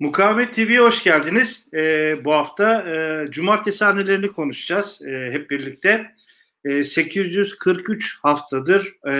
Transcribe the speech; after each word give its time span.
Mukavemet 0.00 0.54
TV'ye 0.54 0.80
hoş 0.80 1.04
geldiniz. 1.04 1.68
Ee, 1.74 2.24
bu 2.24 2.32
hafta 2.34 2.82
e, 2.82 3.26
cumartesi 3.30 3.84
annelerini 3.84 4.28
konuşacağız 4.32 5.02
e, 5.02 5.30
hep 5.32 5.50
birlikte. 5.50 6.14
E, 6.64 6.84
843 6.84 8.18
haftadır 8.22 8.94
e, 9.06 9.12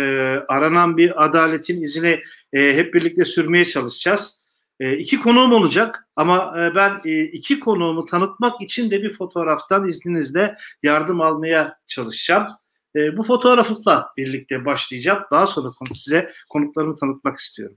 aranan 0.49 0.97
bir 0.97 1.25
adaletin 1.25 1.83
izini 1.83 2.23
e, 2.53 2.77
hep 2.77 2.95
birlikte 2.95 3.25
sürmeye 3.25 3.65
çalışacağız. 3.65 4.41
E, 4.81 4.97
iki 4.97 5.21
konuğum 5.21 5.53
olacak 5.53 6.09
ama 6.17 6.55
e, 6.61 6.75
ben 6.75 7.01
e, 7.05 7.23
iki 7.23 7.61
konuğumu 7.61 8.07
tanıtmak 8.07 8.63
için 8.63 8.91
de 8.91 9.03
bir 9.03 9.13
fotoğraftan 9.13 9.89
izninizle 9.89 10.57
yardım 10.83 11.21
almaya 11.21 11.79
çalışacağım. 11.87 12.47
E, 12.97 13.17
bu 13.17 13.25
fotoğrafla 13.25 14.09
birlikte 14.17 14.65
başlayacağım. 14.65 15.23
Daha 15.31 15.47
sonra 15.47 15.73
size 15.95 16.33
konuklarımı 16.51 16.95
tanıtmak 16.95 17.39
istiyorum. 17.39 17.77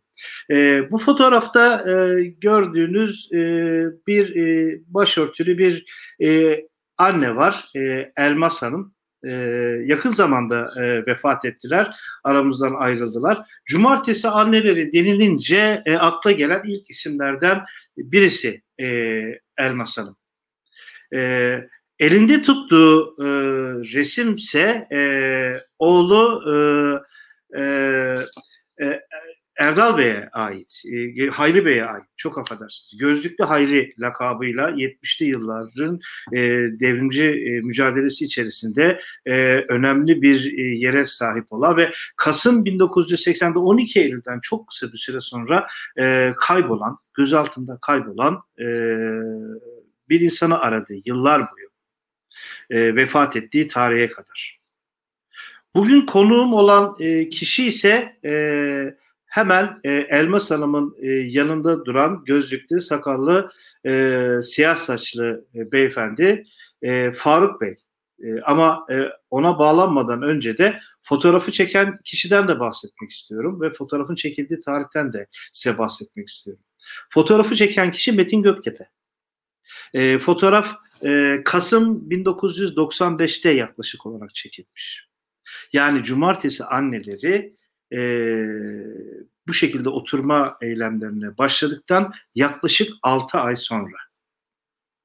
E, 0.52 0.92
bu 0.92 0.98
fotoğrafta 0.98 1.92
e, 1.92 2.24
gördüğünüz 2.24 3.30
e, 3.34 3.38
bir 4.08 4.36
e, 4.36 4.80
başörtülü 4.88 5.58
bir 5.58 5.86
e, 6.24 6.60
anne 6.98 7.36
var. 7.36 7.66
E, 7.76 8.12
Elmas 8.18 8.62
Hanım. 8.62 8.94
E, 9.26 9.32
yakın 9.86 10.10
zamanda 10.10 10.72
e, 10.84 11.06
vefat 11.06 11.46
ettiler. 11.46 11.96
Aramızdan 12.24 12.74
ayrıldılar. 12.74 13.48
Cumartesi 13.66 14.28
anneleri 14.28 14.92
denilince 14.92 15.84
e, 15.86 15.98
akla 15.98 16.32
gelen 16.32 16.62
ilk 16.66 16.90
isimlerden 16.90 17.66
birisi 17.98 18.62
e, 18.80 18.88
Elmas 19.58 19.98
Hanım. 19.98 20.18
E, 21.14 21.60
Elinde 22.00 22.42
tuttuğu 22.42 23.16
e, 23.20 23.26
resimse 23.94 24.88
e, 24.92 25.00
oğlu 25.80 26.44
e, 27.56 27.62
e, 27.62 27.64
e, 28.82 29.02
Erdal 29.58 29.98
Bey'e 29.98 30.30
ait, 30.34 30.82
e, 30.94 31.28
Hayri 31.28 31.66
Bey'e 31.66 31.86
ait. 31.86 32.04
Çok 32.18 32.38
affedersiniz. 32.38 32.98
Gözlüklü 33.00 33.44
Hayri 33.44 33.94
lakabıyla 34.00 34.70
70'li 34.70 35.26
yılların 35.26 36.00
e, 36.34 36.40
devrimci 36.80 37.24
e, 37.24 37.62
mücadelesi 37.62 38.26
içerisinde 38.26 39.00
e, 39.26 39.34
önemli 39.70 40.22
bir 40.22 40.58
e, 40.58 40.62
yere 40.62 41.06
sahip 41.06 41.54
olan 41.54 41.78
ve 41.78 41.94
Kasım 42.16 42.66
1980'de 42.66 43.60
12 43.60 44.00
Eylül'den 44.00 44.40
çok 44.42 44.68
kısa 44.68 44.94
bir 44.94 44.98
süre 44.98 45.20
sonra 45.20 45.68
e, 46.00 46.34
kaybolan, 46.38 46.98
gözaltında 47.14 47.80
kaybolan 47.82 48.42
e, 48.60 48.66
bir 50.10 50.20
insanı 50.20 50.60
aradı 50.60 50.94
yıllar 51.06 51.42
boyu 51.42 51.73
e, 52.70 52.96
vefat 52.96 53.36
ettiği 53.36 53.68
tarihe 53.68 54.10
kadar. 54.10 54.60
Bugün 55.76 56.06
konuğum 56.06 56.54
olan 56.54 56.96
e, 57.00 57.30
kişi 57.30 57.68
ise 57.68 58.18
e, 58.26 58.96
hemen 59.26 59.80
e, 59.84 59.92
Elmas 59.92 60.52
Hanım'ın 60.52 60.96
e, 61.02 61.10
yanında 61.12 61.86
duran 61.86 62.24
gözlüklü, 62.26 62.82
sakallı, 62.82 63.52
e, 63.86 64.28
siyah 64.44 64.76
saçlı 64.76 65.46
e, 65.56 65.72
beyefendi 65.72 66.46
e, 66.82 67.12
Faruk 67.12 67.62
Bey. 67.62 67.76
E, 68.24 68.42
ama 68.42 68.88
e, 68.92 69.10
ona 69.30 69.60
bağlanmadan 69.60 70.22
önce 70.22 70.58
de 70.58 70.80
fotoğrafı 71.04 71.52
çeken 71.52 71.98
kişiden 72.06 72.48
de 72.48 72.60
bahsetmek 72.60 73.10
istiyorum 73.10 73.62
ve 73.62 73.74
fotoğrafın 73.74 74.16
çekildiği 74.16 74.60
tarihten 74.60 75.14
de 75.14 75.28
size 75.52 75.78
bahsetmek 75.78 76.28
istiyorum. 76.28 76.64
Fotoğrafı 77.10 77.56
çeken 77.56 77.92
kişi 77.92 78.12
Metin 78.12 78.42
Göktepe. 78.42 78.90
E, 79.94 80.18
fotoğraf 80.18 80.76
e, 81.06 81.42
Kasım 81.46 82.10
1995'te 82.10 83.50
yaklaşık 83.50 84.06
olarak 84.06 84.36
çekilmiş. 84.36 85.08
Yani 85.74 86.04
cumartesi 86.04 86.64
anneleri 86.64 87.56
e, 87.94 88.00
bu 89.48 89.54
şekilde 89.54 89.90
oturma 89.90 90.58
eylemlerine 90.62 91.38
başladıktan 91.38 92.14
yaklaşık 92.36 92.94
6 93.04 93.38
ay 93.38 93.56
sonra 93.56 93.98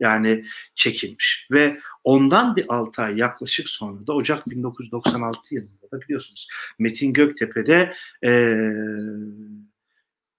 yani 0.00 0.44
çekilmiş 0.74 1.48
ve 1.52 1.80
ondan 2.04 2.56
bir 2.56 2.64
6 2.68 3.02
ay 3.02 3.18
yaklaşık 3.18 3.68
sonra 3.68 4.06
da 4.06 4.12
Ocak 4.12 4.50
1996 4.50 5.54
yılında 5.54 5.90
da 5.92 6.00
biliyorsunuz 6.00 6.48
Metin 6.78 7.12
Göktepe'de 7.12 7.94
e, 8.24 8.60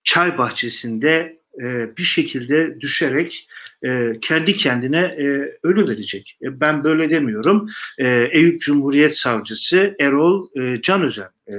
çay 0.04 0.38
bahçesinde 0.38 1.39
e, 1.64 1.98
bir 1.98 2.04
şekilde 2.04 2.82
düşerek 2.82 3.48
e, 3.86 4.14
kendi 4.22 4.56
kendine 4.56 5.00
e, 5.00 5.58
ölü 5.64 5.90
verecek. 5.90 6.38
E, 6.42 6.60
ben 6.60 6.84
böyle 6.84 7.10
demiyorum. 7.10 7.70
E, 7.98 8.30
Eyüp 8.32 8.62
Cumhuriyet 8.62 9.18
Savcısı 9.18 9.96
Erol 10.00 10.48
e, 10.56 10.82
Can 10.82 11.04
Özen 11.04 11.30
e, 11.48 11.54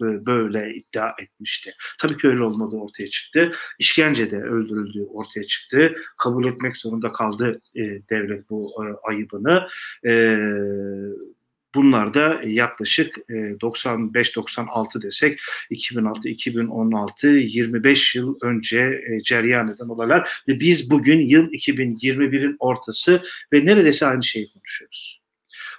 böyle 0.00 0.74
iddia 0.74 1.14
etmişti. 1.22 1.74
Tabii 1.98 2.16
ki 2.16 2.28
öyle 2.28 2.42
olmadı 2.42 2.76
ortaya 2.76 3.10
çıktı. 3.10 3.52
İşkencede 3.78 4.36
öldürüldüğü 4.36 5.04
ortaya 5.04 5.44
çıktı. 5.46 5.96
Kabul 6.16 6.48
etmek 6.48 6.76
zorunda 6.76 7.12
kaldı 7.12 7.60
devlet 8.10 8.50
bu 8.50 8.84
ayıbını. 9.02 9.68
E, 10.06 10.38
Bunlar 11.78 12.14
da 12.14 12.40
yaklaşık 12.44 13.16
95-96 13.28 14.98
e, 14.98 15.02
desek 15.02 15.40
2006-2016 15.70 17.26
25 17.26 18.14
yıl 18.14 18.38
önce 18.42 19.00
e, 19.08 19.22
cereyan 19.22 19.68
eden 19.68 19.88
olaylar 19.88 20.30
ve 20.48 20.60
biz 20.60 20.90
bugün 20.90 21.20
yıl 21.20 21.52
2021'in 21.52 22.56
ortası 22.58 23.22
ve 23.52 23.66
neredeyse 23.66 24.06
aynı 24.06 24.24
şeyi 24.24 24.52
konuşuyoruz. 24.52 25.20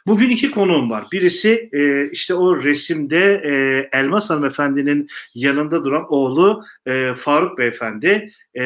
Bugün 0.08 0.30
iki 0.30 0.52
konuğum 0.52 0.92
var. 0.92 1.08
Birisi 1.12 1.70
e, 1.74 2.10
işte 2.12 2.34
o 2.34 2.64
resimde 2.64 3.42
e, 3.46 3.52
Elmas 3.98 4.30
Hanımefendi'nin 4.30 5.08
yanında 5.36 5.86
duran 5.86 6.06
oğlu 6.14 6.64
e, 6.86 7.14
Faruk 7.18 7.58
Beyefendi 7.58 8.32
e, 8.56 8.66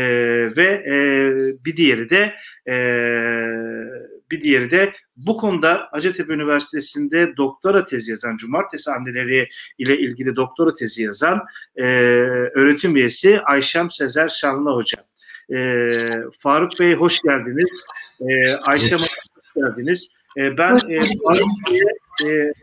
ve 0.58 0.84
e, 0.94 0.96
bir 1.66 1.78
diğeri 1.78 2.10
de 2.10 2.34
e, 2.68 2.76
bir 4.34 4.42
diğeri 4.42 4.72
de 4.72 4.94
bu 5.18 5.38
konuda 5.38 5.88
Hacettepe 5.92 6.34
Üniversitesi'nde 6.34 7.38
doktora 7.38 7.86
tezi 7.86 8.12
yazan, 8.12 8.38
cumartesi 8.38 8.92
anneleri 8.92 9.50
ile 9.78 10.00
ilgili 10.00 10.36
doktora 10.36 10.74
tezi 10.74 11.04
yazan 11.04 11.42
e, 11.76 11.84
öğretim 12.54 12.96
üyesi 12.96 13.42
Ayşem 13.42 13.92
Sezer 13.92 14.30
Şanlı 14.30 14.72
Hoca. 14.72 15.06
E, 15.54 15.92
Faruk 16.40 16.80
Bey 16.80 16.94
hoş 16.94 17.22
geldiniz. 17.22 17.70
E, 18.22 18.56
Ayşem 18.56 19.00
hoş 19.00 19.16
geldiniz. 19.56 20.10
E, 20.38 20.58
ben 20.58 20.76
e, 20.90 21.00
Faruk 21.00 21.48
Bey'e 21.70 22.32
e, 22.32 22.54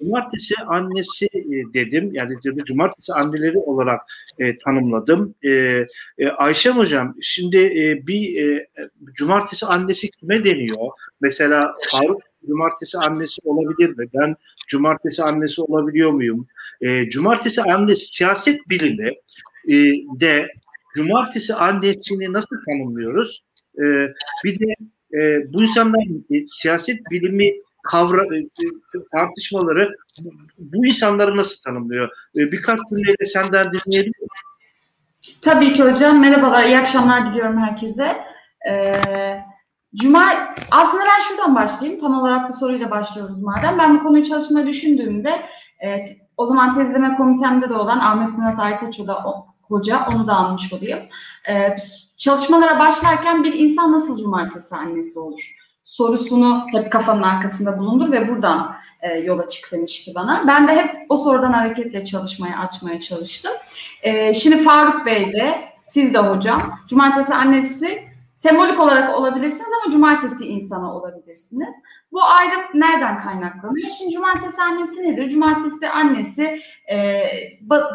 cumartesi 0.00 0.54
annesi 0.66 1.26
e, 1.34 1.74
dedim. 1.74 2.10
Yani 2.12 2.34
ya 2.44 2.52
da 2.56 2.64
cumartesi 2.64 3.12
anneleri 3.12 3.58
olarak 3.58 4.00
e, 4.38 4.58
tanımladım. 4.58 5.34
E, 5.44 5.50
e, 6.18 6.28
Ayşem 6.28 6.76
hocam 6.76 7.14
şimdi 7.20 7.56
e, 7.56 8.06
bir 8.06 8.42
e, 8.42 8.68
cumartesi 9.14 9.66
annesi 9.66 10.10
kime 10.10 10.44
deniyor? 10.44 10.90
Mesela 11.20 11.74
Faruk 11.90 12.22
cumartesi 12.46 12.98
annesi 12.98 13.40
olabilir 13.44 13.88
mi? 13.88 14.06
Ben 14.14 14.36
cumartesi 14.68 15.22
annesi 15.22 15.62
olabiliyor 15.62 16.10
muyum? 16.10 16.46
E, 16.80 17.10
cumartesi 17.10 17.62
annesi 17.62 18.06
siyaset 18.06 18.68
bilimi 18.68 19.12
e, 19.68 19.74
de 20.20 20.48
cumartesi 20.96 21.54
annesini 21.54 22.32
nasıl 22.32 22.56
tanımlıyoruz? 22.66 23.44
E, 23.78 23.84
bir 24.44 24.58
de 24.58 24.74
e, 25.18 25.52
bu 25.52 25.62
insanlar 25.62 26.04
e, 26.30 26.46
siyaset 26.46 27.00
bilimi 27.10 27.52
kavra 27.84 28.22
e, 28.36 28.38
e, 28.38 28.98
tartışmaları 29.12 29.92
bu 30.58 30.86
insanları 30.86 31.36
nasıl 31.36 31.62
tanımlıyor? 31.62 32.08
E, 32.36 32.52
birkaç 32.52 32.78
cümleyle 32.88 33.26
senden 33.26 33.72
dinleyebilir 33.72 34.18
miyim? 34.18 34.28
Tabii 35.42 35.72
ki 35.72 35.82
hocam. 35.82 36.20
Merhabalar, 36.20 36.64
iyi 36.64 36.78
akşamlar 36.78 37.26
diliyorum 37.26 37.58
herkese. 37.58 38.24
Ee, 38.70 39.00
Cuma, 39.94 40.24
aslında 40.70 41.04
ben 41.04 41.22
şuradan 41.28 41.54
başlayayım. 41.54 42.00
Tam 42.00 42.20
olarak 42.20 42.48
bu 42.48 42.56
soruyla 42.56 42.90
başlıyoruz 42.90 43.42
madem. 43.42 43.78
Ben 43.78 43.98
bu 43.98 44.02
konuyu 44.02 44.24
çalışmaya 44.24 44.66
düşündüğümde 44.66 45.42
e, 45.84 46.06
o 46.36 46.46
zaman 46.46 46.72
tezleme 46.72 47.16
komitemde 47.16 47.68
de 47.68 47.74
olan 47.74 47.98
Ahmet 47.98 48.38
Murat 48.38 48.58
Aytaço 48.58 49.06
da 49.06 49.18
o, 49.18 49.46
hoca, 49.62 50.06
onu 50.14 50.26
da 50.26 50.34
almış 50.36 50.72
olayım. 50.72 51.00
E, 51.48 51.76
çalışmalara 52.16 52.78
başlarken 52.78 53.44
bir 53.44 53.54
insan 53.54 53.92
nasıl 53.92 54.16
cumartesi 54.16 54.76
annesi 54.76 55.18
olur? 55.18 55.54
Sorusunu 55.84 56.66
hep 56.72 56.92
kafanın 56.92 57.22
arkasında 57.22 57.78
bulundur 57.78 58.12
ve 58.12 58.28
buradan 58.28 58.76
e, 59.00 59.18
yola 59.18 59.48
çık 59.48 59.72
demişti 59.72 60.12
bana. 60.14 60.44
Ben 60.46 60.68
de 60.68 60.76
hep 60.76 61.06
o 61.08 61.16
sorudan 61.16 61.52
hareketle 61.52 62.04
çalışmaya, 62.04 62.58
açmaya 62.58 62.98
çalıştım. 62.98 63.52
E, 64.02 64.34
şimdi 64.34 64.62
Faruk 64.62 65.06
Bey 65.06 65.32
de, 65.32 65.64
siz 65.84 66.14
de 66.14 66.18
hocam, 66.18 66.78
cumartesi 66.88 67.34
annesi 67.34 68.14
sembolik 68.34 68.80
olarak 68.80 69.18
olabilirsiniz 69.18 69.68
ama 69.82 69.92
cumartesi 69.92 70.46
insanı 70.46 70.94
olabilirsiniz. 70.94 71.74
Bu 72.12 72.24
ayrım 72.24 72.60
nereden 72.74 73.18
kaynaklanıyor? 73.18 73.90
Şimdi 73.90 74.12
cumartesi 74.12 74.62
annesi 74.62 75.02
nedir? 75.02 75.28
Cumartesi 75.28 75.88
annesi, 75.88 76.60
e, 76.90 77.22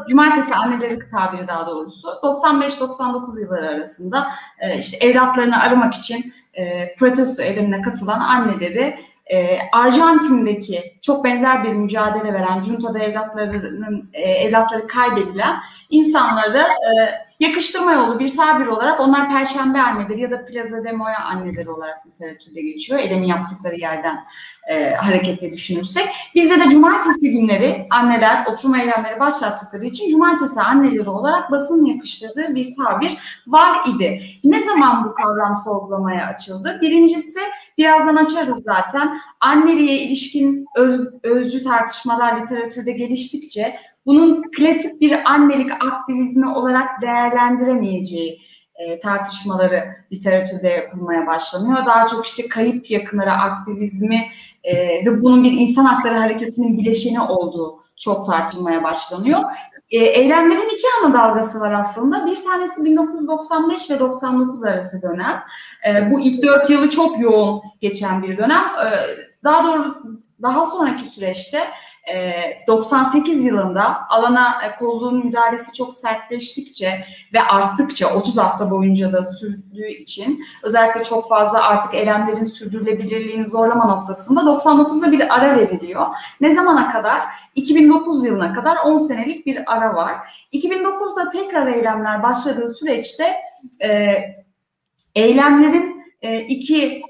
cumartesi 0.09 0.55
anneleri 0.55 0.99
tabiri 1.11 1.47
daha 1.47 1.67
doğrusu 1.67 2.07
95-99 2.23 3.41
yılları 3.41 3.69
arasında 3.69 4.27
e, 4.59 4.77
işte 4.77 4.97
evlatlarını 4.97 5.61
aramak 5.61 5.93
için 5.93 6.33
e, 6.59 6.95
protesto 6.97 7.43
eylemine 7.43 7.81
katılan 7.81 8.19
anneleri 8.19 8.95
e, 9.25 9.59
Arjantin'deki 9.71 10.99
çok 11.01 11.25
benzer 11.25 11.63
bir 11.63 11.73
mücadele 11.73 12.33
veren, 12.33 12.61
juntada 12.61 12.99
evlatlarının 12.99 14.09
e, 14.13 14.21
evlatları 14.21 14.87
kaybedilen 14.87 15.59
insanları 15.89 16.57
e, 16.59 16.93
yakıştırma 17.39 17.93
yolu 17.93 18.19
bir 18.19 18.33
tabir 18.33 18.67
olarak 18.67 18.99
onlar 18.99 19.29
perşembe 19.29 19.81
anneleri 19.81 20.21
ya 20.21 20.31
da 20.31 20.45
plaza 20.45 20.83
de 20.83 20.91
moya 20.91 21.19
anneleri 21.19 21.69
olarak 21.69 22.07
literatürde 22.07 22.61
geçiyor. 22.61 22.99
Edemin 22.99 23.27
yaptıkları 23.27 23.75
yerden 23.75 24.19
e, 24.69 24.93
hareketle 24.93 25.51
düşünürsek. 25.51 26.07
Bizde 26.35 26.59
de 26.59 26.69
cumartesi 26.69 27.31
günleri 27.31 27.87
anneler 27.89 28.45
oturma 28.45 28.81
eylemleri 28.81 29.19
başlattıkları 29.19 29.85
için 29.85 30.09
cumartesi 30.09 30.61
anneleri 30.61 31.09
olarak 31.09 31.51
basının 31.51 31.85
yakıştırdığı 31.85 32.55
bir 32.55 32.75
tabir 32.75 33.17
var 33.47 33.77
idi. 33.87 34.21
Ne 34.43 34.63
zaman 34.63 35.05
bu 35.05 35.13
kavram 35.13 35.57
sorgulamaya 35.57 36.27
açıldı? 36.27 36.79
Birincisi 36.81 37.39
birazdan 37.77 38.15
açarız 38.15 38.63
zaten. 38.63 39.19
Anneliğe 39.39 39.97
ilişkin 40.01 40.65
öz, 40.77 41.01
özcü 41.23 41.63
tartışmalar 41.63 42.41
literatürde 42.41 42.91
geliştikçe 42.91 43.79
bunun 44.09 44.41
klasik 44.57 45.01
bir 45.01 45.31
annelik 45.31 45.71
aktivizmi 45.71 46.49
olarak 46.49 47.01
değerlendiremeyeceği 47.01 48.41
e, 48.75 48.99
tartışmaları 48.99 49.83
literatürde 50.13 50.67
yapılmaya 50.67 51.27
başlanıyor. 51.27 51.85
Daha 51.85 52.07
çok 52.07 52.25
işte 52.25 52.47
kayıp 52.47 52.91
yakınlara 52.91 53.33
aktivizmi 53.33 54.27
e, 54.63 54.75
ve 55.05 55.21
bunun 55.21 55.43
bir 55.43 55.51
insan 55.51 55.85
hakları 55.85 56.15
hareketinin 56.15 56.77
bileşeni 56.77 57.21
olduğu 57.21 57.83
çok 57.97 58.25
tartışılmaya 58.25 58.83
başlanıyor. 58.83 59.39
E, 59.91 59.97
eylemlerin 59.97 60.75
iki 60.75 60.87
ana 61.01 61.13
dalgası 61.13 61.59
var 61.59 61.71
aslında. 61.71 62.25
Bir 62.25 62.43
tanesi 62.43 62.85
1995 62.85 63.89
ve 63.89 63.99
99 63.99 64.63
arası 64.63 65.01
dönem. 65.01 65.43
E, 65.89 66.11
bu 66.11 66.19
ilk 66.19 66.43
dört 66.43 66.69
yılı 66.69 66.89
çok 66.89 67.19
yoğun 67.19 67.61
geçen 67.81 68.23
bir 68.23 68.37
dönem. 68.37 68.63
E, 68.85 68.89
daha 69.43 69.63
doğrusu 69.63 70.03
daha 70.41 70.65
sonraki 70.65 71.03
süreçte 71.03 71.59
98 72.67 73.37
ee, 73.37 73.47
yılında 73.47 74.09
alana 74.09 74.61
e, 74.65 74.75
kolluğun 74.75 75.25
müdahalesi 75.25 75.73
çok 75.73 75.93
sertleştikçe 75.93 77.05
ve 77.33 77.41
arttıkça 77.41 78.15
30 78.15 78.37
hafta 78.37 78.71
boyunca 78.71 79.13
da 79.13 79.23
sürdüğü 79.23 79.87
için 79.87 80.43
özellikle 80.63 81.03
çok 81.03 81.29
fazla 81.29 81.63
artık 81.63 81.93
eylemlerin 81.93 82.43
sürdürülebilirliğini 82.43 83.49
zorlama 83.49 83.85
noktasında 83.85 84.39
99'da 84.39 85.11
bir 85.11 85.35
ara 85.35 85.57
veriliyor. 85.57 86.05
Ne 86.41 86.55
zamana 86.55 86.91
kadar? 86.91 87.21
2009 87.55 88.25
yılına 88.25 88.53
kadar 88.53 88.77
10 88.85 88.97
senelik 88.97 89.45
bir 89.45 89.73
ara 89.73 89.95
var. 89.95 90.15
2009'da 90.53 91.29
tekrar 91.29 91.67
eylemler 91.67 92.23
başladığı 92.23 92.69
süreçte 92.69 93.35
e, 93.83 94.15
eylemlerin 95.15 96.03
e, 96.21 96.39
iki 96.39 97.01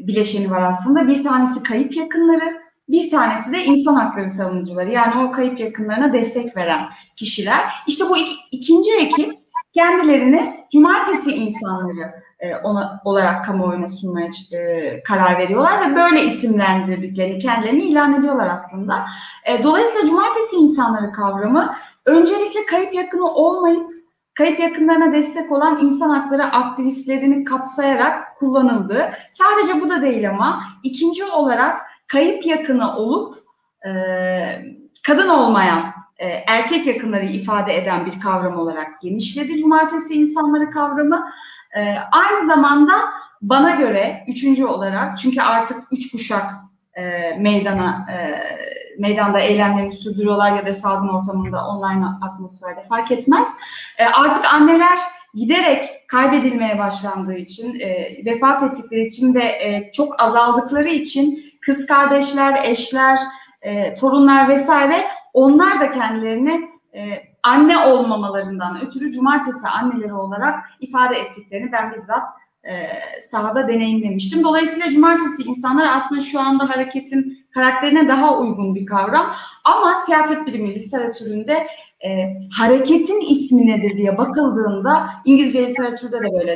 bileşeni 0.00 0.50
var 0.50 0.62
aslında. 0.62 1.08
Bir 1.08 1.22
tanesi 1.22 1.62
kayıp 1.62 1.96
yakınları, 1.96 2.67
bir 2.88 3.10
tanesi 3.10 3.52
de 3.52 3.64
insan 3.64 3.94
hakları 3.94 4.28
savunucuları 4.28 4.90
yani 4.90 5.26
o 5.26 5.30
kayıp 5.30 5.60
yakınlarına 5.60 6.12
destek 6.12 6.56
veren 6.56 6.88
kişiler. 7.16 7.60
İşte 7.86 8.04
bu 8.10 8.16
ik- 8.16 8.38
ikinci 8.50 8.92
ekip 8.96 9.38
kendilerini 9.74 10.64
cumartesi 10.72 11.30
insanları 11.32 12.12
e, 12.40 12.56
ona, 12.56 13.00
olarak 13.04 13.44
kamuoyuna 13.44 13.88
sunmaya 13.88 14.28
e, 14.52 15.02
karar 15.02 15.38
veriyorlar 15.38 15.90
ve 15.90 15.96
böyle 15.96 16.24
isimlendirdiklerini 16.24 17.38
kendilerini 17.38 17.80
ilan 17.80 18.14
ediyorlar 18.14 18.48
aslında. 18.48 19.06
E, 19.46 19.62
dolayısıyla 19.62 20.06
cumartesi 20.06 20.56
insanları 20.56 21.12
kavramı 21.12 21.74
öncelikle 22.06 22.66
kayıp 22.66 22.94
yakını 22.94 23.26
olmayıp 23.34 23.90
kayıp 24.34 24.60
yakınlarına 24.60 25.12
destek 25.12 25.52
olan 25.52 25.78
insan 25.82 26.10
hakları 26.10 26.44
aktivistlerini 26.44 27.44
kapsayarak 27.44 28.38
kullanıldı. 28.38 29.12
Sadece 29.32 29.80
bu 29.80 29.90
da 29.90 30.02
değil 30.02 30.30
ama 30.30 30.62
ikinci 30.82 31.24
olarak 31.24 31.87
kayıp 32.08 32.46
yakını 32.46 32.96
olup 32.96 33.34
e, 33.86 33.90
kadın 35.06 35.28
olmayan 35.28 35.92
e, 36.18 36.26
erkek 36.26 36.86
yakınları 36.86 37.24
ifade 37.24 37.76
eden 37.76 38.06
bir 38.06 38.20
kavram 38.20 38.58
olarak 38.58 39.00
genişledi 39.00 39.56
cumartesi 39.56 40.14
insanları 40.14 40.70
kavramı. 40.70 41.30
E, 41.76 41.94
aynı 42.12 42.46
zamanda 42.46 42.92
bana 43.42 43.70
göre 43.70 44.24
üçüncü 44.28 44.64
olarak 44.64 45.18
çünkü 45.18 45.40
artık 45.40 45.76
üç 45.92 46.12
kuşak 46.12 46.54
e, 46.94 47.34
meydana 47.38 48.06
e, 48.12 48.16
meydanda 48.98 49.40
eylemlerini 49.40 49.92
sürdürüyorlar 49.92 50.56
ya 50.56 50.66
da 50.66 50.72
salgın 50.72 51.08
ortamında 51.08 51.66
online 51.66 52.06
atmosferde 52.22 52.84
fark 52.88 53.10
etmez. 53.10 53.48
E, 53.98 54.04
artık 54.04 54.44
anneler 54.54 54.98
giderek 55.34 56.08
kaybedilmeye 56.08 56.78
başlandığı 56.78 57.36
için, 57.36 57.80
e, 57.80 58.16
vefat 58.24 58.62
ettikleri 58.62 59.06
için 59.06 59.34
ve 59.34 59.44
e, 59.44 59.90
çok 59.92 60.22
azaldıkları 60.22 60.88
için 60.88 61.47
kız 61.68 61.86
kardeşler, 61.86 62.64
eşler, 62.64 63.18
e, 63.62 63.94
torunlar 63.94 64.48
vesaire 64.48 65.04
onlar 65.32 65.80
da 65.80 65.92
kendilerini 65.92 66.70
e, 66.94 67.00
anne 67.42 67.78
olmamalarından 67.78 68.86
ötürü 68.86 69.12
cumartesi 69.12 69.68
anneleri 69.68 70.14
olarak 70.14 70.60
ifade 70.80 71.16
ettiklerini 71.16 71.72
ben 71.72 71.92
bizzat 71.92 72.22
e, 72.64 72.72
sahada 73.22 73.68
deneyimlemiştim. 73.68 74.44
Dolayısıyla 74.44 74.90
cumartesi 74.90 75.42
insanlar 75.42 75.96
aslında 75.96 76.20
şu 76.20 76.40
anda 76.40 76.70
hareketin 76.70 77.46
karakterine 77.54 78.08
daha 78.08 78.38
uygun 78.38 78.74
bir 78.74 78.86
kavram. 78.86 79.34
Ama 79.64 79.94
siyaset 80.06 80.46
bilimi 80.46 80.74
literatüründe 80.74 81.66
e, 82.04 82.38
hareketin 82.58 83.20
ismi 83.20 83.66
nedir 83.66 83.96
diye 83.96 84.18
bakıldığında 84.18 85.10
İngilizce 85.24 85.66
literatürde 85.66 86.20
de 86.20 86.32
böyle 86.40 86.52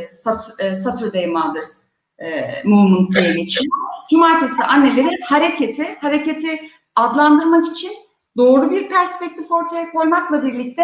e, 0.59 0.75
Saturday 0.75 1.27
Mothers 1.27 1.83
e, 2.19 2.29
Movement 2.65 3.15
diye 3.15 3.33
geçiyor. 3.35 3.92
Cumartesi 4.11 4.65
anneleri 4.65 5.19
hareketi, 5.25 5.97
hareketi 6.01 6.61
adlandırmak 6.97 7.69
için 7.69 7.93
doğru 8.37 8.71
bir 8.71 8.89
perspektif 8.89 9.53
ortaya 9.53 9.91
koymakla 9.91 10.43
birlikte 10.43 10.83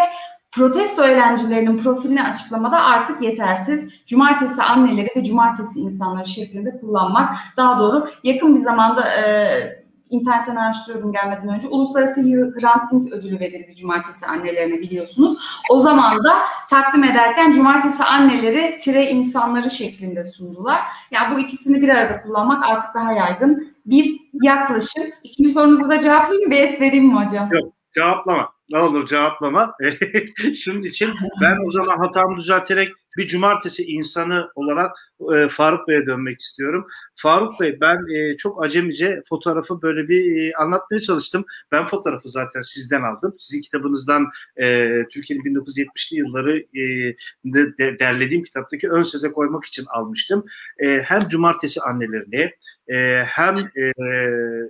protesto 0.51 1.03
eylemcilerinin 1.03 1.77
profilini 1.77 2.23
açıklamada 2.23 2.83
artık 2.83 3.21
yetersiz. 3.21 4.05
Cumartesi 4.05 4.63
anneleri 4.63 5.09
ve 5.15 5.23
cumartesi 5.23 5.79
insanları 5.79 6.25
şeklinde 6.25 6.79
kullanmak 6.79 7.29
daha 7.57 7.79
doğru. 7.79 8.09
Yakın 8.23 8.55
bir 8.55 8.61
zamanda 8.61 9.11
e, 9.11 9.88
internetten 10.09 10.55
araştırıyordum 10.55 11.11
gelmeden 11.11 11.47
önce. 11.47 11.67
Uluslararası 11.67 12.21
Hrant 12.59 12.91
Dink 12.91 13.13
ödülü 13.13 13.39
verildi 13.39 13.75
cumartesi 13.75 14.25
annelerine 14.25 14.79
biliyorsunuz. 14.79 15.37
O 15.71 15.79
zaman 15.79 16.23
da 16.23 16.33
takdim 16.69 17.03
ederken 17.03 17.51
cumartesi 17.51 18.03
anneleri 18.03 18.77
tire 18.81 19.11
insanları 19.11 19.69
şeklinde 19.69 20.23
sundular. 20.23 20.81
Yani 21.11 21.35
bu 21.35 21.39
ikisini 21.39 21.81
bir 21.81 21.89
arada 21.89 22.21
kullanmak 22.21 22.65
artık 22.65 22.93
daha 22.95 23.13
yaygın 23.13 23.75
bir 23.85 24.19
yaklaşım. 24.33 25.03
İkinci 25.23 25.49
sorunuzu 25.49 25.89
da 25.89 25.99
cevaplayayım 25.99 26.51
es 26.51 26.81
vereyim 26.81 27.05
mi 27.05 27.13
hocam? 27.13 27.49
Yok 27.51 27.73
cevaplama. 27.95 28.49
Ne 28.69 28.79
olur 28.79 29.07
cevaplama. 29.07 29.73
Şunun 30.63 30.83
için 30.83 31.13
ben 31.41 31.67
o 31.67 31.71
zaman 31.71 31.97
hatamı 31.97 32.37
düzelterek 32.37 32.89
bir 33.19 33.27
cumartesi 33.27 33.83
insanı 33.83 34.51
olarak 34.55 34.91
e, 35.35 35.49
Faruk 35.49 35.87
Bey'e 35.87 36.05
dönmek 36.05 36.39
istiyorum. 36.39 36.87
Faruk 37.15 37.59
Bey 37.59 37.77
ben 37.81 38.15
e, 38.15 38.37
çok 38.37 38.63
acemice 38.63 39.21
fotoğrafı 39.29 39.81
böyle 39.81 40.07
bir 40.07 40.41
e, 40.41 40.53
anlatmaya 40.55 41.01
çalıştım. 41.01 41.45
Ben 41.71 41.85
fotoğrafı 41.85 42.29
zaten 42.29 42.61
sizden 42.61 43.01
aldım. 43.01 43.35
Sizin 43.39 43.61
kitabınızdan 43.61 44.25
e, 44.61 44.89
Türkiye'nin 45.11 45.43
1970'li 45.43 46.17
yılları 46.17 46.59
e, 46.59 47.15
de, 47.45 47.77
de, 47.77 47.99
derlediğim 47.99 48.43
kitaptaki 48.43 48.89
ön 48.89 49.03
söze 49.03 49.31
koymak 49.31 49.65
için 49.65 49.85
almıştım. 49.89 50.45
E, 50.79 51.01
hem 51.01 51.19
cumartesi 51.19 51.81
annelerini 51.81 52.51
e, 52.87 53.23
hem 53.25 53.55
e, 53.55 53.91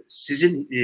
sizin 0.07 0.67
e, 0.71 0.81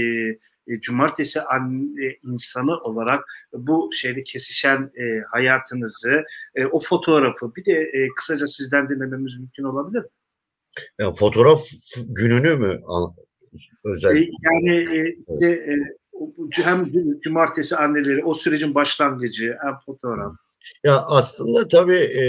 e, 0.68 0.82
cumartesi 0.82 1.42
anne 1.42 2.18
insanı 2.24 2.78
olarak 2.78 3.24
bu 3.54 3.90
şeyde 3.94 4.24
kesişen 4.24 4.92
e, 5.02 5.22
hayatınızı, 5.32 6.24
e, 6.56 6.66
o 6.66 6.80
fotoğrafı 6.80 7.56
bir 7.56 7.66
de 7.66 7.74
e, 7.74 8.08
kısaca 8.16 8.48
sizden 8.48 8.90
dinlememiz 8.90 9.40
mümkün 9.40 9.64
olabilir 9.64 10.00
mi? 10.00 10.10
Ya 11.00 11.12
fotoğraf 11.12 11.62
gününü 12.08 12.56
mü 12.56 12.82
özel? 13.84 14.18
E, 14.18 14.30
yani 14.44 14.82
e, 14.82 15.18
de, 15.42 15.52
e, 15.52 15.76
hem 16.52 16.92
cumartesi 17.24 17.76
anneleri 17.76 18.24
o 18.24 18.34
sürecin 18.34 18.76
başlangıcı 18.76 19.58
hem 19.64 19.74
fotoğraf. 19.86 20.34
Ya 20.84 21.04
aslında 21.08 21.68
tabii 21.68 22.00
e, 22.00 22.24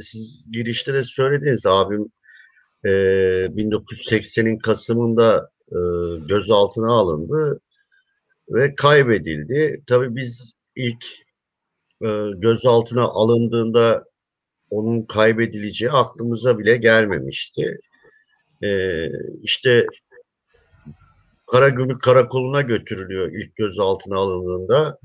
siz 0.00 0.46
girişte 0.52 0.94
de 0.94 1.04
söylediniz 1.04 1.66
abim 1.66 2.12
e, 2.84 2.88
1980'in 2.88 4.58
Kasım'ında 4.58 5.50
e, 5.72 5.78
gözaltına 6.28 6.92
alındı 6.92 7.60
ve 8.50 8.74
kaybedildi. 8.74 9.82
Tabii 9.86 10.16
biz 10.16 10.52
ilk 10.76 11.04
e, 12.02 12.30
gözaltına 12.36 13.02
alındığında 13.02 14.04
onun 14.70 15.02
kaybedileceği 15.02 15.90
aklımıza 15.90 16.58
bile 16.58 16.76
gelmemişti. 16.76 17.78
E, 18.62 19.08
işte 19.42 19.86
Karagümrük 21.46 22.00
Karakolu'na 22.00 22.60
götürülüyor 22.60 23.32
ilk 23.32 23.56
gözaltına 23.56 24.16
alındığında. 24.16 24.98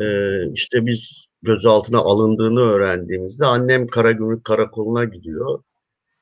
E, 0.00 0.06
işte 0.52 0.86
biz 0.86 1.26
gözaltına 1.42 1.98
alındığını 1.98 2.60
öğrendiğimizde 2.60 3.46
annem 3.46 3.86
Karagümrük 3.86 4.44
Karakolu'na 4.44 5.04
gidiyor. 5.04 5.62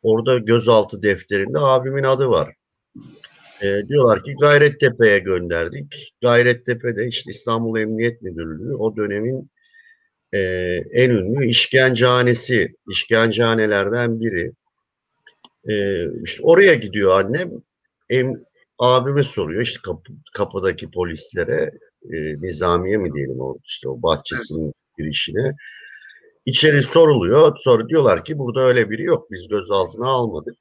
Orada 0.03 0.39
gözaltı 0.39 1.03
defterinde 1.03 1.59
abimin 1.59 2.05
adı 2.05 2.29
var. 2.29 2.55
E, 3.63 3.89
diyorlar 3.89 4.23
ki 4.23 4.35
Gayrettepe'ye 4.41 5.19
gönderdik. 5.19 6.15
Gayrettepe'de 6.23 7.07
işte 7.07 7.31
İstanbul 7.31 7.81
Emniyet 7.81 8.23
Müdürlüğü 8.23 8.75
o 8.75 8.97
dönemin 8.97 9.51
e, 10.33 10.39
en 10.93 11.11
ünlü 11.11 11.47
işkencehanesi, 11.47 12.75
işkencehanelerden 12.91 14.21
biri. 14.21 14.53
E, 15.69 15.75
işte 16.25 16.43
oraya 16.43 16.75
gidiyor 16.75 17.21
annem. 17.21 17.51
Em, 18.11 18.45
abime 18.79 19.25
soruyor 19.25 19.63
işte 19.63 19.81
kapı, 19.85 20.13
kapıdaki 20.35 20.91
polislere 20.91 21.71
e, 22.13 22.17
nizamiye 22.41 22.97
mi 22.97 23.13
diyelim 23.15 23.41
o 23.41 23.59
işte 23.65 23.89
o 23.89 24.03
bahçesinin 24.03 24.75
girişine. 24.99 25.57
İçeri 26.47 26.83
soruluyor. 26.83 27.57
Sonra 27.59 27.89
diyorlar 27.89 28.25
ki 28.25 28.39
burada 28.39 28.61
öyle 28.61 28.91
biri 28.91 29.03
yok. 29.03 29.31
Biz 29.31 29.49
gözaltına 29.49 30.07
almadık. 30.07 30.57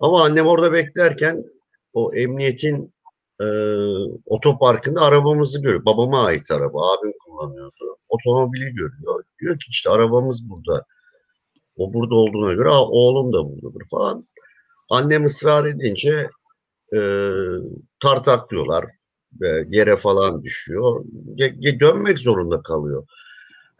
Ama 0.00 0.24
annem 0.24 0.46
orada 0.46 0.72
beklerken 0.72 1.44
o 1.92 2.14
emniyetin 2.14 2.94
e, 3.40 3.46
otoparkında 4.26 5.00
arabamızı 5.00 5.62
görüyor. 5.62 5.84
Babama 5.84 6.24
ait 6.24 6.50
araba. 6.50 6.80
Abim 6.92 7.12
kullanıyordu. 7.26 7.96
Otomobili 8.08 8.74
görüyor. 8.74 9.24
Diyor 9.40 9.54
ki 9.54 9.66
işte 9.68 9.90
arabamız 9.90 10.50
burada. 10.50 10.84
O 11.76 11.92
burada 11.92 12.14
olduğuna 12.14 12.52
göre 12.52 12.68
oğlum 12.70 13.32
da 13.32 13.44
buradadır 13.44 13.82
falan. 13.90 14.28
Annem 14.90 15.24
ısrar 15.24 15.64
edince 15.64 16.30
e, 16.94 17.00
tartaklıyorlar. 18.00 18.84
E, 19.42 19.46
yere 19.68 19.96
falan 19.96 20.44
düşüyor. 20.44 21.04
Ge, 21.34 21.80
dönmek 21.80 22.18
zorunda 22.18 22.62
kalıyor. 22.62 23.06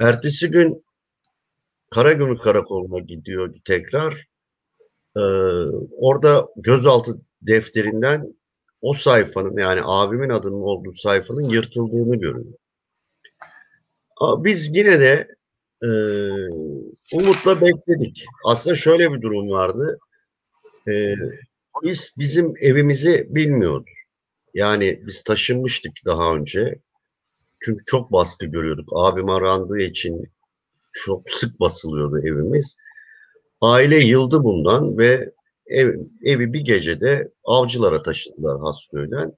Ertesi 0.00 0.50
gün 0.50 0.84
Karagümrük 1.90 2.42
Karakolu'na 2.42 2.98
gidiyor 2.98 3.54
tekrar. 3.64 4.26
Ee, 5.16 5.20
orada 5.96 6.48
gözaltı 6.56 7.12
defterinden 7.46 8.34
o 8.80 8.94
sayfanın 8.94 9.56
yani 9.58 9.80
abimin 9.84 10.28
adının 10.28 10.62
olduğu 10.62 10.92
sayfanın 10.92 11.48
yırtıldığını 11.48 12.16
görüyor. 12.16 12.54
Biz 14.38 14.76
yine 14.76 15.00
de 15.00 15.28
e, 15.82 15.88
umutla 17.14 17.60
bekledik. 17.60 18.24
Aslında 18.44 18.76
şöyle 18.76 19.12
bir 19.12 19.22
durum 19.22 19.50
vardı. 19.50 19.98
E, 20.88 21.14
polis 21.74 22.18
bizim 22.18 22.52
evimizi 22.60 23.26
bilmiyordu. 23.30 23.90
Yani 24.54 25.00
biz 25.06 25.22
taşınmıştık 25.22 25.92
daha 26.06 26.34
önce. 26.34 26.78
Çünkü 27.60 27.84
çok 27.84 28.12
baskı 28.12 28.46
görüyorduk. 28.46 28.88
Abim 28.96 29.30
arandığı 29.30 29.78
için 29.78 30.32
çok 30.92 31.30
sık 31.30 31.60
basılıyordu 31.60 32.18
evimiz. 32.18 32.76
Aile 33.60 33.98
yıldı 33.98 34.44
bundan 34.44 34.98
ve 34.98 35.32
ev, 35.72 35.94
evi 36.24 36.52
bir 36.52 36.60
gecede 36.60 37.32
avcılara 37.44 38.02
taşıdılar 38.02 38.60
Hasköy'den. 38.60 39.32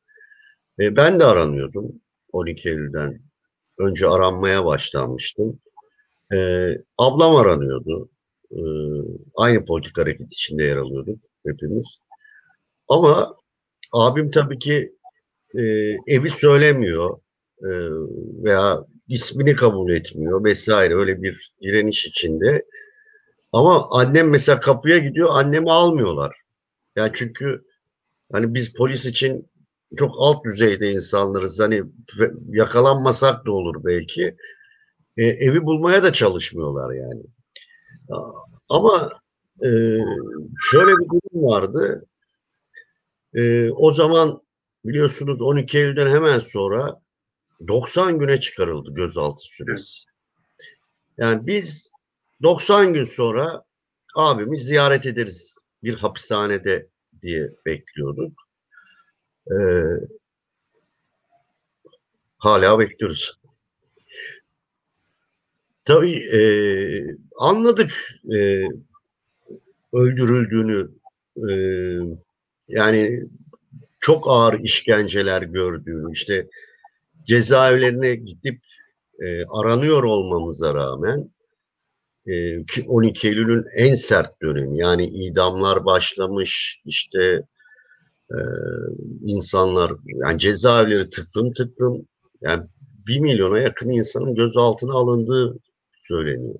E, 0.81 0.97
ben 0.97 1.21
de 1.21 1.25
aranıyordum 1.25 1.93
12 2.33 2.69
Eylül'den. 2.69 3.21
Önce 3.79 4.09
aranmaya 4.09 4.64
başlanmıştım. 4.64 5.61
E, 6.35 6.69
ablam 6.99 7.37
aranıyordu. 7.37 8.09
E, 8.50 8.61
aynı 9.37 9.64
politik 9.64 9.99
hareket 9.99 10.33
içinde 10.33 10.64
yer 10.64 10.76
alıyorduk 10.76 11.19
hepimiz. 11.47 11.99
Ama 12.88 13.37
abim 13.93 14.31
tabii 14.31 14.59
ki 14.59 14.95
e, 15.55 15.62
evi 16.07 16.31
söylemiyor 16.31 17.19
e, 17.59 17.71
veya 18.45 18.87
ismini 19.09 19.55
kabul 19.55 19.93
etmiyor 19.93 20.45
vesaire 20.45 20.95
öyle 20.95 21.23
bir 21.23 21.53
direniş 21.62 22.07
içinde. 22.07 22.64
Ama 23.55 23.89
annem 23.91 24.31
mesela 24.31 24.61
kapıya 24.61 24.99
gidiyor 24.99 25.29
annemi 25.33 25.71
almıyorlar. 25.71 26.37
Yani 26.97 27.11
çünkü 27.15 27.65
hani 28.33 28.55
biz 28.55 28.73
polis 28.73 29.07
için 29.07 29.51
çok 29.97 30.15
alt 30.19 30.45
düzeyde 30.45 30.93
insanlarız. 30.93 31.61
Hani 31.61 31.83
yakalanmasak 32.49 33.47
da 33.47 33.53
olur 33.53 33.85
belki. 33.85 34.37
E, 35.17 35.25
evi 35.25 35.63
bulmaya 35.63 36.03
da 36.03 36.13
çalışmıyorlar 36.13 36.95
yani. 36.95 37.23
Ama 38.69 39.11
e, 39.65 39.69
şöyle 40.71 40.91
bir 40.91 41.09
durum 41.09 41.43
vardı. 41.51 42.07
E, 43.35 43.71
o 43.71 43.93
zaman 43.93 44.43
biliyorsunuz 44.85 45.43
12 45.43 45.79
Eylül'den 45.79 46.09
hemen 46.09 46.39
sonra 46.39 47.01
90 47.69 48.19
güne 48.19 48.41
çıkarıldı 48.41 48.95
gözaltı 48.95 49.43
süresi. 49.43 50.05
Yani 51.19 51.47
biz 51.47 51.94
90 52.43 52.95
gün 52.95 53.05
sonra 53.05 53.64
abimi 54.14 54.61
ziyaret 54.61 55.07
ederiz 55.07 55.59
bir 55.83 55.95
hapishanede 55.95 56.88
diye 57.23 57.50
bekliyorduk. 57.67 58.33
Ee, 59.50 59.85
hala 62.38 62.79
bekliyoruz. 62.79 63.38
Tabii 65.85 66.17
e, 66.17 66.41
anladık 67.38 67.91
e, 68.35 68.69
öldürüldüğünü 69.93 70.91
e, 71.37 71.55
yani 72.69 73.23
çok 74.00 74.25
ağır 74.29 74.61
işkenceler 74.61 75.43
gördüğünü 75.43 76.12
işte 76.12 76.49
cezaevlerine 77.25 78.14
gidip 78.14 78.61
e, 79.19 79.45
aranıyor 79.45 80.03
olmamıza 80.03 80.75
rağmen 80.75 81.34
12 82.87 83.28
Eylül'ün 83.28 83.64
en 83.76 83.95
sert 83.95 84.43
dönemi 84.43 84.78
yani 84.78 85.07
idamlar 85.07 85.85
başlamış 85.85 86.83
işte 86.85 87.43
e, 88.31 88.38
insanlar 89.23 89.93
yani 90.07 90.38
cezaevleri 90.38 91.11
tıklım 91.11 91.52
tıklım 91.52 92.09
yani 92.40 92.66
bir 93.07 93.21
milyona 93.21 93.59
yakın 93.59 93.90
insanın 93.90 94.35
gözaltına 94.35 94.93
alındığı 94.93 95.59
söyleniyor. 95.99 96.59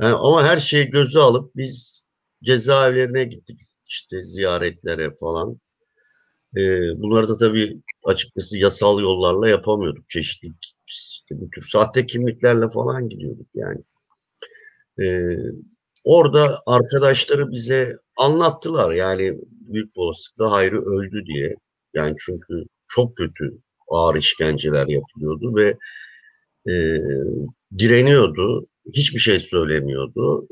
Yani 0.00 0.14
ama 0.14 0.44
her 0.44 0.58
şeyi 0.58 0.90
göze 0.90 1.18
alıp 1.18 1.56
biz 1.56 2.02
cezaevlerine 2.44 3.24
gittik 3.24 3.60
işte 3.86 4.24
ziyaretlere 4.24 5.14
falan. 5.20 5.60
E, 6.56 6.60
bunları 7.02 7.28
da 7.28 7.36
tabii 7.36 7.82
açıkçası 8.04 8.58
yasal 8.58 9.00
yollarla 9.00 9.48
yapamıyorduk. 9.48 10.10
Çeşitli 10.10 10.48
işte 10.86 11.40
bu 11.40 11.50
tür 11.50 11.68
sahte 11.68 12.06
kimliklerle 12.06 12.68
falan 12.68 13.08
gidiyorduk 13.08 13.46
yani. 13.54 13.82
Ee, 15.00 15.36
orada 16.04 16.62
arkadaşları 16.66 17.50
bize 17.50 17.96
anlattılar 18.16 18.92
yani 18.92 19.38
büyük 19.42 19.90
olasılıkla 19.96 20.50
Hayri 20.50 20.78
öldü 20.78 21.26
diye. 21.26 21.56
Yani 21.94 22.14
çünkü 22.18 22.64
çok 22.88 23.16
kötü 23.16 23.58
ağır 23.88 24.16
işkenceler 24.16 24.86
yapılıyordu 24.86 25.56
ve 25.56 25.78
e, 26.72 26.74
direniyordu. 27.78 28.66
Hiçbir 28.94 29.18
şey 29.18 29.40
söylemiyordu 29.40 30.48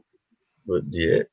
diye. 0.93 1.29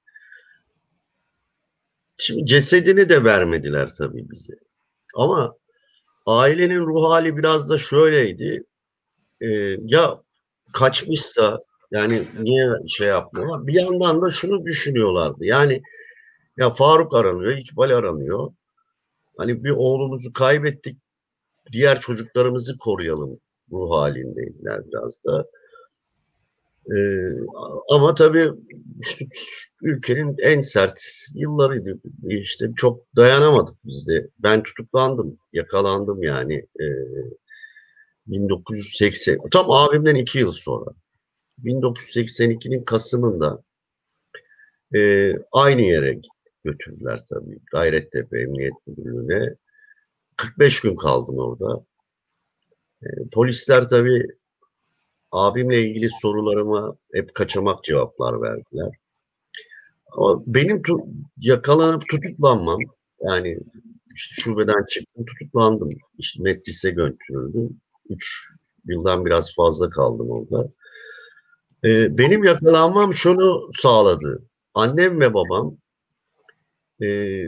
Şimdi 2.18 2.46
cesedini 2.46 3.10
de 3.10 3.24
vermediler 3.24 3.90
tabii 3.98 4.30
bize. 4.30 4.54
Ama 5.16 5.56
ailenin 6.26 6.80
ruh 6.80 7.10
hali 7.10 7.38
biraz 7.38 7.70
da 7.70 7.78
şöyleydi. 7.78 8.64
E, 9.42 9.48
ya 9.86 10.22
kaçmışsa 10.74 11.60
yani 11.92 12.24
niye 12.40 12.70
şey 12.88 13.08
yapmıyorlar? 13.08 13.68
Bir 13.68 13.74
yandan 13.74 14.22
da 14.22 14.32
şunu 14.32 14.66
düşünüyorlardı. 14.66 15.46
Yani 15.46 15.82
ya 16.58 16.70
Faruk 16.70 17.16
aranıyor, 17.16 17.58
İkbal 17.58 17.90
aranıyor. 17.90 18.52
Hani 19.38 19.64
bir 19.64 19.72
oğlumuzu 19.72 20.34
kaybettik. 20.34 20.98
Diğer 21.72 22.00
çocuklarımızı 22.00 22.78
koruyalım 22.78 23.40
ruh 23.72 23.92
halindeydiler 23.92 24.82
biraz 24.88 25.22
da. 25.26 25.46
Ee, 26.96 27.32
ama 27.90 28.14
tabii 28.14 28.52
işte 29.00 29.26
ülkenin 29.82 30.36
en 30.40 30.62
sert 30.62 31.02
yıllarıydı. 31.34 32.00
İşte 32.30 32.66
çok 32.76 33.16
dayanamadık 33.16 33.76
biz 33.84 34.08
de. 34.08 34.28
Ben 34.40 34.64
tutuklandım, 34.64 35.38
yakalandım 35.54 36.24
yani. 36.24 36.66
Ee, 36.82 36.86
1980, 38.28 39.38
tam 39.52 39.72
abimden 39.72 40.16
iki 40.16 40.40
yıl 40.40 40.52
sonra. 40.52 40.92
1982'nin 41.64 42.84
Kasım'ında 42.84 43.64
e, 44.96 45.32
aynı 45.52 45.82
yere 45.82 46.20
götürdüler 46.64 47.20
tabii. 47.30 47.60
Gayrettepe 47.72 48.40
Emniyet 48.42 48.74
Müdürlüğü'ne. 48.88 49.56
45 50.38 50.82
gün 50.82 50.96
kaldım 50.96 51.38
orada. 51.38 51.86
E, 53.04 53.08
polisler 53.34 53.90
tabii 53.90 54.28
abimle 55.32 55.82
ilgili 55.82 56.10
sorularıma 56.22 56.98
hep 57.14 57.36
kaçamak 57.36 57.84
cevaplar 57.84 58.42
verdiler. 58.42 58.90
Ama 60.12 60.44
benim 60.48 60.82
tu 60.82 61.08
yakalanıp 61.38 62.04
tutuklanmam 62.10 62.80
yani 63.22 63.60
işte 64.16 64.42
şubeden 64.42 64.86
çıktım 64.86 65.26
tutuklandım. 65.26 65.90
İşte 66.18 66.44
Metris'e 66.44 66.90
götürüldüm. 66.90 67.82
Üç 68.10 68.50
yıldan 68.86 69.26
biraz 69.26 69.56
fazla 69.56 69.90
kaldım 69.90 70.30
orada. 70.30 70.72
Ee, 71.88 72.18
benim 72.18 72.44
yakalanmam 72.44 73.14
şunu 73.14 73.72
sağladı. 73.78 74.44
Annem 74.74 75.20
ve 75.20 75.34
babam 75.34 75.78
e, 77.04 77.42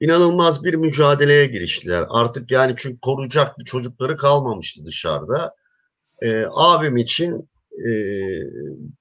inanılmaz 0.00 0.64
bir 0.64 0.74
mücadeleye 0.74 1.46
giriştiler. 1.46 2.04
Artık 2.08 2.50
yani 2.50 2.74
çünkü 2.76 3.00
koruyacak 3.00 3.58
bir 3.58 3.64
çocukları 3.64 4.16
kalmamıştı 4.16 4.86
dışarıda. 4.86 5.54
E, 6.22 6.44
abim 6.50 6.96
için 6.96 7.48
e, 7.72 7.90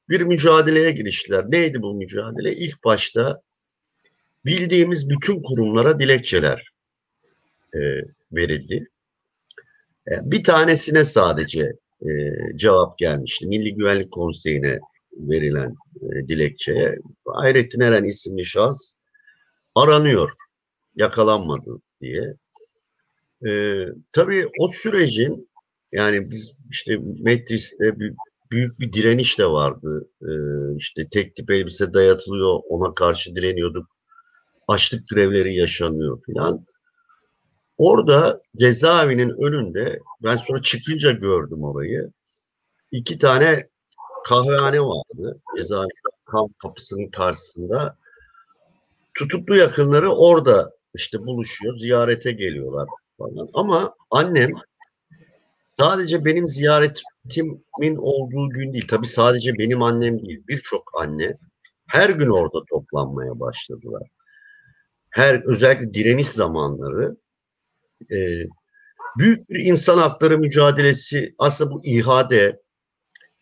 bir 0.10 0.22
mücadeleye 0.22 0.92
giriştiler. 0.92 1.46
Neydi 1.48 1.82
bu 1.82 1.94
mücadele? 1.94 2.56
İlk 2.56 2.84
başta 2.84 3.42
bildiğimiz 4.46 5.10
bütün 5.10 5.42
kurumlara 5.42 6.00
dilekçeler 6.00 6.72
e, 7.74 7.80
verildi. 8.32 8.88
E, 10.08 10.12
bir 10.24 10.44
tanesine 10.44 11.06
sadece 11.06 11.74
e, 12.04 12.12
cevap 12.56 12.98
gelmişti. 12.98 13.48
Milli 13.48 13.76
Güvenlik 13.76 14.12
Konseyi'ne 14.12 14.80
verilen 15.18 15.76
e, 16.02 16.28
dilekçeye 16.28 16.98
Hayrettin 17.26 17.82
Eren 17.82 18.04
isimli 18.04 18.46
şahıs 18.46 18.96
aranıyor 19.76 20.32
yakalanmadı 20.96 21.82
diye. 22.02 22.36
E, 23.48 23.84
tabii 24.12 24.48
o 24.60 24.68
sürecin 24.68 25.50
yani 25.92 26.32
biz 26.32 26.56
işte 26.72 26.98
Metris'te 27.20 28.00
büyük, 28.52 28.80
bir 28.80 28.94
direniş 28.94 29.40
de 29.40 29.46
vardı. 29.46 30.10
E, 30.22 30.32
işte 30.78 31.08
tek 31.12 31.36
tip 31.36 31.52
elbise 31.52 31.94
dayatılıyor 31.94 32.60
ona 32.70 32.94
karşı 32.94 33.36
direniyorduk. 33.36 33.88
Açlık 34.68 35.08
grevleri 35.10 35.58
yaşanıyor 35.58 36.22
filan. 36.26 36.66
Orada 37.78 38.42
cezaevinin 38.58 39.30
önünde 39.30 40.00
ben 40.24 40.36
sonra 40.36 40.62
çıkınca 40.62 41.12
gördüm 41.12 41.64
orayı. 41.64 42.12
İki 42.92 43.18
tane 43.18 43.68
kahvehane 44.26 44.82
vardı 44.82 45.42
cezaevi 45.58 45.90
kamp 46.26 46.60
kapısının 46.60 47.08
karşısında. 47.08 47.98
Tutuklu 49.14 49.56
yakınları 49.56 50.10
orada 50.12 50.72
işte 50.96 51.20
buluşuyor, 51.20 51.76
ziyarete 51.76 52.32
geliyorlar 52.32 52.88
falan. 53.18 53.50
Ama 53.54 53.96
annem 54.12 54.52
sadece 55.66 56.26
benim 56.26 56.48
ziyaretimin 56.48 57.96
olduğu 57.96 58.50
gün 58.50 58.74
değil, 58.74 58.88
tabii 58.88 59.08
sadece 59.08 59.58
benim 59.58 59.82
annem 59.82 60.26
değil, 60.26 60.44
birçok 60.48 60.92
anne 61.02 61.38
her 61.88 62.10
gün 62.10 62.30
orada 62.30 62.66
toplanmaya 62.70 63.40
başladılar. 63.40 64.04
Her 65.10 65.42
özellikle 65.46 65.94
direniş 65.94 66.28
zamanları 66.28 67.18
e, 68.12 68.18
büyük 69.18 69.50
bir 69.50 69.60
insan 69.60 69.98
hakları 69.98 70.38
mücadelesi 70.38 71.36
aslında 71.38 71.72
bu 71.72 71.86
İHA'de, 71.86 72.62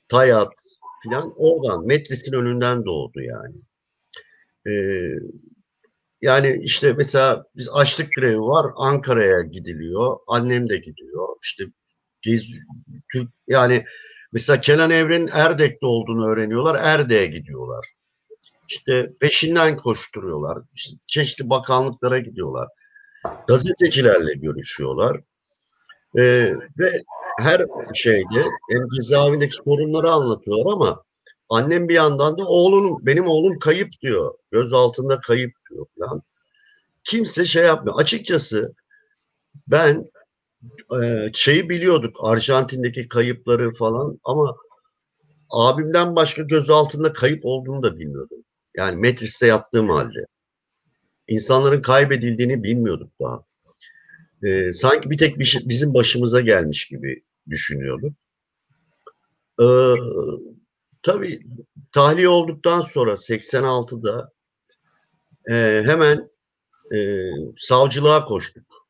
TAYAT 0.08 0.54
filan 1.04 1.34
oradan 1.38 1.86
Metris'in 1.86 2.34
önünden 2.34 2.86
doğdu 2.86 3.22
yani. 3.22 3.56
E, 4.68 4.74
yani 6.22 6.60
işte 6.64 6.94
mesela 6.94 7.44
biz 7.56 7.70
açlık 7.74 8.10
grevi 8.20 8.40
var 8.40 8.72
Ankara'ya 8.76 9.42
gidiliyor. 9.42 10.18
Annem 10.28 10.70
de 10.70 10.78
gidiyor. 10.78 11.28
İşte 11.44 11.64
gez, 12.22 12.44
yani 13.48 13.86
mesela 14.34 14.62
Kenan 14.62 14.92
Evren'in 14.92 15.30
Erdek'te 15.34 15.86
olduğunu 15.86 16.28
öğreniyorlar. 16.28 16.80
Erdek'e 16.82 17.38
gidiyorlar. 17.38 17.86
İşte 18.70 19.12
peşinden 19.20 19.78
koşturuyorlar. 19.78 20.58
İşte 20.74 20.98
çeşitli 21.08 21.50
bakanlıklara 21.50 22.20
gidiyorlar. 22.20 22.68
Gazetecilerle 23.48 24.34
görüşüyorlar. 24.34 25.22
Ee, 26.18 26.54
ve 26.80 27.02
her 27.40 27.62
şeyde 27.94 28.46
hem 28.72 28.90
cezaevindeki 28.96 29.56
sorunları 29.56 30.12
anlatıyorlar 30.12 30.74
ama 30.74 31.04
annem 31.50 31.90
bir 31.90 31.94
yandan 31.94 32.38
da 32.38 32.46
oğlunun 32.46 33.06
benim 33.06 33.28
oğlum 33.28 33.60
kayıp 33.60 33.92
diyor. 34.02 34.34
Göz 34.52 34.74
altında 34.74 35.20
kayıp 35.20 35.52
diyor 35.70 35.86
falan. 36.00 36.22
Kimse 37.04 37.46
şey 37.46 37.66
yapmıyor. 37.66 38.00
Açıkçası 38.00 38.74
ben 39.68 40.12
e, 41.02 41.30
şeyi 41.34 41.70
biliyorduk 41.70 42.16
Arjantin'deki 42.22 43.08
kayıpları 43.08 43.74
falan 43.74 44.20
ama 44.24 44.56
abimden 45.50 46.16
başka 46.16 46.42
göz 46.42 46.70
altında 46.70 47.14
kayıp 47.14 47.46
olduğunu 47.46 47.84
da 47.84 48.00
bilmiyordum. 48.00 48.44
Yani 48.78 49.02
Metris'te 49.02 49.48
yaptığım 49.48 49.90
halde. 49.90 50.26
İnsanların 51.32 51.82
kaybedildiğini 51.82 52.64
bilmiyorduk 52.64 53.12
daha. 53.22 53.44
Ee, 54.44 54.74
sanki 54.74 55.10
bir 55.10 55.18
tek 55.18 55.40
bir 55.40 55.46
şey, 55.46 55.62
bizim 55.66 55.94
başımıza 55.94 56.42
gelmiş 56.42 56.88
gibi 56.88 57.24
düşünüyorduk. 57.50 58.14
Ee, 59.62 59.66
tabii 61.04 61.42
tahliye 61.92 62.28
olduktan 62.30 62.82
sonra 62.82 63.12
86'da 63.12 64.32
e, 65.52 65.84
hemen 65.86 66.30
e, 66.96 66.98
savcılığa 67.58 68.26
koştuk. 68.26 68.88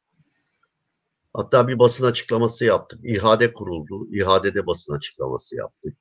Hatta 1.34 1.67
bir 1.67 1.80
basın 1.80 2.06
açıklaması 2.06 2.65
yaptık. 2.65 2.99
İhade 3.04 3.54
kuruldu. 3.54 4.08
İhadede 4.12 4.67
basın 4.67 4.95
açıklaması 4.95 5.56
yaptık. 5.56 5.97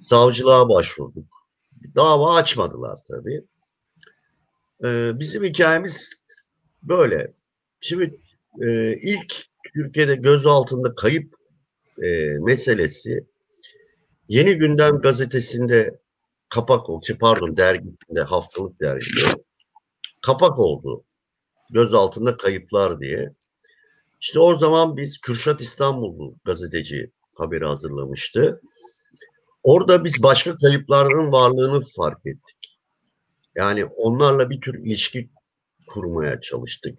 Savcılığa 0.00 0.68
başvurduk. 0.68 1.26
Dava 1.96 2.34
açmadılar 2.34 2.98
tabii. 3.08 3.44
Ee, 4.84 5.12
bizim 5.14 5.44
hikayemiz 5.44 6.12
böyle. 6.82 7.32
Şimdi 7.80 8.20
e, 8.62 8.96
ilk 8.96 9.34
Türkiye'de 9.74 10.14
göz 10.14 10.46
altında 10.46 10.94
kayıp 10.94 11.34
e, 12.02 12.38
meselesi 12.38 13.26
Yeni 14.28 14.54
Gündem 14.54 15.00
gazetesinde 15.00 16.00
kapak 16.48 16.90
oldu. 16.90 17.04
Şey, 17.06 17.18
pardon 17.18 17.56
dergisinde 17.56 18.20
haftalık 18.20 18.80
dergide 18.80 19.20
kapak 20.22 20.58
oldu. 20.58 21.04
Göz 21.70 21.94
altında 21.94 22.36
kayıplar 22.36 23.00
diye. 23.00 23.34
İşte 24.20 24.38
o 24.38 24.58
zaman 24.58 24.96
biz 24.96 25.18
Kürşat 25.18 25.60
İstanbullu 25.60 26.34
gazeteci 26.44 27.10
haberi 27.36 27.64
hazırlamıştı. 27.64 28.60
Orada 29.62 30.04
biz 30.04 30.22
başka 30.22 30.56
kayıpların 30.56 31.32
varlığını 31.32 31.80
fark 31.96 32.26
ettik. 32.26 32.53
Yani 33.56 33.84
onlarla 33.84 34.50
bir 34.50 34.60
tür 34.60 34.74
ilişki 34.84 35.30
kurmaya 35.86 36.40
çalıştık. 36.40 36.98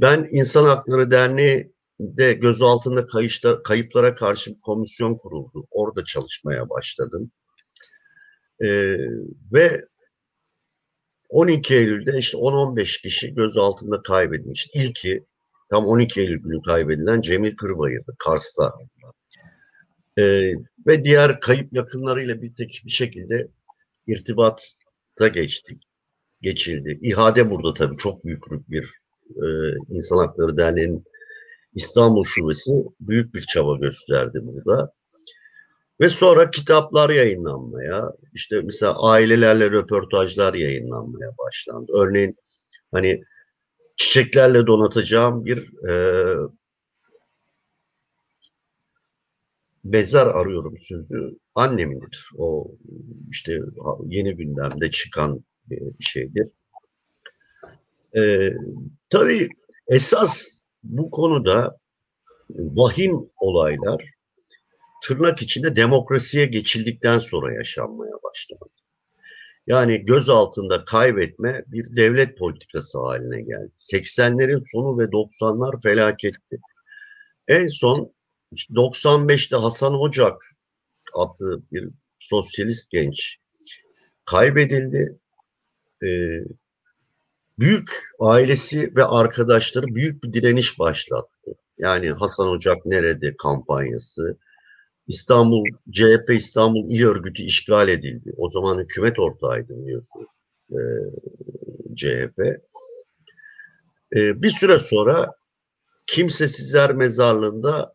Ben 0.00 0.28
İnsan 0.30 0.64
Hakları 0.64 1.10
Derneği 1.10 1.72
de 2.00 2.32
göz 2.32 2.62
altında 2.62 3.06
kayışta, 3.06 3.62
kayıplara 3.62 4.14
karşı 4.14 4.50
bir 4.50 4.60
komisyon 4.60 5.14
kuruldu. 5.14 5.66
Orada 5.70 6.04
çalışmaya 6.04 6.70
başladım. 6.70 7.30
Ee, 8.64 8.98
ve 9.52 9.84
12 11.28 11.74
Eylül'de 11.74 12.18
işte 12.18 12.38
10-15 12.38 13.02
kişi 13.02 13.34
göz 13.34 13.56
altında 13.56 14.02
kaybedilmiş. 14.02 14.68
İlki 14.74 15.26
tam 15.70 15.86
12 15.86 16.20
Eylül 16.20 16.42
günü 16.42 16.62
kaybedilen 16.62 17.20
Cemil 17.20 17.56
Kırbayır'dı 17.56 18.14
Kars'ta. 18.18 18.72
Ee, 20.18 20.52
ve 20.86 21.04
diğer 21.04 21.40
kayıp 21.40 21.72
yakınlarıyla 21.72 22.42
bir 22.42 22.54
tek 22.54 22.82
bir 22.84 22.90
şekilde 22.90 23.48
irtibatta 25.16 25.28
geçtik, 25.28 25.82
geçildi. 26.40 26.98
İhade 27.02 27.50
burada 27.50 27.74
tabii 27.74 27.96
çok 27.96 28.24
büyük 28.24 28.70
bir 28.70 29.00
e, 29.30 29.46
İnsan 29.88 30.18
Hakları 30.18 30.56
Derneği'nin 30.56 31.04
İstanbul 31.74 32.24
Şubesi 32.24 32.72
büyük 33.00 33.34
bir 33.34 33.40
çaba 33.40 33.76
gösterdi 33.76 34.38
burada. 34.42 34.92
Ve 36.00 36.08
sonra 36.10 36.50
kitaplar 36.50 37.10
yayınlanmaya, 37.10 38.12
işte 38.34 38.60
mesela 38.60 39.02
ailelerle 39.02 39.70
röportajlar 39.70 40.54
yayınlanmaya 40.54 41.30
başlandı. 41.38 41.92
Örneğin 41.94 42.36
hani 42.92 43.22
çiçeklerle 43.96 44.66
donatacağım 44.66 45.44
bir 45.44 45.88
e, 45.88 45.92
mezar 49.84 50.26
arıyorum 50.26 50.74
sözü 50.78 51.38
annemindir. 51.56 52.30
O 52.38 52.70
işte 53.30 53.58
yeni 54.06 54.36
gündemde 54.36 54.90
çıkan 54.90 55.44
bir 55.70 56.04
şeydir. 56.04 56.48
Ee, 58.16 58.52
tabii 59.10 59.48
esas 59.88 60.60
bu 60.82 61.10
konuda 61.10 61.78
vahim 62.50 63.30
olaylar 63.36 64.10
tırnak 65.02 65.42
içinde 65.42 65.76
demokrasiye 65.76 66.46
geçildikten 66.46 67.18
sonra 67.18 67.54
yaşanmaya 67.54 68.12
başladı. 68.24 68.64
Yani 69.66 70.04
göz 70.04 70.28
altında 70.28 70.84
kaybetme 70.84 71.64
bir 71.66 71.96
devlet 71.96 72.38
politikası 72.38 72.98
haline 72.98 73.42
geldi. 73.42 73.72
80'lerin 73.76 74.70
sonu 74.72 74.98
ve 74.98 75.04
90'lar 75.04 75.82
felaketti. 75.82 76.60
En 77.48 77.68
son 77.68 78.12
95'te 78.52 79.56
Hasan 79.56 80.00
Ocak 80.00 80.55
adlı 81.16 81.62
bir 81.72 81.88
sosyalist 82.20 82.90
genç 82.90 83.38
kaybedildi. 84.24 85.18
Ee, 86.02 86.40
büyük 87.58 87.90
ailesi 88.20 88.96
ve 88.96 89.04
arkadaşları 89.04 89.86
büyük 89.86 90.24
bir 90.24 90.32
direniş 90.32 90.78
başlattı. 90.78 91.50
Yani 91.78 92.10
Hasan 92.10 92.48
Ocak 92.48 92.86
nerede 92.86 93.36
kampanyası. 93.36 94.38
İstanbul, 95.06 95.64
CHP 95.90 96.30
İstanbul 96.30 96.90
İl 96.90 97.04
Örgütü 97.04 97.42
işgal 97.42 97.88
edildi. 97.88 98.32
O 98.36 98.48
zaman 98.48 98.78
hükümet 98.78 99.18
ortağıydı 99.18 99.68
biliyorsun 99.68 100.26
e, 100.70 100.78
CHP. 101.96 102.38
E, 104.16 104.42
bir 104.42 104.50
süre 104.50 104.78
sonra 104.78 105.32
Kimsesizler 106.06 106.94
Mezarlığı'nda 106.94 107.94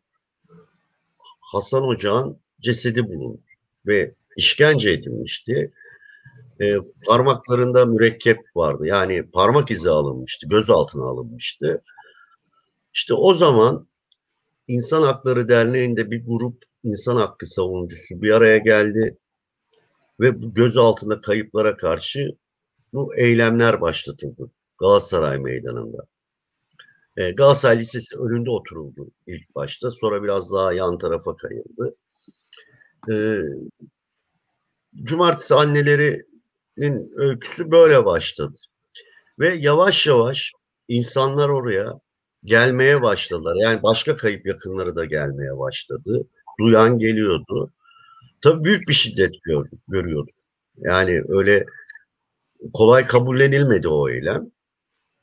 Hasan 1.41 1.83
Ocak'ın 1.83 2.41
cesedi 2.61 3.07
bulundu. 3.09 3.41
ve 3.87 4.15
işkence 4.37 4.91
edilmişti. 4.91 5.71
E, 6.61 6.75
parmaklarında 7.05 7.85
mürekkep 7.85 8.39
vardı. 8.55 8.83
Yani 8.87 9.31
parmak 9.31 9.71
izi 9.71 9.89
alınmıştı, 9.89 10.47
gözaltına 10.49 11.03
alınmıştı. 11.03 11.83
İşte 12.93 13.13
o 13.13 13.33
zaman 13.33 13.87
İnsan 14.67 15.03
Hakları 15.03 15.49
Derneği'nde 15.49 16.11
bir 16.11 16.25
grup 16.25 16.63
insan 16.83 17.15
hakkı 17.15 17.45
savunucusu 17.45 18.21
bir 18.21 18.31
araya 18.31 18.57
geldi 18.57 19.17
ve 20.19 20.41
bu 20.41 20.53
gözaltında 20.53 21.21
kayıplara 21.21 21.77
karşı 21.77 22.29
bu 22.93 23.15
eylemler 23.15 23.81
başlatıldı 23.81 24.51
Galatasaray 24.79 25.39
Meydanı'nda. 25.39 26.07
E, 27.17 27.31
Galatasaray 27.31 27.79
Lisesi 27.79 28.17
önünde 28.17 28.49
oturuldu 28.49 29.11
ilk 29.27 29.55
başta. 29.55 29.91
Sonra 29.91 30.23
biraz 30.23 30.51
daha 30.51 30.73
yan 30.73 30.97
tarafa 30.97 31.35
kayıldı. 31.35 31.95
E, 33.09 33.35
Cumartesi 35.03 35.55
annelerinin 35.55 37.11
öyküsü 37.15 37.71
böyle 37.71 38.05
başladı. 38.05 38.55
Ve 39.39 39.55
yavaş 39.55 40.07
yavaş 40.07 40.51
insanlar 40.87 41.49
oraya 41.49 41.99
gelmeye 42.43 43.01
başladılar. 43.01 43.55
Yani 43.61 43.83
başka 43.83 44.17
kayıp 44.17 44.45
yakınları 44.45 44.95
da 44.95 45.05
gelmeye 45.05 45.57
başladı. 45.57 46.27
Duyan 46.59 46.97
geliyordu. 46.97 47.71
Tabii 48.41 48.63
büyük 48.63 48.87
bir 48.87 48.93
şiddet 48.93 49.43
gördük, 49.43 49.79
görüyorduk. 49.87 50.35
Yani 50.77 51.21
öyle 51.27 51.65
kolay 52.73 53.07
kabullenilmedi 53.07 53.87
o 53.87 54.09
eylem. 54.09 54.51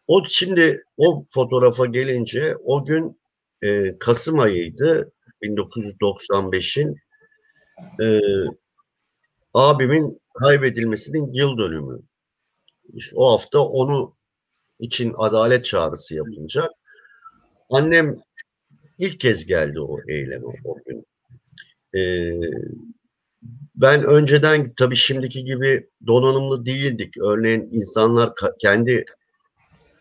O 0.06 0.24
şimdi 0.28 0.84
o 0.96 1.24
fotoğrafa 1.34 1.86
gelince 1.86 2.56
o 2.64 2.84
gün 2.84 3.20
e, 3.62 3.98
Kasım 3.98 4.38
ayıydı 4.38 5.12
1995'in 5.42 6.96
e, 8.02 8.20
abimin 9.54 10.20
kaybedilmesinin 10.42 11.32
yıl 11.32 11.58
dönümü. 11.58 12.00
İşte 12.94 13.16
o 13.16 13.32
hafta 13.32 13.60
onu 13.60 14.16
için 14.80 15.14
adalet 15.18 15.64
çağrısı 15.64 16.14
yapılacak. 16.14 16.70
Annem 17.70 18.16
ilk 18.98 19.20
kez 19.20 19.46
geldi 19.46 19.80
o 19.80 19.98
eyleme 20.08 20.46
o 20.64 20.76
gün. 20.86 21.06
Ee, 21.94 22.40
ben 23.74 24.04
önceden 24.04 24.72
tabii 24.76 24.96
şimdiki 24.96 25.44
gibi 25.44 25.88
donanımlı 26.06 26.66
değildik. 26.66 27.16
Örneğin 27.18 27.68
insanlar 27.72 28.32
kendi 28.58 29.04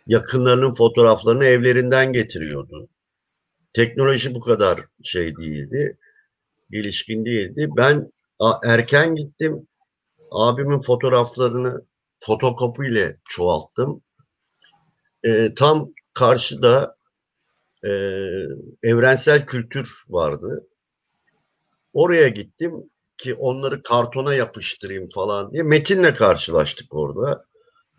yakınlarının 0.08 0.72
fotoğraflarını 0.72 1.46
evlerinden 1.46 2.14
getiriyordu. 2.14 2.88
Teknoloji 3.74 4.36
bu 4.36 4.40
kadar 4.40 4.80
şey 5.04 5.36
değildi. 5.36 5.98
Gelişkin 6.70 7.26
değildi. 7.26 7.70
Ben 7.78 8.12
erken 8.64 9.16
gittim. 9.16 9.68
Abimin 10.32 10.82
fotoğraflarını 10.82 11.82
fotokopiyle 12.20 13.18
çoğalttım. 13.30 14.02
E, 15.24 15.54
tam 15.54 15.90
karşıda 16.14 16.96
e, 17.84 17.90
evrensel 18.84 19.46
kültür 19.46 19.90
vardı. 20.10 20.68
Oraya 21.94 22.28
gittim 22.28 22.74
ki 23.18 23.36
onları 23.36 23.84
kartona 23.84 24.34
yapıştırayım 24.34 25.10
falan 25.10 25.54
diye. 25.54 25.64
Metinle 25.64 26.14
karşılaştık 26.14 26.94
orada. 26.94 27.46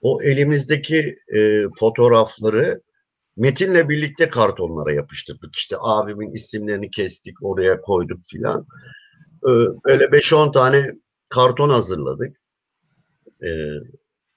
O 0.00 0.22
elimizdeki 0.22 1.18
e, 1.37 1.62
fotoğrafları 1.78 2.81
Metinle 3.38 3.88
birlikte 3.88 4.29
kartonlara 4.31 4.92
yapıştırdık. 4.92 5.57
İşte 5.57 5.77
abimin 5.81 6.33
isimlerini 6.33 6.90
kestik, 6.90 7.42
oraya 7.42 7.81
koyduk 7.81 8.20
filan. 8.27 8.66
Ee, 9.44 9.51
böyle 9.85 10.05
5-10 10.05 10.53
tane 10.53 10.92
karton 11.31 11.68
hazırladık. 11.68 12.37
Ee, 13.44 13.72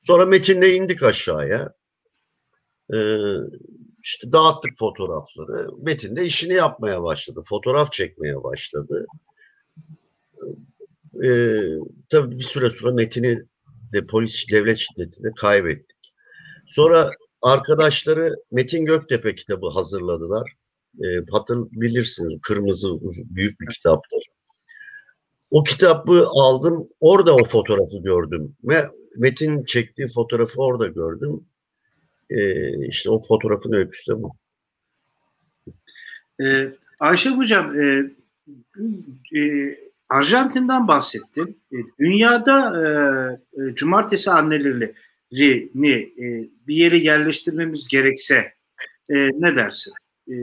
sonra 0.01 0.25
Metin'le 0.25 0.75
indik 0.75 1.03
aşağıya. 1.03 1.73
Ee, 2.93 3.17
işte 4.03 4.31
dağıttık 4.31 4.77
fotoğrafları. 4.77 5.67
Metin 5.81 6.15
de 6.15 6.25
işini 6.25 6.53
yapmaya 6.53 7.03
başladı. 7.03 7.41
Fotoğraf 7.49 7.91
çekmeye 7.91 8.43
başladı. 8.43 9.05
Tabii 12.09 12.37
bir 12.37 12.43
süre 12.43 12.69
sonra 12.69 12.93
Metin'i 12.93 13.43
de 13.93 14.05
polis 14.07 14.45
devlet 14.51 14.77
şiddetini 14.77 15.33
kaybettik. 15.35 16.13
Sonra 16.67 17.09
arkadaşları 17.41 18.35
Metin 18.51 18.85
Göktepe 18.85 19.35
kitabı 19.35 19.67
hazırladılar. 19.69 20.51
E, 21.03 21.07
hatır 21.31 21.57
bilirsiniz 21.71 22.41
kırmızı 22.41 22.99
büyük 23.03 23.61
bir 23.61 23.67
kitaptır. 23.73 24.23
O 25.51 25.63
kitabı 25.63 26.25
aldım. 26.27 26.87
Orada 26.99 27.35
o 27.35 27.43
fotoğrafı 27.43 27.97
gördüm. 28.03 28.55
Ve 28.63 28.85
Metin 29.17 29.63
çektiği 29.63 30.07
fotoğrafı 30.07 30.61
orada 30.61 30.87
gördüm. 30.87 31.45
E, 32.29 32.87
işte 32.87 33.09
o 33.09 33.21
fotoğrafın 33.23 33.73
öyküsü 33.73 34.11
de 34.11 34.21
bu. 34.23 34.35
Ee, 36.43 36.73
Ayşe 36.99 37.29
Hocam 37.29 37.81
e, 37.81 38.11
e, 39.39 39.41
Arjantin'den 40.09 40.87
bahsettin. 40.87 41.61
E, 41.71 41.77
dünyada 41.99 42.81
e, 42.81 43.61
e, 43.61 43.75
cumartesi 43.75 44.31
anneleri 44.31 44.93
ni 45.75 45.91
e, 45.91 46.49
bir 46.67 46.75
yere 46.75 46.97
yerleştirmemiz 46.97 47.87
gerekse 47.87 48.53
e, 49.09 49.15
ne 49.15 49.55
dersin? 49.55 49.93
E, 50.27 50.33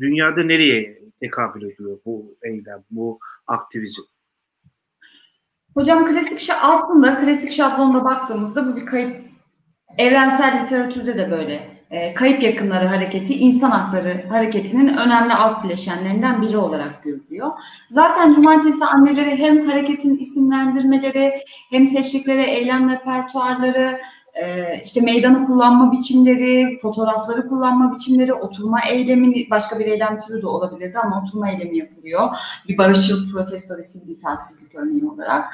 dünyada 0.00 0.42
nereye 0.42 1.02
tekabül 1.20 1.62
ediyor 1.62 1.98
bu 2.04 2.36
eylem, 2.42 2.84
bu 2.90 3.18
aktivizm? 3.46 4.02
Hocam 5.74 6.06
klasik 6.08 6.50
aslında 6.62 7.18
klasik 7.18 7.52
şablonda 7.52 8.04
baktığımızda 8.04 8.72
bu 8.72 8.76
bir 8.76 8.86
kayıp 8.86 9.16
evrensel 9.98 10.62
literatürde 10.62 11.16
de 11.16 11.30
böyle. 11.30 11.78
E, 11.90 12.14
kayıp 12.14 12.42
yakınları 12.42 12.86
hareketi 12.86 13.34
insan 13.34 13.70
hakları 13.70 14.28
hareketinin 14.28 14.96
önemli 14.96 15.34
alt 15.34 15.64
bileşenlerinden 15.64 16.42
biri 16.42 16.56
olarak 16.56 17.04
görülüyor. 17.04 17.50
Zaten 17.88 18.32
cumartesi 18.32 18.84
anneleri 18.84 19.36
hem 19.36 19.66
hareketin 19.66 20.16
isimlendirmeleri 20.18 21.32
hem 21.70 21.86
seçtikleri 21.86 22.42
eylem 22.42 22.90
repertuarları 22.90 24.00
işte 24.84 25.00
meydanı 25.00 25.46
kullanma 25.46 25.92
biçimleri, 25.92 26.78
fotoğrafları 26.82 27.48
kullanma 27.48 27.94
biçimleri, 27.94 28.34
oturma 28.34 28.80
eylemi, 28.90 29.50
başka 29.50 29.78
bir 29.78 29.86
eylem 29.86 30.20
türü 30.20 30.42
de 30.42 30.46
olabilirdi 30.46 30.98
ama 30.98 31.22
oturma 31.22 31.50
eylemi 31.50 31.78
yapılıyor. 31.78 32.28
Bir 32.68 32.78
barışçıl 32.78 33.32
protesto 33.32 33.76
ve 33.76 33.82
sivil 33.82 34.08
itaatsizlik 34.08 34.74
örneği 34.74 35.04
olarak. 35.04 35.44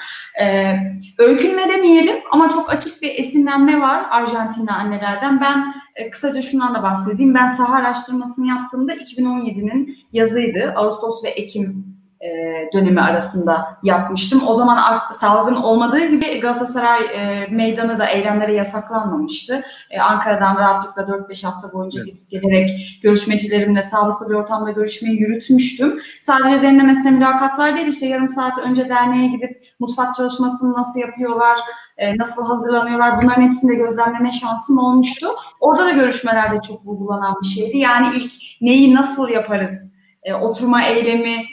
Ee, 0.40 0.76
öykünme 1.18 1.68
demeyelim 1.68 2.16
ama 2.32 2.48
çok 2.48 2.70
açık 2.70 3.02
bir 3.02 3.18
esinlenme 3.18 3.80
var 3.80 4.06
Arjantinli 4.10 4.70
annelerden. 4.70 5.40
Ben 5.40 5.74
e, 5.94 6.10
kısaca 6.10 6.42
şundan 6.42 6.74
da 6.74 6.82
bahsedeyim. 6.82 7.34
Ben 7.34 7.46
saha 7.46 7.74
araştırmasını 7.74 8.46
yaptığımda 8.46 8.94
2017'nin 8.94 9.98
yazıydı. 10.12 10.72
Ağustos 10.76 11.24
ve 11.24 11.28
Ekim 11.28 11.94
e, 12.20 12.28
dönemi 12.72 13.00
arasında 13.00 13.78
yapmıştım. 13.82 14.42
O 14.46 14.54
zaman 14.54 14.78
salgın 15.18 15.54
olmadığı 15.54 16.06
gibi 16.06 16.40
Galatasaray 16.40 17.00
e, 17.04 17.46
meydanı 17.50 17.98
da 17.98 18.06
eylemlere 18.06 18.54
yasaklanmamıştı. 18.54 19.62
E, 19.90 20.00
Ankara'dan 20.00 20.56
rahatlıkla 20.56 21.02
4-5 21.02 21.46
hafta 21.46 21.72
boyunca 21.72 22.00
evet. 22.00 22.14
gidip 22.14 22.30
gelerek 22.30 22.70
görüşmecilerimle 23.02 23.82
sağlıklı 23.82 24.28
bir 24.28 24.34
ortamda 24.34 24.70
görüşmeyi 24.70 25.20
yürütmüştüm. 25.20 26.00
Sadece 26.20 26.62
denilemesine 26.62 27.10
mülakatlar 27.10 27.76
değil 27.76 27.88
işte 27.88 28.06
yarım 28.06 28.28
saat 28.28 28.58
önce 28.58 28.88
derneğe 28.88 29.28
gidip 29.28 29.64
mutfak 29.80 30.14
çalışmasını 30.14 30.72
nasıl 30.72 31.00
yapıyorlar, 31.00 31.58
e, 31.96 32.18
nasıl 32.18 32.46
hazırlanıyorlar 32.46 33.22
bunların 33.22 33.42
hepsini 33.42 33.70
de 33.70 33.74
gözlemleme 33.74 34.30
şansım 34.30 34.78
olmuştu. 34.78 35.26
Orada 35.60 35.86
da 35.86 35.90
görüşmelerde 35.90 36.60
çok 36.68 36.86
vurgulanan 36.86 37.36
bir 37.42 37.48
şeydi. 37.48 37.78
Yani 37.78 38.16
ilk 38.16 38.32
neyi 38.60 38.94
nasıl 38.94 39.28
yaparız? 39.28 39.90
E, 40.22 40.34
oturma 40.34 40.82
eylemi, 40.82 41.44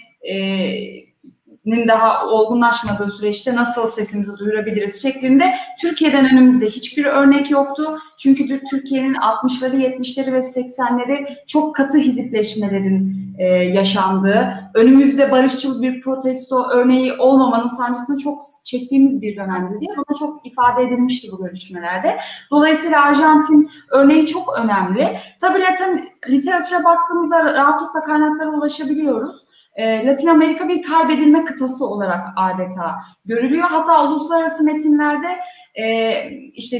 nin 1.66 1.88
daha 1.88 2.28
olgunlaşmadığı 2.28 3.10
süreçte 3.10 3.56
nasıl 3.56 3.88
sesimizi 3.88 4.38
duyurabiliriz 4.38 5.02
şeklinde 5.02 5.56
Türkiye'den 5.82 6.26
önümüzde 6.26 6.66
hiçbir 6.66 7.06
örnek 7.06 7.52
yoktu. 7.52 8.00
Çünkü 8.18 8.64
Türkiye'nin 8.70 9.14
60'ları, 9.14 9.76
70'leri 9.76 10.34
ve 10.34 10.40
80'leri 10.40 11.36
çok 11.48 11.76
katı 11.76 11.98
hizipleşmelerin 11.98 13.22
e, 13.40 13.46
yaşandığı, 13.46 14.72
önümüzde 14.74 15.32
barışçıl 15.32 15.82
bir 15.82 16.02
protesto 16.02 16.70
örneği 16.70 17.14
olmamanın 17.14 17.68
sancısını 17.68 18.18
çok 18.18 18.44
çektiğimiz 18.66 19.22
bir 19.22 19.36
dönemdi 19.36 19.80
diye 19.80 19.92
bana 19.98 20.18
çok 20.20 20.46
ifade 20.46 20.84
edilmişti 20.84 21.28
bu 21.32 21.44
görüşmelerde. 21.44 22.18
Dolayısıyla 22.52 23.06
Arjantin 23.06 23.72
örneği 23.90 24.26
çok 24.26 24.60
önemli. 24.60 25.20
Tabii 25.42 25.60
Latin 25.60 26.10
literatüre 26.30 26.84
baktığımızda 26.84 27.54
rahatlıkla 27.54 28.04
kaynaklara 28.04 28.50
ulaşabiliyoruz 28.50 29.51
e, 29.76 30.06
Latin 30.06 30.28
Amerika 30.28 30.68
bir 30.68 30.84
kaybedilme 30.84 31.46
kıtası 31.46 31.86
olarak 31.86 32.28
adeta 32.36 32.96
görülüyor. 33.26 33.68
Hatta 33.70 34.08
uluslararası 34.08 34.64
metinlerde 34.64 35.28
e, 35.76 36.14
işte 36.54 36.78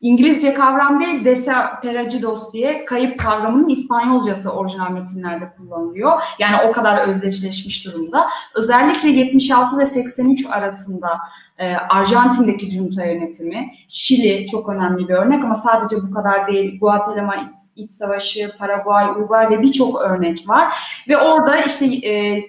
İngilizce 0.00 0.54
kavram 0.54 1.00
değil, 1.00 1.24
desaparecidos 1.24 2.52
diye 2.52 2.84
kayıp 2.84 3.18
kavramının 3.18 3.68
İspanyolcası 3.68 4.52
orijinal 4.52 4.90
metinlerde 4.90 5.52
kullanılıyor. 5.56 6.12
Yani 6.38 6.68
o 6.68 6.72
kadar 6.72 7.08
özdeşleşmiş 7.08 7.86
durumda. 7.86 8.26
Özellikle 8.54 9.08
76 9.08 9.78
ve 9.78 9.86
83 9.86 10.46
arasında 10.46 11.08
e, 11.58 11.74
Arjantin'deki 11.74 12.70
junta 12.70 13.04
yönetimi, 13.04 13.74
Şili 13.88 14.46
çok 14.46 14.68
önemli 14.68 15.08
bir 15.08 15.14
örnek 15.14 15.44
ama 15.44 15.54
sadece 15.54 15.96
bu 16.08 16.14
kadar 16.14 16.46
değil. 16.46 16.80
Guatemala 16.80 17.36
İç, 17.36 17.52
İç 17.76 17.90
Savaşı, 17.90 18.52
Paraguay, 18.58 19.10
Uruguay 19.10 19.50
ve 19.50 19.62
birçok 19.62 20.00
örnek 20.00 20.48
var. 20.48 20.74
Ve 21.08 21.18
orada 21.18 21.56
işte 21.56 21.86
e, 21.86 22.42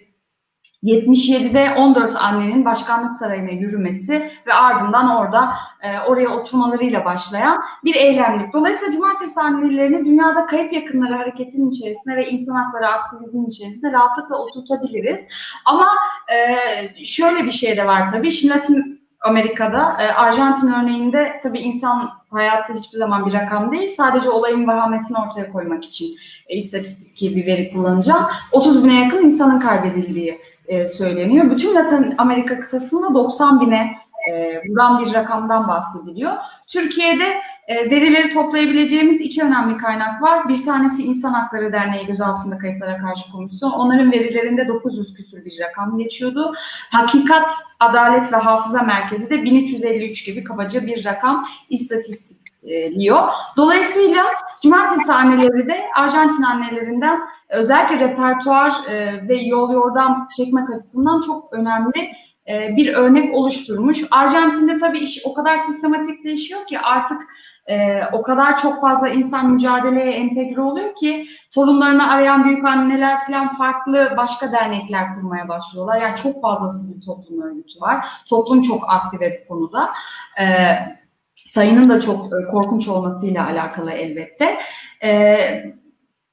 77'de 0.84 1.74
14 1.78 2.16
annenin 2.16 2.66
başkanlık 2.66 3.14
sarayına 3.14 3.50
yürümesi 3.50 4.32
ve 4.48 4.54
ardından 4.54 5.18
orada 5.18 5.54
e, 5.82 6.00
oraya 6.00 6.30
oturmalarıyla 6.30 7.06
başlayan 7.06 7.62
bir 7.84 7.96
eylemlik. 7.96 8.54
Dolayısıyla 8.54 8.94
cumartesi 8.94 9.40
annelerini 9.40 10.06
dünyada 10.06 10.46
kayıp 10.46 10.74
yakınları 10.74 11.14
hareketinin 11.14 11.70
içerisinde 11.70 12.16
ve 12.16 12.30
insan 12.30 12.56
hakları 12.56 12.88
aktivizmin 12.88 13.46
içerisinde 13.46 13.92
rahatlıkla 13.92 14.38
oturtabiliriz. 14.38 15.22
Ama 15.66 15.88
e, 16.34 17.06
şöyle 17.06 17.46
bir 17.46 17.52
şey 17.52 17.78
de 17.78 17.86
var 17.88 18.10
tabii. 18.10 18.32
Şimdi 18.32 18.54
Latin 18.54 18.99
Amerika'da, 19.22 19.98
e, 20.02 20.14
Arjantin 20.14 20.74
örneğinde 20.74 21.40
tabii 21.44 21.60
insan 21.60 22.10
hayatı 22.32 22.74
hiçbir 22.74 22.98
zaman 22.98 23.26
bir 23.26 23.34
rakam 23.34 23.72
değil. 23.72 23.90
Sadece 23.90 24.30
olayın 24.30 24.68
vahametini 24.68 25.18
ortaya 25.18 25.52
koymak 25.52 25.84
için 25.84 26.08
e, 26.48 26.58
istatistik 26.58 27.36
bir 27.36 27.46
veri 27.46 27.74
kullanacağım. 27.74 28.26
30 28.52 28.84
bine 28.84 29.04
yakın 29.04 29.18
insanın 29.18 29.60
kaybedildiği 29.60 30.40
e, 30.68 30.88
söyleniyor. 30.88 31.52
Bütün 31.52 31.76
Latin 31.76 32.16
Amerika 32.18 32.60
kıtasında 32.60 33.14
90 33.14 33.62
bine 33.62 33.98
e, 34.32 34.62
vuran 34.70 35.06
bir 35.06 35.14
rakamdan 35.14 35.68
bahsediliyor. 35.68 36.32
Türkiye'de 36.68 37.42
e, 37.70 37.90
verileri 37.90 38.30
toplayabileceğimiz 38.30 39.22
iki 39.22 39.44
önemli 39.44 39.78
kaynak 39.78 40.22
var. 40.22 40.50
Bir 40.50 40.64
tanesi 40.64 41.04
İnsan 41.04 41.34
Hakları 41.34 41.74
Derneği 41.74 42.06
Gözaltında 42.06 42.58
Kayıplara 42.58 42.98
Karşı 42.98 43.32
Komisyon. 43.32 43.72
Onların 43.72 44.12
verilerinde 44.12 44.68
900 44.68 45.14
küsür 45.14 45.46
bir 45.46 45.60
rakam 45.60 45.98
geçiyordu. 45.98 46.54
Hakikat, 46.92 47.50
Adalet 47.80 48.34
ve 48.34 48.38
Hafıza 48.38 48.82
Merkezi 48.82 49.30
de 49.30 49.44
1353 49.44 50.26
gibi 50.26 50.44
kabaca 50.44 50.88
bir 50.88 51.06
rakam 51.06 51.48
istatistikliyor. 51.70 53.20
Dolayısıyla 53.58 54.26
cumartesi 54.64 55.14
anneleri 55.14 55.68
de 55.68 55.82
Arjantin 55.96 56.44
annelerinden 56.44 57.20
özellikle 57.50 58.00
repertuar 58.00 58.72
e, 58.90 59.28
ve 59.28 59.36
yol 59.36 59.74
yordam 59.74 60.28
çekmek 60.38 60.70
açısından 60.70 61.22
çok 61.22 61.54
önemli 61.54 62.12
e, 62.48 62.76
bir 62.78 62.94
örnek 62.94 63.36
oluşturmuş. 63.36 64.04
Arjantin'de 64.12 64.78
tabii 64.78 65.00
iş 65.00 65.22
o 65.26 65.34
kadar 65.34 65.58
sistematikleşiyor 65.58 66.68
ki 66.68 66.80
artık 66.80 67.22
e, 67.70 68.04
o 68.12 68.22
kadar 68.22 68.58
çok 68.58 68.82
fazla 68.82 69.10
insan 69.10 69.52
mücadeleye 69.52 70.12
entegre 70.12 70.62
oluyor 70.62 70.96
ki 70.96 71.28
torunlarını 71.54 72.12
arayan 72.12 72.44
büyük 72.44 72.66
anneler 72.66 73.28
falan 73.28 73.58
farklı 73.58 74.14
başka 74.18 74.52
dernekler 74.52 75.16
kurmaya 75.16 75.48
başlıyorlar. 75.48 76.02
Yani 76.02 76.16
çok 76.16 76.42
fazla 76.42 76.70
sivil 76.70 77.02
toplum 77.02 77.42
örgütü 77.42 77.82
var. 77.82 78.08
Toplum 78.30 78.62
çok 78.62 78.84
aktif 78.88 79.22
bu 79.22 79.48
konuda. 79.48 79.90
E, 80.42 80.46
sayının 81.36 81.90
da 81.90 82.02
çok 82.02 82.26
e, 82.26 82.52
korkunç 82.52 82.88
olmasıyla 82.88 83.46
alakalı 83.46 83.92
elbette. 83.92 84.60
E, 85.04 85.40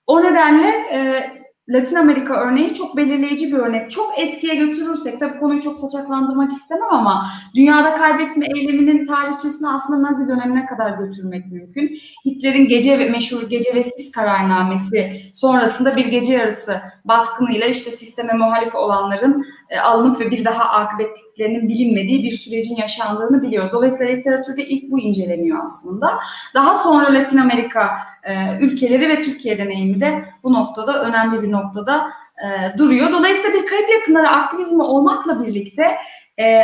o 0.06 0.22
nedenle 0.22 0.68
e, 0.68 1.30
Latin 1.68 1.96
Amerika 1.96 2.34
örneği 2.34 2.74
çok 2.74 2.96
belirleyici 2.96 3.52
bir 3.52 3.58
örnek. 3.58 3.90
Çok 3.90 4.18
eskiye 4.18 4.54
götürürsek, 4.54 5.20
tabii 5.20 5.38
konuyu 5.38 5.62
çok 5.62 5.78
saçaklandırmak 5.78 6.52
istemem 6.52 6.92
ama 6.92 7.26
dünyada 7.54 7.94
kaybetme 7.94 8.46
eyleminin 8.56 9.06
tarihçesini 9.06 9.68
aslında 9.68 10.02
Nazi 10.02 10.28
dönemine 10.28 10.66
kadar 10.66 10.90
götürmek 10.90 11.46
mümkün. 11.46 11.98
Hitler'in 12.26 12.68
gece 12.68 12.98
ve 12.98 13.10
meşhur 13.10 13.50
gece 13.50 13.74
ve 13.74 13.82
sis 13.82 14.10
kararnamesi 14.12 15.20
sonrasında 15.34 15.96
bir 15.96 16.06
gece 16.06 16.34
yarısı 16.34 16.80
baskınıyla 17.04 17.66
işte 17.66 17.90
sisteme 17.90 18.32
muhalif 18.32 18.74
olanların 18.74 19.46
e, 19.70 19.78
alınıp 19.78 20.20
ve 20.20 20.30
bir 20.30 20.44
daha 20.44 20.64
akıbetlerinin 20.64 21.68
bilinmediği 21.68 22.22
bir 22.22 22.30
sürecin 22.30 22.76
yaşandığını 22.76 23.42
biliyoruz. 23.42 23.72
Dolayısıyla 23.72 24.14
literatürde 24.14 24.66
ilk 24.66 24.90
bu 24.90 25.00
inceleniyor 25.00 25.64
aslında. 25.64 26.18
Daha 26.54 26.76
sonra 26.76 27.14
Latin 27.14 27.38
Amerika 27.38 27.90
e, 28.24 28.58
ülkeleri 28.60 29.08
ve 29.08 29.20
Türkiye 29.20 29.58
deneyimi 29.58 30.00
de 30.00 30.24
bu 30.42 30.52
noktada 30.52 31.02
önemli 31.02 31.42
bir 31.42 31.52
noktada 31.52 32.10
e, 32.44 32.78
duruyor. 32.78 33.12
Dolayısıyla 33.12 33.62
bir 33.62 33.66
kayıp 33.66 33.90
yakınları 33.90 34.28
aktivizmi 34.28 34.82
olmakla 34.82 35.44
birlikte 35.44 35.96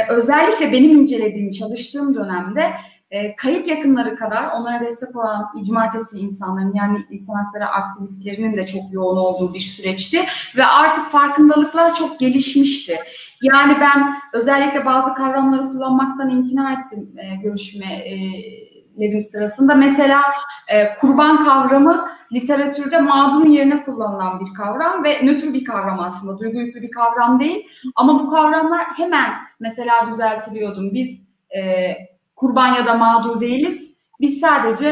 özellikle 0.09 0.73
benim 0.73 0.91
incelediğim, 1.01 1.51
çalıştığım 1.51 2.15
dönemde 2.15 2.71
e, 3.13 3.37
kayıp 3.37 3.69
yakınları 3.69 4.17
kadar 4.17 4.51
onlara 4.51 4.81
destek 4.81 5.17
olan 5.17 5.51
cumartesi 5.65 6.19
insanların 6.19 6.75
yani 6.75 7.07
insan 7.11 7.35
hakları 7.35 7.67
aktivistlerinin 7.67 8.57
de 8.57 8.67
çok 8.67 8.83
yoğun 8.93 9.17
olduğu 9.17 9.55
bir 9.55 9.61
süreçti 9.61 10.21
ve 10.57 10.67
artık 10.67 11.05
farkındalıklar 11.05 11.95
çok 11.95 12.21
gelişmişti. 12.21 12.99
Yani 13.43 13.77
ben 13.81 14.15
özellikle 14.33 14.87
bazı 14.87 15.15
kavramları 15.15 15.69
kullanmaktan 15.69 16.31
imtina 16.31 16.73
ettim 16.73 17.15
e, 17.19 17.37
görüşmelerin 17.37 19.21
sırasında. 19.21 19.75
Mesela 19.75 20.23
e, 20.69 20.95
kurban 20.95 21.45
kavramı 21.45 22.09
literatürde 22.33 23.01
mağdurun 23.01 23.51
yerine 23.51 23.85
kullanılan 23.85 24.41
bir 24.41 24.55
kavram 24.55 25.05
ve 25.05 25.25
nötr 25.25 25.55
bir 25.55 25.65
kavram 25.65 26.01
aslında, 26.01 26.39
duygu 26.39 26.59
yüklü 26.61 26.83
bir 26.83 26.91
kavram 26.91 27.41
değil. 27.41 27.67
Ama 27.97 28.23
bu 28.23 28.31
kavramlar 28.31 28.87
hemen 28.97 29.33
mesela 29.61 30.07
düzeltiliyordum. 30.11 30.95
Biz 30.95 31.29
e, 31.57 31.93
kurban 32.43 32.75
ya 32.75 32.87
da 32.87 32.95
mağdur 32.95 33.41
değiliz. 33.41 33.93
Biz 34.21 34.41
sadece 34.41 34.89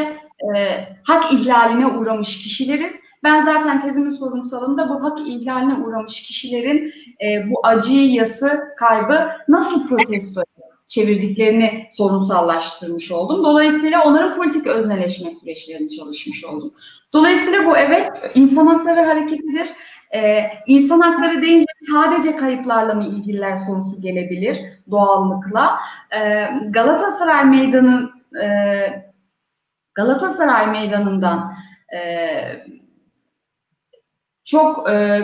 e, 0.55 0.87
hak 1.07 1.33
ihlaline 1.33 1.87
uğramış 1.87 2.37
kişileriz. 2.43 2.93
Ben 3.23 3.41
zaten 3.41 3.79
tezimin 3.81 4.09
sorunsalında 4.09 4.89
bu 4.89 5.03
hak 5.03 5.19
ihlaline 5.27 5.73
uğramış 5.73 6.21
kişilerin 6.21 6.93
e, 7.23 7.51
bu 7.51 7.59
acıyı, 7.63 8.11
yası, 8.11 8.61
kaybı 8.77 9.29
nasıl 9.47 9.87
protesto 9.87 10.41
çevirdiklerini 10.87 11.87
sorunsallaştırmış 11.91 13.11
oldum. 13.11 13.43
Dolayısıyla 13.43 14.03
onların 14.03 14.35
politik 14.35 14.67
özneleşme 14.67 15.29
süreçlerini 15.29 15.89
çalışmış 15.89 16.45
oldum. 16.45 16.73
Dolayısıyla 17.13 17.65
bu 17.65 17.77
evet 17.77 18.09
insan 18.35 18.67
hakları 18.67 19.01
hareketidir. 19.01 19.67
Ee, 20.15 20.51
insan 20.67 20.99
hakları 20.99 21.41
deyince 21.41 21.67
sadece 21.91 22.35
kayıplarla 22.35 22.93
mı 22.93 23.05
ilgililer 23.05 23.57
sorusu 23.57 24.01
gelebilir 24.01 24.59
doğallıkla. 24.91 25.79
Ee, 26.15 26.49
Galatasaray 26.69 27.45
Meydanı 27.45 28.09
e, 28.43 28.47
Galatasaray 29.93 30.67
Meydanı'ndan 30.67 31.53
e, 31.95 31.99
çok 34.43 34.89
e, 34.89 35.21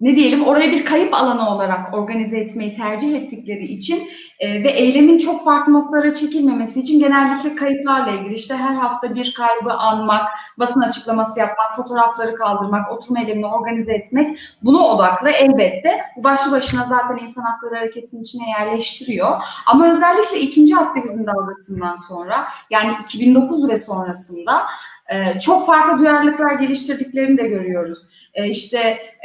ne 0.00 0.16
diyelim 0.16 0.44
oraya 0.44 0.72
bir 0.72 0.84
kayıp 0.84 1.14
alanı 1.14 1.50
olarak 1.50 1.94
organize 1.94 2.38
etmeyi 2.38 2.74
tercih 2.74 3.14
ettikleri 3.14 3.64
için 3.64 4.08
e, 4.40 4.64
ve 4.64 4.70
eylemin 4.70 5.18
çok 5.18 5.44
farklı 5.44 5.72
noktalara 5.72 6.14
çekilmemesi 6.14 6.80
için 6.80 7.00
genellikle 7.00 7.56
kayıplarla 7.56 8.10
ilgili 8.10 8.34
işte 8.34 8.56
her 8.56 8.74
hafta 8.74 9.14
bir 9.14 9.34
kaybı 9.34 9.72
anmak, 9.72 10.28
basın 10.58 10.80
açıklaması 10.80 11.40
yapmak, 11.40 11.76
fotoğrafları 11.76 12.34
kaldırmak, 12.34 12.92
oturma 12.92 13.20
eylemini 13.20 13.46
organize 13.46 13.94
etmek 13.94 14.38
buna 14.62 14.78
odaklı 14.78 15.30
elbette. 15.30 16.00
Bu 16.16 16.24
başlı 16.24 16.52
başına 16.52 16.84
zaten 16.84 17.24
insan 17.24 17.42
hakları 17.42 17.74
hareketinin 17.74 18.22
içine 18.22 18.48
yerleştiriyor. 18.48 19.42
Ama 19.66 19.90
özellikle 19.90 20.40
ikinci 20.40 20.76
aktivizm 20.76 21.26
dalgasından 21.26 21.96
sonra 21.96 22.46
yani 22.70 22.92
2009 23.02 23.68
ve 23.68 23.78
sonrasında 23.78 24.62
e, 25.08 25.40
çok 25.40 25.66
farklı 25.66 25.98
duyarlılıklar 25.98 26.54
geliştirdiklerini 26.54 27.38
de 27.38 27.48
görüyoruz. 27.48 27.98
E, 28.34 28.48
işte 28.48 28.78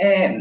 e, 0.03 0.37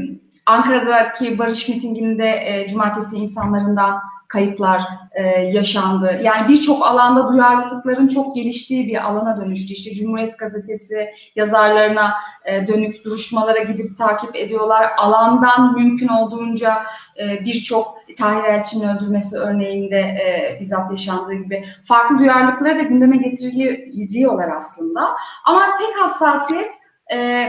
Ankara'daki 0.47 1.39
barış 1.39 1.69
mitinginde 1.69 2.67
cumartesi 2.71 3.17
insanlarından 3.17 4.01
kayıplar 4.29 4.83
e, 5.13 5.23
yaşandı. 5.29 6.21
Yani 6.23 6.49
birçok 6.49 6.87
alanda 6.87 7.33
duyarlılıkların 7.33 8.09
çok 8.09 8.37
geliştiği 8.37 8.87
bir 8.87 9.07
alana 9.07 9.37
dönüştü. 9.37 9.73
İşte 9.73 9.93
Cumhuriyet 9.93 10.39
Gazetesi 10.39 11.09
yazarlarına 11.37 12.15
e, 12.45 12.67
dönük 12.67 13.05
duruşmalara 13.05 13.63
gidip 13.63 13.97
takip 13.97 14.37
ediyorlar. 14.37 14.91
Alandan 14.97 15.75
mümkün 15.75 16.09
olduğunca 16.09 16.83
e, 17.21 17.45
birçok 17.45 17.99
Tahir 18.19 18.45
Elçin'in 18.45 18.89
öldürmesi 18.89 19.37
örneğinde 19.37 19.99
e, 19.99 20.59
bizzat 20.61 20.91
yaşandığı 20.91 21.35
gibi 21.35 21.65
farklı 21.85 22.19
duyarlılıkları 22.19 22.79
da 22.79 22.83
gündeme 22.83 23.17
getiriliyorlar 23.17 24.49
aslında. 24.57 25.09
Ama 25.47 25.63
tek 25.79 26.03
hassasiyet 26.03 26.73
e, 27.13 27.49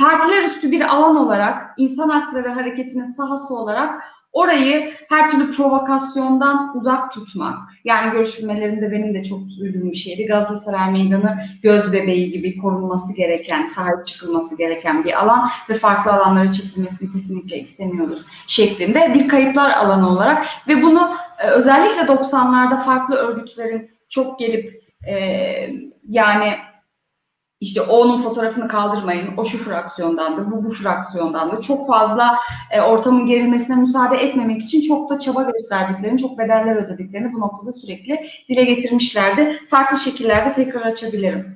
partiler 0.00 0.42
üstü 0.42 0.70
bir 0.70 0.94
alan 0.94 1.16
olarak, 1.16 1.74
insan 1.76 2.08
hakları 2.08 2.48
hareketinin 2.48 3.04
sahası 3.04 3.56
olarak 3.56 4.02
orayı 4.36 4.94
her 5.08 5.30
türlü 5.30 5.50
provokasyondan 5.50 6.76
uzak 6.76 7.12
tutmak. 7.12 7.58
Yani 7.84 8.12
görüşmelerinde 8.12 8.92
benim 8.92 9.14
de 9.14 9.22
çok 9.22 9.40
duyduğum 9.60 9.90
bir 9.90 9.96
şeydi. 9.96 10.26
Galatasaray 10.26 10.92
Meydanı 10.92 11.38
göz 11.62 11.92
bebeği 11.92 12.30
gibi 12.32 12.58
korunması 12.58 13.16
gereken, 13.16 13.66
sahip 13.66 14.06
çıkılması 14.06 14.58
gereken 14.58 15.04
bir 15.04 15.22
alan 15.22 15.48
ve 15.70 15.74
farklı 15.74 16.12
alanlara 16.12 16.52
çekilmesini 16.52 17.12
kesinlikle 17.12 17.58
istemiyoruz 17.58 18.22
şeklinde 18.46 19.14
bir 19.14 19.28
kayıplar 19.28 19.70
alanı 19.70 20.08
olarak 20.10 20.46
ve 20.68 20.82
bunu 20.82 21.10
e, 21.38 21.46
özellikle 21.46 22.00
90'larda 22.00 22.84
farklı 22.84 23.16
örgütlerin 23.16 23.90
çok 24.08 24.38
gelip 24.38 24.86
E, 25.08 25.16
yani 26.08 26.56
işte 27.66 27.80
onun 27.80 28.16
fotoğrafını 28.16 28.68
kaldırmayın, 28.68 29.36
o 29.36 29.44
şu 29.44 29.58
fraksiyondandı, 29.58 30.50
bu 30.50 30.64
bu 30.64 30.70
fraksiyondandı. 30.70 31.60
Çok 31.60 31.86
fazla 31.86 32.36
e, 32.70 32.80
ortamın 32.80 33.26
gerilmesine 33.26 33.76
müsaade 33.76 34.16
etmemek 34.16 34.62
için 34.62 34.80
çok 34.80 35.10
da 35.10 35.18
çaba 35.18 35.42
gösterdiklerini, 35.42 36.18
çok 36.18 36.38
bedeller 36.38 36.76
ödediklerini 36.76 37.32
bu 37.32 37.40
noktada 37.40 37.72
sürekli 37.72 38.20
dile 38.48 38.64
getirmişlerdi. 38.64 39.60
Farklı 39.70 39.96
şekillerde 39.96 40.52
tekrar 40.52 40.82
açabilirim. 40.82 41.46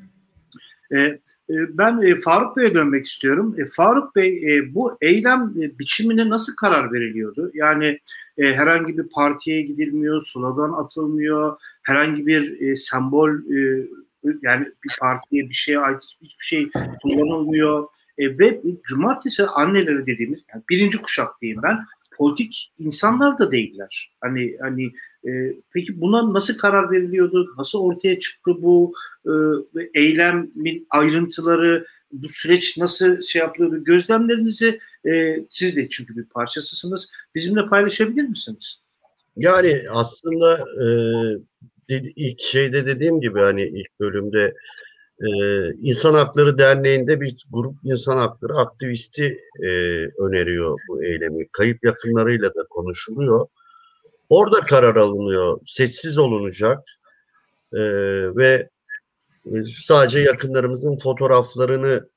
E, 0.97 1.19
ee, 1.51 1.79
ben 1.79 2.03
e, 2.03 2.19
Faruk 2.19 2.57
Bey'e 2.57 2.75
dönmek 2.75 3.07
istiyorum. 3.07 3.57
E, 3.59 3.67
Faruk 3.77 4.17
Bey 4.17 4.57
e, 4.57 4.75
bu 4.75 4.99
eylem 5.01 5.55
biçimine 5.55 6.29
nasıl 6.29 6.57
karar 6.57 6.93
veriliyordu? 6.93 7.51
Yani 7.55 7.99
herhangi 8.39 8.99
bir 8.99 9.09
partiye 9.09 9.63
gidilmiyor, 9.63 10.23
slogan 10.27 10.73
atılmıyor, 10.73 11.57
herhangi 11.83 12.27
bir 12.27 12.77
sembol 12.77 13.31
yani 14.43 14.67
bir 14.85 14.97
partiye 15.01 15.49
bir 15.49 15.55
şeye 15.55 15.79
ait 15.79 16.03
hiçbir 16.23 16.45
şey 16.45 16.71
kullanılmıyor. 17.03 17.89
ve 18.19 18.61
cumartesi 18.85 19.47
anneleri 19.47 20.07
dediğimiz 20.07 20.41
yani 20.55 20.63
birinci 20.71 21.03
kuşak 21.03 21.41
diyeyim 21.41 21.63
ben 21.63 21.79
politik 22.21 22.73
insanlar 22.79 23.39
da 23.39 23.53
değiller. 23.53 24.13
Hani 24.21 24.57
hani 24.61 24.93
e, 25.27 25.31
peki 25.73 26.01
buna 26.01 26.33
nasıl 26.33 26.59
karar 26.59 26.91
veriliyordu? 26.91 27.55
Nasıl 27.59 27.79
ortaya 27.81 28.19
çıktı 28.19 28.63
bu 28.63 28.95
e, 29.27 29.33
eylemin 29.95 30.87
ayrıntıları? 30.91 31.87
Bu 32.13 32.29
süreç 32.29 32.79
nasıl 32.79 33.23
şey 33.23 33.41
yapılıyordu? 33.41 33.85
Gözlemlerinizi 33.85 34.81
e, 35.11 35.45
siz 35.51 35.77
de 35.77 35.89
çünkü 35.89 36.17
bir 36.17 36.25
parçasısınız. 36.25 37.11
Bizimle 37.35 37.67
paylaşabilir 37.67 38.23
misiniz? 38.23 38.81
Yani 39.37 39.83
aslında 39.91 40.59
e, 40.59 40.87
ilk 41.95 42.41
şeyde 42.41 42.87
dediğim 42.87 43.21
gibi 43.21 43.41
hani 43.41 43.63
ilk 43.63 44.01
bölümde 44.01 44.55
ee, 45.21 45.73
İnsan 45.83 46.15
Hakları 46.15 46.59
Derneği'nde 46.59 47.21
bir 47.21 47.45
grup 47.51 47.75
insan 47.85 48.19
hakları 48.19 48.55
aktivisti 48.55 49.41
e, 49.63 49.69
öneriyor 50.23 50.79
bu 50.89 51.05
eylemi. 51.05 51.49
Kayıp 51.53 51.85
yakınlarıyla 51.85 52.55
da 52.55 52.65
konuşuluyor. 52.71 53.47
Orada 54.29 54.61
karar 54.61 54.97
alınıyor. 54.97 55.61
Sessiz 55.67 56.19
olunacak 56.19 56.79
e, 57.73 57.81
ve 58.37 58.69
e, 59.47 59.53
sadece 59.83 60.21
yakınlarımızın 60.21 60.99
fotoğraflarını 60.99 62.09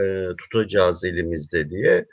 e, 0.00 0.28
tutacağız 0.38 1.04
elimizde 1.04 1.70
diye. 1.70 2.04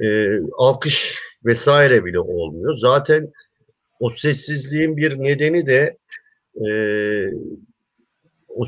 E, 0.00 0.38
alkış 0.56 1.18
vesaire 1.44 2.04
bile 2.04 2.18
olmuyor. 2.20 2.76
Zaten 2.76 3.32
o 4.00 4.10
sessizliğin 4.10 4.96
bir 4.96 5.18
nedeni 5.18 5.66
de 5.66 5.96
e, 6.54 6.70
o 8.48 8.64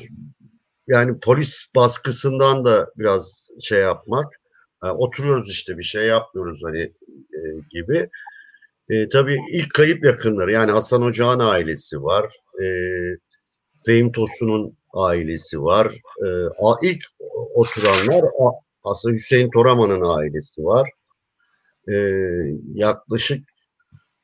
yani 0.86 1.20
polis 1.20 1.66
baskısından 1.76 2.64
da 2.64 2.90
biraz 2.98 3.48
şey 3.60 3.80
yapmak. 3.80 4.40
Yani 4.84 4.92
oturuyoruz 4.92 5.50
işte 5.50 5.78
bir 5.78 5.82
şey 5.82 6.06
yapmıyoruz 6.06 6.60
hani 6.64 6.80
e, 7.10 7.40
gibi. 7.70 8.08
E, 8.88 9.08
tabii 9.08 9.38
ilk 9.52 9.74
kayıp 9.74 10.04
yakınları 10.04 10.52
yani 10.52 10.72
Hasan 10.72 11.02
Ocağ'ın 11.02 11.38
ailesi 11.38 12.02
var. 12.02 12.36
E, 12.62 12.66
Fehim 13.86 14.12
Tosun'un 14.12 14.76
ailesi 14.94 15.62
var. 15.62 15.94
E, 16.26 16.28
ilk 16.82 17.02
oturanlar 17.54 18.24
aslında 18.84 19.14
Hüseyin 19.14 19.50
Toraman'ın 19.50 20.02
ailesi 20.04 20.64
var. 20.64 20.90
E, 21.88 21.94
yaklaşık 22.74 23.44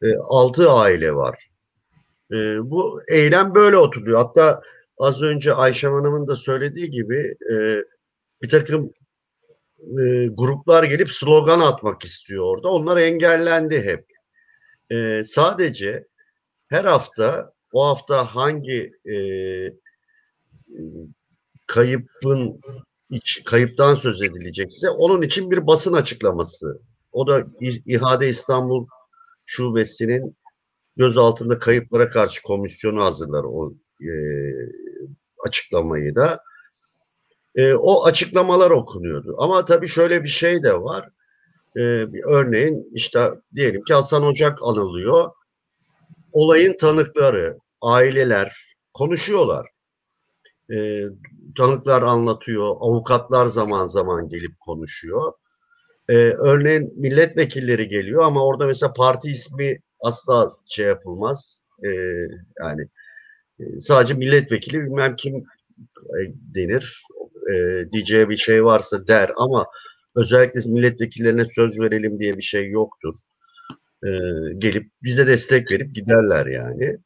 e, 0.03 0.07
6 0.17 0.71
aile 0.71 1.15
var. 1.15 1.50
E, 2.33 2.71
bu 2.71 3.03
eylem 3.09 3.55
böyle 3.55 3.77
oturuyor. 3.77 4.19
Hatta 4.19 4.63
az 4.99 5.23
önce 5.23 5.55
Ayşem 5.55 5.93
Hanım'ın 5.93 6.27
da 6.27 6.37
söylediği 6.37 6.91
gibi 6.91 7.37
e, 7.53 7.85
bir 8.43 8.49
takım 8.49 8.93
e, 9.81 10.27
gruplar 10.27 10.85
gelip 10.85 11.11
slogan 11.11 11.61
atmak 11.61 12.05
istiyor 12.05 12.45
orada. 12.45 12.69
Onlar 12.69 12.97
engellendi 12.97 13.83
hep. 13.83 14.07
E, 14.91 15.25
sadece 15.25 16.07
her 16.69 16.85
hafta 16.85 17.53
o 17.73 17.87
hafta 17.87 18.35
hangi 18.35 18.93
e, 19.11 19.17
kayıpın 21.67 22.61
iç, 23.11 23.43
kayıptan 23.45 23.95
söz 23.95 24.23
edilecekse 24.23 24.91
onun 24.91 25.23
için 25.23 25.51
bir 25.51 25.67
basın 25.67 25.93
açıklaması. 25.93 26.81
O 27.13 27.27
da 27.27 27.47
İHA'de 27.87 28.29
İstanbul 28.29 28.87
Şubesi'nin 29.45 30.37
gözaltında 30.97 31.59
kayıplara 31.59 32.09
karşı 32.09 32.43
komisyonu 32.43 33.05
hazırlar 33.05 33.45
o 33.45 33.73
e, 34.03 34.13
açıklamayı 35.47 36.15
da. 36.15 36.43
E, 37.55 37.75
o 37.75 38.05
açıklamalar 38.05 38.71
okunuyordu. 38.71 39.37
Ama 39.39 39.65
tabii 39.65 39.89
şöyle 39.89 40.23
bir 40.23 40.29
şey 40.29 40.63
de 40.63 40.83
var. 40.83 41.09
E, 41.77 41.81
örneğin 42.27 42.91
işte 42.95 43.31
diyelim 43.55 43.85
ki 43.85 43.95
Hasan 43.95 44.25
Ocak 44.25 44.59
anılıyor. 44.63 45.31
Olayın 46.33 46.77
tanıkları, 46.77 47.59
aileler 47.83 48.77
konuşuyorlar. 48.95 49.67
E, 50.73 51.03
tanıklar 51.57 52.03
anlatıyor, 52.03 52.77
avukatlar 52.81 53.47
zaman 53.47 53.87
zaman 53.87 54.29
gelip 54.29 54.61
konuşuyor. 54.61 55.33
E, 56.09 56.15
örneğin 56.39 57.01
milletvekilleri 57.01 57.89
geliyor 57.89 58.25
ama 58.25 58.47
orada 58.47 58.67
mesela 58.67 58.93
parti 58.93 59.31
ismi 59.31 59.79
asla 60.03 60.57
şey 60.67 60.87
yapılmaz. 60.87 61.63
E, 61.85 61.89
yani 62.65 62.89
ee, 63.61 63.81
sadece 63.81 64.15
milletvekili 64.15 64.81
bilmem 64.81 65.17
kim 65.17 65.37
e, 65.97 66.19
denir 66.55 67.03
e, 67.55 67.85
diyeceği 67.93 68.29
bir 68.29 68.37
şey 68.37 68.65
varsa 68.65 69.07
der 69.07 69.31
ama 69.37 69.67
özellikle 70.17 70.61
milletvekillerine 70.71 71.45
söz 71.45 71.81
verelim 71.81 72.19
diye 72.19 72.37
bir 72.37 72.43
şey 72.43 72.71
yoktur. 72.71 73.15
E, 74.05 74.11
gelip 74.59 74.91
bize 75.03 75.27
destek 75.27 75.73
verip 75.73 75.95
giderler 75.95 76.47
yani. 76.47 76.99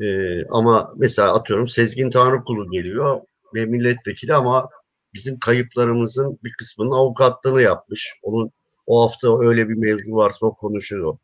E, 0.00 0.38
ama 0.50 0.92
mesela 0.96 1.34
atıyorum 1.34 1.68
Sezgin 1.68 2.10
Tanrıkulu 2.10 2.70
geliyor 2.70 3.20
ve 3.54 3.66
milletvekili 3.66 4.34
ama 4.34 4.68
bizim 5.14 5.38
kayıplarımızın 5.38 6.38
bir 6.44 6.52
kısmının 6.58 6.90
avukatlığını 6.90 7.62
yapmış. 7.62 8.14
Onun 8.22 8.50
o 8.86 9.04
hafta 9.04 9.40
öyle 9.40 9.68
bir 9.68 9.74
mevzu 9.74 10.12
varsa 10.12 10.46
o 10.46 10.54
konuşuyor. 10.54 11.18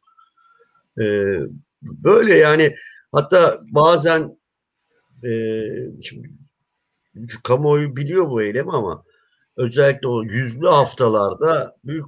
E, 1.00 1.37
böyle 1.82 2.34
yani 2.34 2.74
hatta 3.12 3.61
bazen 3.72 4.38
e, 5.24 5.30
şimdi 6.02 6.28
kamuoyu 7.44 7.96
biliyor 7.96 8.30
bu 8.30 8.42
eylemi 8.42 8.72
ama 8.72 9.04
özellikle 9.56 10.08
o 10.08 10.22
yüzlü 10.22 10.66
haftalarda 10.66 11.76
büyük 11.84 12.06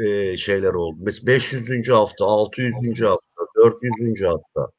e, 0.00 0.36
şeyler 0.36 0.74
oldu. 0.74 0.96
Mesela 1.00 1.26
500. 1.26 1.88
hafta, 1.88 2.24
600. 2.24 3.02
hafta, 3.02 3.46
400. 3.56 4.22
hafta. 4.22 4.70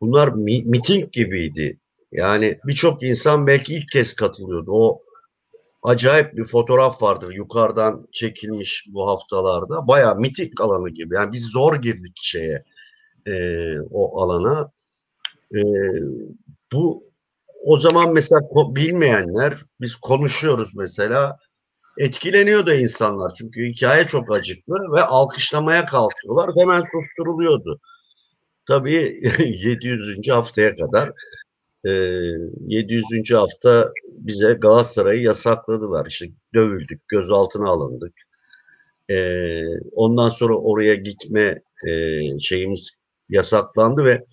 Bunlar 0.00 0.28
mi, 0.28 0.62
miting 0.64 1.12
gibiydi. 1.12 1.78
Yani 2.12 2.58
birçok 2.64 3.02
insan 3.02 3.46
belki 3.46 3.74
ilk 3.74 3.88
kez 3.88 4.14
katılıyordu. 4.14 4.70
O 4.72 5.02
acayip 5.82 6.36
bir 6.36 6.44
fotoğraf 6.44 7.02
vardır 7.02 7.32
yukarıdan 7.32 8.06
çekilmiş 8.12 8.86
bu 8.88 9.08
haftalarda. 9.08 9.88
Bayağı 9.88 10.16
miting 10.16 10.60
alanı 10.60 10.90
gibi. 10.90 11.14
Yani 11.14 11.32
biz 11.32 11.44
zor 11.44 11.76
girdik 11.76 12.16
şeye 12.22 12.64
e, 13.26 13.34
o 13.90 14.22
alana. 14.22 14.72
E, 15.54 15.60
bu 16.72 17.04
o 17.64 17.78
zaman 17.78 18.14
mesela 18.14 18.40
bilmeyenler 18.54 19.64
biz 19.80 19.96
konuşuyoruz 19.96 20.76
mesela 20.76 21.38
etkileniyor 21.98 22.66
da 22.66 22.74
insanlar 22.74 23.34
çünkü 23.34 23.64
hikaye 23.64 24.06
çok 24.06 24.36
acıklı 24.36 24.74
ve 24.96 25.02
alkışlamaya 25.02 25.86
kalkıyorlar 25.86 26.50
hemen 26.56 26.82
susturuluyordu. 26.92 27.80
Tabii 28.68 29.20
700. 29.38 30.28
haftaya 30.30 30.74
kadar 30.74 31.12
e, 31.88 31.92
700. 32.66 33.04
hafta 33.34 33.92
bize 34.10 34.52
Galatasaray'ı 34.52 35.22
yasakladılar. 35.22 36.06
İşte 36.06 36.26
dövüldük, 36.54 37.08
gözaltına 37.08 37.68
alındık. 37.68 38.14
E, 39.10 39.62
ondan 39.92 40.30
sonra 40.30 40.54
oraya 40.54 40.94
gitme 40.94 41.62
e, 41.86 42.20
şeyimiz 42.40 42.90
yasaklandı 43.28 44.04
ve 44.04 44.24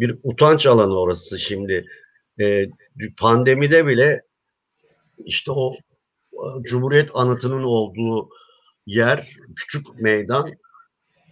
bir 0.00 0.18
utanç 0.22 0.66
alanı 0.66 1.00
orası 1.00 1.38
şimdi. 1.38 1.86
E, 2.40 2.66
pandemide 3.18 3.86
bile 3.86 4.22
işte 5.24 5.52
o 5.52 5.74
Cumhuriyet 6.62 7.10
anıtının 7.14 7.62
olduğu 7.62 8.28
yer, 8.86 9.36
küçük 9.56 10.00
meydan 10.00 10.50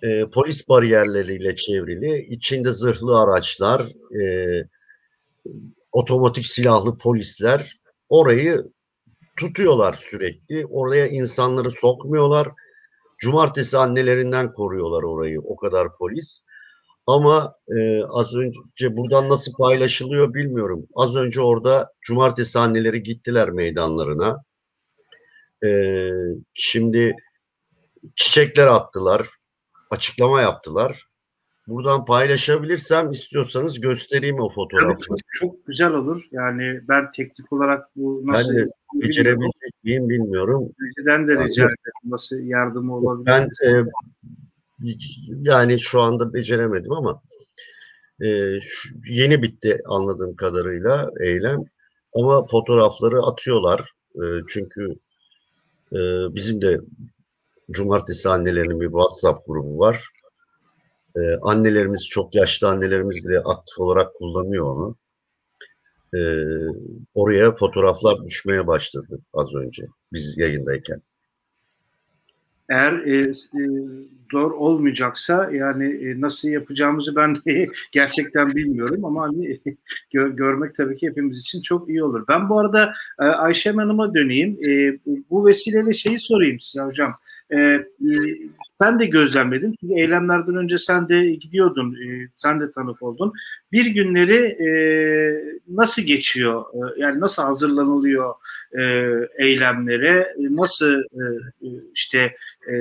e, 0.03 0.24
polis 0.34 0.68
bariyerleriyle 0.68 1.57
çevrili. 1.57 2.26
içinde 2.34 2.72
zırhlı 2.72 3.20
araçlar, 3.20 3.86
e, 4.20 4.62
otomatik 5.92 6.46
silahlı 6.46 6.99
polisler 6.99 7.80
orayı 8.09 8.64
tutuyorlar 9.36 9.92
sürekli. 10.11 10.66
Oraya 10.66 11.07
insanları 11.07 11.70
sokmuyorlar. 11.70 12.49
Cumartesi 13.18 13.78
annelerinden 13.78 14.53
koruyorlar 14.53 15.03
orayı 15.03 15.40
o 15.40 15.57
kadar 15.57 15.96
polis. 15.96 16.44
Ama 17.07 17.55
e, 17.68 18.03
az 18.05 18.34
önce 18.34 18.96
buradan 18.96 19.28
nasıl 19.28 19.53
paylaşılıyor 19.53 20.34
bilmiyorum. 20.34 20.86
Az 20.94 21.16
önce 21.16 21.40
orada 21.40 21.92
cumartesi 22.01 22.59
anneleri 22.59 23.03
gittiler 23.03 23.51
meydanlarına. 23.51 24.44
E, 25.66 25.70
şimdi 26.55 27.16
çiçekler 28.16 28.66
attılar, 28.66 29.28
açıklama 29.90 30.40
yaptılar. 30.40 31.07
Buradan 31.69 32.05
paylaşabilirsem 32.05 33.12
istiyorsanız 33.12 33.81
göstereyim 33.81 34.41
o 34.41 34.53
fotoğrafı. 34.55 35.01
Çok, 35.01 35.16
çok 35.33 35.66
güzel 35.66 35.93
olur. 35.93 36.23
Yani 36.33 36.81
ben 36.89 37.12
teknik 37.12 37.53
olarak 37.53 37.97
bu 37.97 38.23
nasıl 38.25 38.51
ben 38.51 38.59
de 38.59 38.64
becerebilecek 38.95 39.85
miyim 39.85 40.09
bilmiyorum. 40.09 40.73
Önceden 40.81 41.29
de 41.29 41.33
rica 41.33 41.64
ederim. 41.64 41.75
Nasıl 42.05 42.37
yardımı 42.39 42.97
olabilir? 42.97 43.27
Ben 43.27 43.43
e, 43.43 43.71
yani 45.41 45.81
şu 45.81 46.01
anda 46.01 46.35
beceremedim 46.35 46.93
ama 46.93 47.23
e, 48.21 48.61
şu, 48.61 48.89
yeni 49.09 49.43
bitti 49.43 49.81
anladığım 49.87 50.37
kadarıyla 50.37 51.11
eylem. 51.21 51.64
Ama 52.14 52.47
fotoğrafları 52.47 53.23
atıyorlar. 53.23 53.93
E, 54.14 54.25
çünkü 54.49 54.95
e, 55.93 55.99
bizim 56.35 56.62
de 56.62 56.81
Cumartesi 57.71 58.29
annelerinin 58.29 58.81
bir 58.81 58.87
WhatsApp 58.87 59.47
grubu 59.47 59.79
var. 59.79 60.09
Ee, 61.16 61.20
annelerimiz, 61.42 62.09
çok 62.09 62.34
yaşlı 62.34 62.68
annelerimiz 62.68 63.28
bile 63.28 63.40
aktif 63.40 63.78
olarak 63.78 64.14
kullanıyor 64.14 64.64
onu. 64.64 64.96
Ee, 66.14 66.44
oraya 67.14 67.52
fotoğraflar 67.52 68.24
düşmeye 68.24 68.66
başladı 68.66 69.18
az 69.32 69.54
önce 69.54 69.86
biz 70.12 70.38
yayındayken. 70.38 71.02
Eğer 72.68 72.92
e, 72.92 73.16
e, 73.16 73.62
zor 74.32 74.50
olmayacaksa 74.50 75.50
yani 75.52 76.09
e, 76.09 76.20
nasıl 76.20 76.48
yapacağımızı 76.48 77.16
ben 77.16 77.34
de 77.34 77.66
gerçekten 77.92 78.44
bilmiyorum 78.44 79.04
ama 79.04 79.22
hani 79.22 79.46
gö- 80.14 80.36
görmek 80.36 80.74
tabii 80.74 80.96
ki 80.96 81.09
hepimiz 81.09 81.40
için 81.40 81.62
çok 81.62 81.88
iyi 81.88 82.04
olur. 82.04 82.24
Ben 82.28 82.48
bu 82.48 82.59
arada 82.59 82.92
e, 83.20 83.24
Ayşe 83.24 83.72
Hanım'a 83.72 84.14
döneyim. 84.14 84.59
E, 84.68 84.98
bu 85.30 85.46
vesileyle 85.46 85.92
şeyi 85.92 86.18
sorayım 86.18 86.61
size 86.61 86.84
hocam. 86.84 87.14
E, 87.55 87.84
sen 88.82 88.99
de 88.99 89.07
gözlemledin. 89.07 89.74
Çünkü 89.80 89.94
eylemlerden 89.94 90.57
önce 90.57 90.78
sen 90.78 91.09
de 91.09 91.26
gidiyordun. 91.26 91.94
E, 91.94 92.28
sen 92.36 92.61
de 92.61 92.72
tanık 92.72 93.03
oldun. 93.03 93.32
Bir 93.72 93.86
günleri 93.86 94.36
e, 94.44 94.70
nasıl 95.68 96.03
geçiyor? 96.03 96.64
E, 96.74 97.01
yani 97.01 97.20
nasıl 97.20 97.42
hazırlanılıyor 97.42 98.34
e, 98.78 98.82
eylemlere? 99.44 100.34
Nasıl 100.38 100.94
e, 101.01 101.22
işte 101.94 102.18
e, 102.70 102.72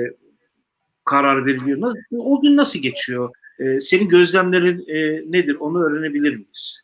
karar 1.04 1.46
veriliyor? 1.46 1.80
Nasıl, 1.80 2.00
o 2.18 2.40
gün 2.40 2.56
nasıl 2.56 2.78
geçiyor? 2.78 3.30
E, 3.58 3.80
senin 3.80 4.08
gözlemlerin 4.08 4.84
e, 4.88 5.22
nedir? 5.32 5.56
Onu 5.60 5.84
öğrenebilir 5.84 6.36
miyiz? 6.36 6.80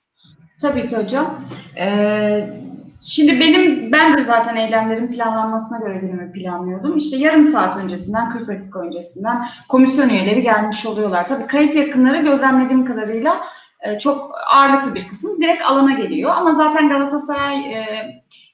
Tabii 0.61 0.89
ki 0.89 0.97
hocam. 0.97 1.49
Ee, 1.79 2.61
Şimdi 3.01 3.41
benim 3.41 3.93
ben 3.93 4.19
de 4.19 4.25
zaten 4.25 4.57
eylemlerin 4.57 5.13
planlanmasına 5.13 5.79
göre 5.79 5.99
günümü 5.99 6.33
planlıyordum. 6.33 6.97
İşte 6.97 7.17
yarım 7.17 7.45
saat 7.45 7.77
öncesinden 7.77 8.31
40 8.31 8.49
dakika 8.49 8.81
öncesinden 8.81 9.47
komisyon 9.69 10.09
üyeleri 10.09 10.43
gelmiş 10.43 10.87
oluyorlar. 10.87 11.27
Tabii 11.27 11.47
kayıp 11.47 11.75
yakınları 11.75 12.23
gözlemlediğim 12.23 12.85
kadarıyla 12.85 13.41
e, 13.81 13.99
çok 13.99 14.35
ağırlıklı 14.47 14.95
bir 14.95 15.09
kısmı 15.09 15.41
direkt 15.41 15.65
alana 15.65 15.93
geliyor. 15.93 16.33
Ama 16.37 16.55
zaten 16.55 16.89
Galatasaray 16.89 17.73
e, 17.73 18.07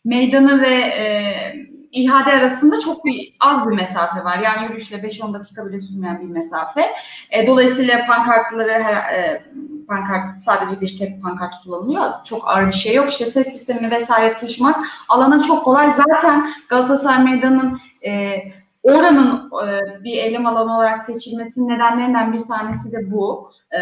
meydanı 0.04 0.62
ve 0.62 0.74
e, 0.74 1.04
ihade 1.92 2.32
arasında 2.32 2.80
çok 2.80 3.04
bir 3.04 3.36
az 3.40 3.68
bir 3.68 3.76
mesafe 3.76 4.24
var. 4.24 4.38
Yani 4.38 4.64
yürüyüşle 4.64 4.96
5-10 4.96 5.34
dakika 5.34 5.66
bile 5.66 5.78
sürmeyen 5.78 6.20
bir 6.20 6.34
mesafe. 6.34 6.86
E, 7.30 7.46
dolayısıyla 7.46 8.06
pankartları 8.06 8.70
e, 9.14 9.42
pankart 9.90 10.38
sadece 10.38 10.80
bir 10.80 10.98
tek 10.98 11.22
pankart 11.22 11.54
kullanılıyor. 11.64 12.10
Çok 12.24 12.48
ağır 12.48 12.66
bir 12.66 12.72
şey 12.72 12.94
yok. 12.94 13.10
İşte 13.10 13.24
ses 13.24 13.52
sistemini 13.52 13.90
vesaire 13.90 14.34
taşımak 14.34 14.76
alana 15.08 15.42
çok 15.42 15.64
kolay. 15.64 15.92
Zaten 15.92 16.50
Galatasaray 16.68 17.24
Meydanı'nın 17.24 17.80
e, 18.06 18.36
oranın 18.82 19.50
e, 19.66 20.04
bir 20.04 20.16
eylem 20.16 20.46
alanı 20.46 20.76
olarak 20.76 21.02
seçilmesinin 21.02 21.68
nedenlerinden 21.68 22.32
bir 22.32 22.40
tanesi 22.40 22.92
de 22.92 23.10
bu. 23.10 23.50
E, 23.72 23.78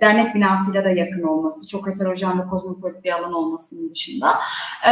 dernek 0.00 0.34
binasıyla 0.34 0.84
da 0.84 0.90
yakın 0.90 1.22
olması, 1.22 1.68
çok 1.68 1.86
heterojen 1.86 2.40
ve 2.40 2.46
kozmopolit 2.46 3.04
bir 3.04 3.12
alan 3.12 3.32
olmasının 3.32 3.90
dışında. 3.90 4.34
E, 4.86 4.90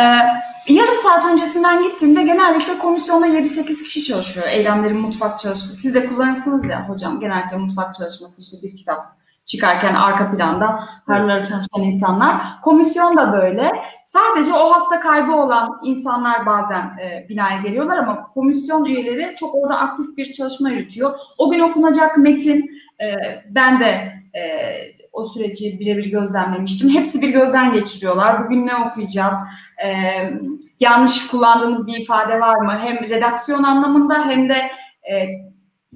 yarım 0.69 0.99
saat 1.03 1.25
öncesinden 1.33 1.83
gittiğimde 1.83 2.23
genellikle 2.23 2.79
komisyonda 2.79 3.27
7-8 3.27 3.65
kişi 3.83 4.05
çalışıyor. 4.05 4.47
Eylemlerin 4.49 5.01
mutfak 5.01 5.41
çalışması. 5.41 5.75
Siz 5.75 5.95
de 5.95 6.07
kullanırsınız 6.07 6.65
ya 6.65 6.89
hocam 6.89 7.21
genellikle 7.21 7.57
mutfak 7.57 7.95
çalışması 7.95 8.43
işte 8.43 8.57
bir 8.63 8.77
kitap 8.77 9.20
çıkarken 9.45 9.95
arka 9.95 10.31
planda 10.31 10.81
harları 11.07 11.47
çalışan 11.47 11.83
insanlar. 11.83 12.37
Komisyon 12.63 13.17
da 13.17 13.33
böyle. 13.33 13.71
Sadece 14.05 14.53
o 14.53 14.73
hafta 14.73 15.01
kaybı 15.01 15.33
olan 15.33 15.81
insanlar 15.85 16.47
bazen 16.47 16.83
e, 16.83 17.29
binaya 17.29 17.61
geliyorlar 17.61 17.99
ama 17.99 18.27
komisyon 18.35 18.85
üyeleri 18.85 19.35
çok 19.35 19.55
orada 19.55 19.79
aktif 19.79 20.17
bir 20.17 20.33
çalışma 20.33 20.71
yürütüyor. 20.71 21.15
O 21.39 21.51
gün 21.51 21.61
okunacak 21.61 22.19
metin 22.19 22.71
e, 23.03 23.15
ben 23.51 23.81
de 23.81 24.13
e, 24.35 24.43
o 25.13 25.25
süreci 25.25 25.81
birebir 25.81 26.11
gözlemlemiştim. 26.11 26.91
Hepsi 26.91 27.23
bir 27.23 27.29
gözden 27.29 27.73
geçiriyorlar. 27.73 28.45
Bugün 28.45 28.67
ne 28.67 28.77
okuyacağız? 28.77 29.35
E, 29.85 29.89
yanlış 30.81 31.27
kullandığımız 31.27 31.87
bir 31.87 32.01
ifade 32.01 32.41
var 32.41 32.57
mı? 32.57 32.79
Hem 32.79 33.11
redaksiyon 33.11 33.63
anlamında 33.63 34.27
hem 34.27 34.49
de 34.49 34.71
e, 35.13 35.29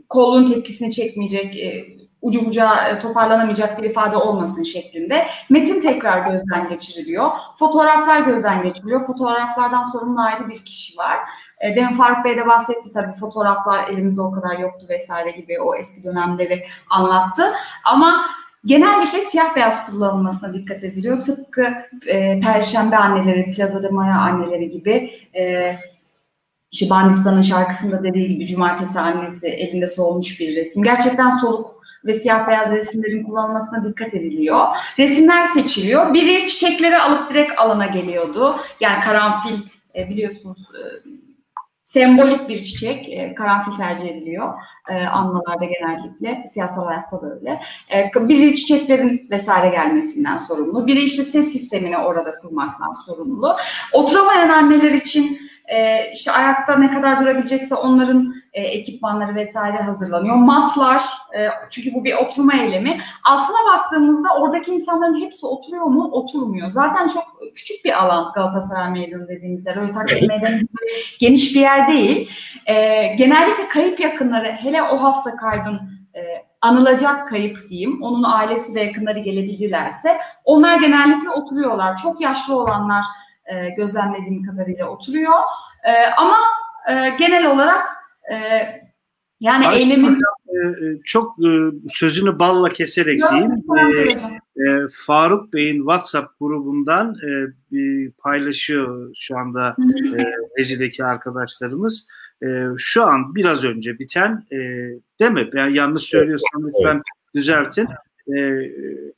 kolun 0.09 0.47
tepkisini 0.47 0.91
çekmeyecek 0.91 1.57
e, 1.57 1.85
ucu 2.25 2.47
bucağı 2.47 2.89
e, 2.89 2.99
toparlanamayacak 2.99 3.79
bir 3.79 3.91
ifade 3.91 4.17
olmasın 4.17 4.63
şeklinde. 4.63 5.27
Metin 5.51 5.81
tekrar 5.81 6.31
gözden 6.31 6.69
geçiriliyor. 6.69 7.31
Fotoğraflar 7.57 8.21
gözden 8.21 8.63
geçiriliyor. 8.63 9.07
Fotoğraflardan 9.07 9.85
sorumlu 9.85 10.21
ayrı 10.21 10.49
bir 10.49 10.65
kişi 10.65 10.99
var. 10.99 11.19
E, 11.61 11.77
demin 11.77 11.95
Faruk 11.95 12.25
Bey 12.25 12.37
de 12.37 12.47
bahsetti 12.47 12.93
tabii 12.93 13.13
fotoğraflar 13.13 13.89
elimizde 13.89 14.23
o 14.23 14.33
kadar 14.33 14.59
yoktu 14.59 14.87
vesaire 14.89 15.31
gibi 15.31 15.61
o 15.61 15.75
eski 15.75 16.05
dönemleri 16.05 16.65
anlattı. 16.91 17.43
Ama 17.85 18.27
genellikle 18.65 19.23
siyah 19.23 19.57
beyaz 19.57 19.87
kullanılmasına 19.87 20.53
dikkat 20.53 20.85
ediliyor. 20.85 21.23
Tıpkı 21.23 21.69
e, 22.07 22.41
Perşembe 22.41 22.97
anneleri, 22.97 23.53
Plaza 23.53 23.83
de 23.83 23.89
Maya 23.89 24.19
anneleri 24.19 24.71
gibi 24.71 25.11
e, 25.37 25.77
işte 26.73 26.91
Bandistan'ın 26.91 27.43
şarkısında 27.43 28.03
dediği 28.03 28.29
gibi 28.29 28.47
cumartesi 28.47 29.01
annesi 29.01 29.49
elinde 29.49 29.87
solmuş 29.87 30.41
bir 30.41 30.57
resim. 30.57 30.83
Gerçekten 30.83 31.31
soluk 31.31 31.74
ve 32.05 32.15
siyah 32.15 32.49
beyaz 32.49 32.73
resimlerin 32.73 33.25
kullanılmasına 33.25 33.85
dikkat 33.85 34.15
ediliyor. 34.15 34.67
Resimler 34.99 35.45
seçiliyor. 35.45 36.15
Biri 36.15 36.47
çiçekleri 36.47 36.99
alıp 36.99 37.31
direkt 37.31 37.53
alana 37.59 37.87
geliyordu. 37.87 38.61
Yani 38.81 39.05
karanfil 39.05 39.57
e, 39.97 40.11
biliyorsunuz 40.11 40.59
e, 40.59 40.83
sembolik 41.85 42.49
bir 42.49 42.65
çiçek. 42.65 43.09
E, 43.09 43.35
karanfil 43.35 43.73
tercih 43.73 44.09
ediliyor. 44.09 44.55
E, 44.91 45.07
anmalarda 45.07 45.65
genellikle. 45.65 46.45
Siyasal 46.47 46.87
hayatta 46.87 47.23
da 47.23 47.35
öyle. 47.35 47.61
E, 47.95 48.29
biri 48.29 48.55
çiçeklerin 48.55 49.27
vesaire 49.31 49.69
gelmesinden 49.69 50.37
sorumlu. 50.37 50.87
Biri 50.87 51.03
işte 51.03 51.23
ses 51.23 51.53
sistemini 51.53 51.99
orada 51.99 52.39
kurmaktan 52.39 52.93
sorumlu. 52.93 53.57
Oturamayan 53.93 54.49
anneler 54.49 54.91
için 54.91 55.41
e, 55.69 56.11
işte 56.13 56.33
ayakta 56.33 56.77
ne 56.77 56.91
kadar 56.91 57.21
durabilecekse 57.21 57.75
onların 57.75 58.35
e, 58.53 58.63
ekipmanları 58.63 59.35
vesaire 59.35 59.77
hazırlanıyor. 59.77 60.37
Matlar, 60.37 61.03
e, 61.37 61.49
çünkü 61.71 61.95
bu 61.95 62.05
bir 62.05 62.15
oturma 62.15 62.55
eylemi. 62.55 63.01
Aslına 63.31 63.59
baktığımızda 63.75 64.29
oradaki 64.39 64.71
insanların 64.71 65.21
hepsi 65.21 65.47
oturuyor 65.47 65.85
mu? 65.85 66.09
Oturmuyor. 66.13 66.71
Zaten 66.71 67.09
çok 67.09 67.25
küçük 67.55 67.85
bir 67.85 68.03
alan 68.03 68.33
Galatasaray 68.33 68.91
Meydanı 68.91 69.29
dediğimiz 69.29 69.67
yer. 69.67 69.77
Öyle 69.77 69.93
Taksim 69.93 70.29
Meydanı 70.29 70.61
geniş 71.21 71.55
bir 71.55 71.61
yer 71.61 71.89
değil. 71.89 72.31
E, 72.67 73.07
genellikle 73.07 73.69
kayıp 73.69 74.01
yakınları, 74.01 74.53
hele 74.53 74.83
o 74.83 74.97
hafta 74.97 75.37
kaybın 75.37 75.81
e, 76.15 76.21
anılacak 76.61 77.29
kayıp 77.29 77.69
diyeyim, 77.69 78.03
onun 78.03 78.23
ailesi 78.23 78.75
ve 78.75 78.83
yakınları 78.83 79.19
gelebilirlerse 79.19 80.19
onlar 80.45 80.81
genellikle 80.81 81.31
oturuyorlar. 81.31 81.97
Çok 81.97 82.21
yaşlı 82.21 82.57
olanlar 82.57 83.05
e, 83.47 83.71
gözlemlediğim 83.71 84.47
kadarıyla 84.47 84.89
oturuyor. 84.89 85.33
E, 85.85 85.93
ama 86.19 86.37
e, 86.91 87.17
genel 87.19 87.51
olarak 87.51 87.87
e, 88.33 88.37
yani 89.41 89.69
Ay, 89.69 89.83
eylemin... 89.83 90.15
E, 90.15 90.57
e, 90.57 91.01
çok 91.05 91.39
e, 91.39 91.51
sözünü 91.89 92.39
balla 92.39 92.69
keserek 92.69 93.21
Yok, 93.21 93.31
diyeyim. 93.31 93.53
E, 94.57 94.89
Faruk 95.07 95.53
Bey'in 95.53 95.79
WhatsApp 95.79 96.39
grubundan 96.41 97.15
e, 97.15 97.31
bir 97.73 98.11
paylaşıyor 98.11 99.11
şu 99.17 99.39
anda 99.39 99.77
e, 100.19 100.25
Reji'deki 100.59 101.05
arkadaşlarımız. 101.05 102.07
E, 102.43 102.47
şu 102.79 103.05
an 103.05 103.35
biraz 103.35 103.65
önce 103.65 103.99
biten 103.99 104.47
e, 104.53 104.59
değil 105.21 105.31
mi? 105.31 105.51
Yani 105.55 105.77
yanlış 105.77 106.03
söylüyorsam 106.03 106.67
lütfen 106.67 107.03
düzeltin. 107.35 107.89
E, 108.29 108.71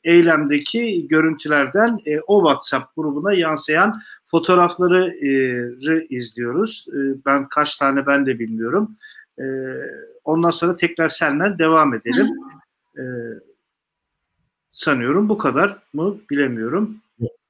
eylemdeki 0.03 1.07
görüntülerden 1.07 1.99
e, 2.05 2.19
o 2.19 2.41
WhatsApp 2.41 2.95
grubuna 2.95 3.33
yansıyan 3.33 4.01
fotoğrafları 4.27 5.09
e, 5.27 6.07
izliyoruz. 6.09 6.85
E, 6.89 7.25
ben 7.25 7.49
kaç 7.49 7.77
tane 7.77 8.07
ben 8.07 8.25
de 8.25 8.39
bilmiyorum. 8.39 8.97
E, 9.39 9.45
ondan 10.23 10.49
sonra 10.49 10.75
tekrar 10.75 11.09
senden 11.09 11.59
devam 11.59 11.93
edelim. 11.93 12.27
E, 12.97 13.03
sanıyorum 14.69 15.29
bu 15.29 15.37
kadar 15.37 15.83
mı 15.93 16.17
bilemiyorum. 16.29 16.97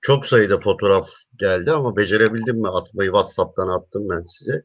Çok 0.02 0.26
sayıda 0.26 0.58
fotoğraf 0.58 1.10
geldi 1.36 1.72
ama 1.72 1.96
becerebildim 1.96 2.58
mi 2.58 2.68
atmayı 2.68 3.10
WhatsApp'tan 3.10 3.68
attım 3.68 4.10
ben 4.10 4.24
size. 4.26 4.64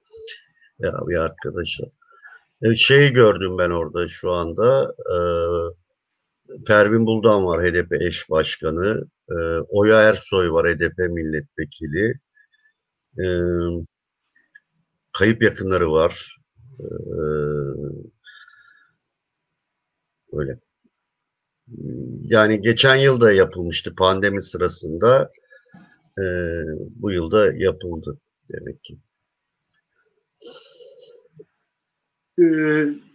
Ya 0.78 0.92
bir 1.08 1.16
arkadaşa. 1.16 1.84
Evet, 2.62 2.78
şeyi 2.78 3.12
gördüm 3.12 3.58
ben 3.58 3.70
orada 3.70 4.08
şu 4.08 4.32
anda. 4.32 4.94
E, 5.14 5.16
Pervin 6.66 7.06
Buldan 7.06 7.44
var 7.44 7.66
HDP 7.66 7.92
eş 8.02 8.30
başkanı. 8.30 9.04
E, 9.30 9.34
Oya 9.68 10.02
Ersoy 10.02 10.50
var 10.50 10.66
HDP 10.66 10.98
milletvekili. 10.98 12.14
E, 13.18 13.26
kayıp 15.12 15.42
yakınları 15.42 15.90
var. 15.90 16.36
E, 16.80 16.86
öyle. 20.32 20.58
Yani 22.22 22.60
geçen 22.60 22.96
yıl 22.96 23.20
da 23.20 23.32
yapılmıştı 23.32 23.94
pandemi 23.94 24.42
sırasında. 24.42 25.30
E, 26.18 26.24
bu 26.76 27.10
yılda 27.10 27.52
yapıldı 27.54 28.18
demek 28.52 28.84
ki. 28.84 28.98
Ee, 32.38 33.11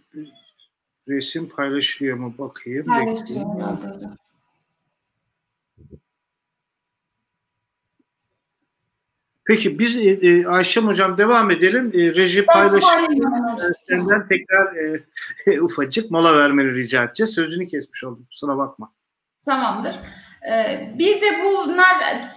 resim 1.08 1.48
paylaşılıyor 1.48 2.16
mu 2.16 2.34
bakayım. 2.38 2.86
Paylaşılıyor. 2.86 3.46
Peki 9.44 9.78
biz 9.78 9.96
e, 9.96 10.00
e, 10.10 10.46
Ayşem 10.46 10.86
Hocam 10.86 11.18
devam 11.18 11.50
edelim. 11.50 11.92
E, 11.94 12.14
reji 12.14 12.40
Ben 12.40 12.46
paylaşım 12.46 12.80
toparlayayım 12.80 13.52
hocam. 13.52 13.72
senden 13.76 14.26
tekrar 14.26 14.76
e, 15.46 15.60
ufacık 15.62 16.10
mola 16.10 16.38
vermeni 16.38 16.74
rica 16.74 17.04
edeceğiz. 17.04 17.30
Sözünü 17.34 17.66
kesmiş 17.68 18.04
oldum. 18.04 18.26
Kusura 18.30 18.58
bakma. 18.58 18.92
Tamamdır. 19.44 19.94
Ee, 20.46 20.88
Bir 20.98 21.20
de 21.20 21.26
bunlar 21.44 21.88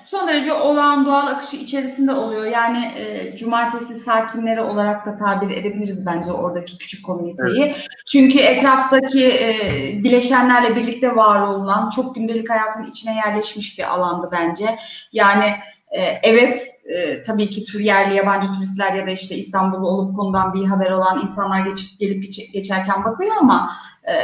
son 0.06 0.28
derece 0.28 0.54
olağan 0.54 1.06
doğal 1.06 1.28
akışı 1.28 1.58
içerisinde 1.58 2.12
oluyor. 2.12 2.46
Yani 2.46 2.92
e, 2.98 3.36
cumartesi 3.38 3.96
sakinleri 3.96 4.62
olarak 4.62 5.06
da 5.06 5.16
tabir 5.18 5.50
edebiliriz 5.58 6.06
bence 6.06 6.32
oradaki 6.32 6.78
küçük 6.78 7.06
komüniteyi. 7.06 7.76
Çünkü 8.12 8.40
etraftaki 8.40 9.28
e, 9.28 9.54
bileşenlerle 10.04 10.76
birlikte 10.76 11.16
var 11.16 11.42
olunan 11.42 11.90
çok 11.90 12.16
gündelik 12.16 12.50
hayatın 12.50 12.86
içine 12.86 13.16
yerleşmiş 13.16 13.80
bir 13.80 13.94
alandı 13.94 14.30
bence. 14.32 14.66
Yani 15.14 15.46
e, 15.92 16.02
evet 16.24 16.68
e, 16.86 17.22
tabii 17.22 17.50
ki 17.50 17.64
tür 17.64 17.80
yerli 17.80 18.16
yabancı 18.16 18.48
turistler 18.48 18.94
ya 18.94 19.08
da 19.08 19.12
işte 19.12 19.36
İstanbul'u 19.36 19.88
olup 19.88 20.16
konudan 20.16 20.54
bir 20.54 20.66
haber 20.66 20.92
olan 20.92 21.22
insanlar 21.22 21.60
geçip 21.66 22.00
gelip 22.00 22.24
geç- 22.24 22.52
geçerken 22.54 23.04
bakıyor 23.04 23.36
ama 23.42 23.72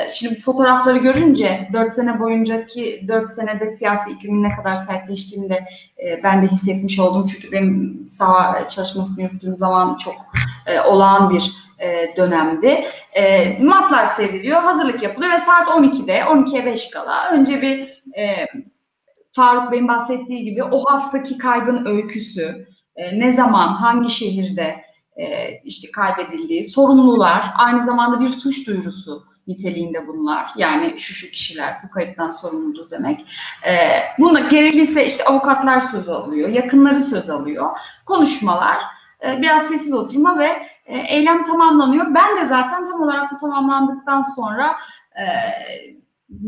Şimdi 0.10 0.36
bu 0.36 0.40
fotoğrafları 0.40 0.98
görünce 0.98 1.70
4 1.74 1.92
sene 1.92 2.20
boyuncaki 2.20 3.06
4 3.08 3.30
senede 3.30 3.72
siyasi 3.72 4.12
iklimin 4.12 4.44
ne 4.44 4.56
kadar 4.56 4.78
sertleştiğini 4.78 5.50
de 5.50 5.68
e, 6.04 6.24
ben 6.24 6.42
de 6.42 6.48
hissetmiş 6.48 7.00
oldum. 7.00 7.26
Çünkü 7.26 7.52
benim 7.52 8.06
saha 8.08 8.68
çalışmasını 8.68 9.24
yürüttüğüm 9.24 9.58
zaman 9.58 9.96
çok 9.96 10.16
e, 10.66 10.80
olağan 10.82 11.30
bir 11.30 11.54
e, 11.80 12.16
dönemdi. 12.18 12.86
Matlar 13.60 14.06
seriliyor, 14.06 14.62
hazırlık 14.62 15.04
yapılıyor 15.04 15.32
ve 15.32 15.40
saat 15.40 15.68
12'de, 15.68 16.20
12'ye 16.20 16.66
5 16.66 16.90
kala 16.90 17.30
önce 17.32 17.62
bir 17.62 18.04
Faruk 19.32 19.72
Bey'in 19.72 19.88
bahsettiği 19.88 20.44
gibi 20.44 20.64
o 20.64 20.86
haftaki 20.86 21.38
kaybın 21.38 21.86
öyküsü, 21.86 22.68
ne 23.14 23.32
zaman, 23.32 23.68
hangi 23.68 24.10
şehirde 24.10 24.76
işte 25.64 25.92
kaybedildiği, 25.92 26.64
sorumlular, 26.64 27.46
aynı 27.56 27.84
zamanda 27.84 28.20
bir 28.20 28.28
suç 28.28 28.68
duyurusu 28.68 29.37
niteliğinde 29.48 30.08
bunlar. 30.08 30.50
Yani 30.56 30.98
şu 30.98 31.14
şu 31.14 31.32
kişiler 31.32 31.76
bu 31.84 31.90
kayıptan 31.90 32.32
sorumludur 32.32 32.92
demek. 32.92 33.26
Ee, 33.68 34.04
bunda 34.20 34.40
gerekirse 34.40 35.06
işte 35.06 35.24
avukatlar 35.24 35.80
söz 35.80 36.10
alıyor, 36.10 36.50
yakınları 36.50 37.04
söz 37.04 37.30
alıyor. 37.30 37.78
Konuşmalar, 38.06 38.78
e, 39.24 39.42
biraz 39.42 39.68
sessiz 39.68 39.94
oturma 39.94 40.40
ve 40.40 40.50
e, 40.86 40.98
eylem 40.98 41.44
tamamlanıyor. 41.44 42.06
Ben 42.06 42.38
de 42.38 42.46
zaten 42.46 42.90
tam 42.90 43.02
olarak 43.02 43.32
bu 43.32 43.38
tamamlandıktan 43.38 44.22
sonra 44.22 44.76
e, 45.16 45.26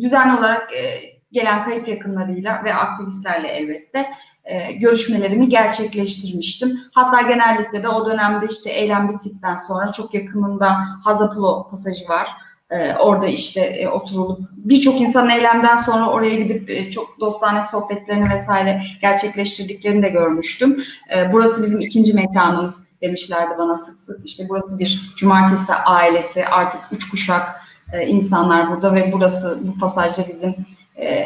düzenli 0.02 0.40
olarak 0.40 0.74
e, 0.74 1.02
gelen 1.32 1.64
kayıp 1.64 1.88
yakınlarıyla 1.88 2.64
ve 2.64 2.74
aktivistlerle 2.74 3.48
elbette 3.48 4.14
e, 4.44 4.72
görüşmelerimi 4.72 5.50
gerçekleştirmiştim. 5.50 6.80
Hatta 6.94 7.22
genellikle 7.22 7.84
de 7.84 7.88
o 7.88 8.06
dönemde 8.06 8.46
işte 8.50 8.70
eylem 8.70 9.10
bittikten 9.10 9.56
sonra 9.56 9.92
çok 9.92 10.14
yakınında 10.14 10.78
Hazapulo 11.06 11.70
pasajı 11.70 12.08
var. 12.10 12.30
Ee, 12.72 12.94
orada 12.94 13.28
işte 13.28 13.62
e, 13.62 13.88
oturulup 13.88 14.40
birçok 14.52 15.02
insanın 15.02 15.30
eylemden 15.30 15.76
sonra 15.76 16.10
oraya 16.10 16.36
gidip 16.36 16.70
e, 16.70 16.92
çok 16.92 17.20
dostane 17.20 17.64
sohbetlerini 17.64 18.30
vesaire 18.30 18.82
gerçekleştirdiklerini 19.02 20.04
de 20.04 20.10
görmüştüm. 20.10 20.84
Ee, 21.16 21.32
burası 21.32 21.64
bizim 21.64 21.80
ikinci 21.80 22.14
mekanımız 22.14 22.84
demişlerdi 23.02 23.58
bana 23.58 23.78
sık 23.78 24.02
sık. 24.02 24.26
İşte 24.26 24.44
burası 24.50 24.80
bir 24.80 25.14
cumartesi 25.16 25.74
ailesi 25.74 26.46
artık 26.46 26.82
üç 26.92 27.10
kuşak 27.10 27.62
e, 27.94 28.08
insanlar 28.08 28.70
burada 28.70 28.96
ve 28.96 29.12
burası 29.12 29.60
bu 29.62 29.80
pasajda 29.80 30.28
bizim 30.28 30.56
e, 30.98 31.20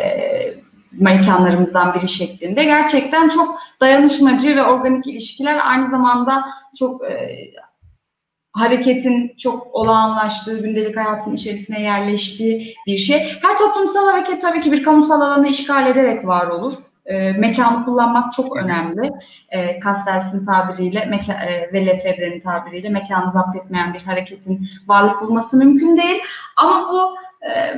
mekanlarımızdan 0.91 1.93
biri 1.93 2.07
şeklinde. 2.07 2.63
Gerçekten 2.63 3.29
çok 3.29 3.59
dayanışmacı 3.81 4.55
ve 4.55 4.63
organik 4.63 5.07
ilişkiler 5.07 5.59
aynı 5.63 5.89
zamanda 5.89 6.45
çok 6.79 7.01
hareketin 8.53 9.33
çok 9.37 9.75
olağanlaştığı, 9.75 10.61
gündelik 10.61 10.97
hayatın 10.97 11.33
içerisine 11.33 11.81
yerleştiği 11.81 12.75
bir 12.87 12.97
şey. 12.97 13.19
Her 13.41 13.57
toplumsal 13.57 14.11
hareket 14.11 14.41
tabii 14.41 14.61
ki 14.61 14.71
bir 14.71 14.83
kamusal 14.83 15.21
alanı 15.21 15.47
işgal 15.47 15.87
ederek 15.87 16.27
var 16.27 16.47
olur. 16.47 16.73
E, 17.05 17.31
mekanı 17.31 17.85
kullanmak 17.85 18.33
çok 18.33 18.57
önemli. 18.57 19.11
E, 19.49 19.79
Castells'in 19.83 20.45
tabiriyle 20.45 20.99
meka- 20.99 21.45
e, 21.45 21.73
ve 21.73 21.85
Lefebvre'nin 21.85 22.39
tabiriyle 22.39 22.89
mekanı 22.89 23.31
zapt 23.31 23.55
etmeyen 23.55 23.93
bir 23.93 23.99
hareketin 23.99 24.67
varlık 24.87 25.21
bulması 25.21 25.57
mümkün 25.57 25.97
değil. 25.97 26.21
Ama 26.57 26.93
bu 26.93 27.15
e, 27.47 27.75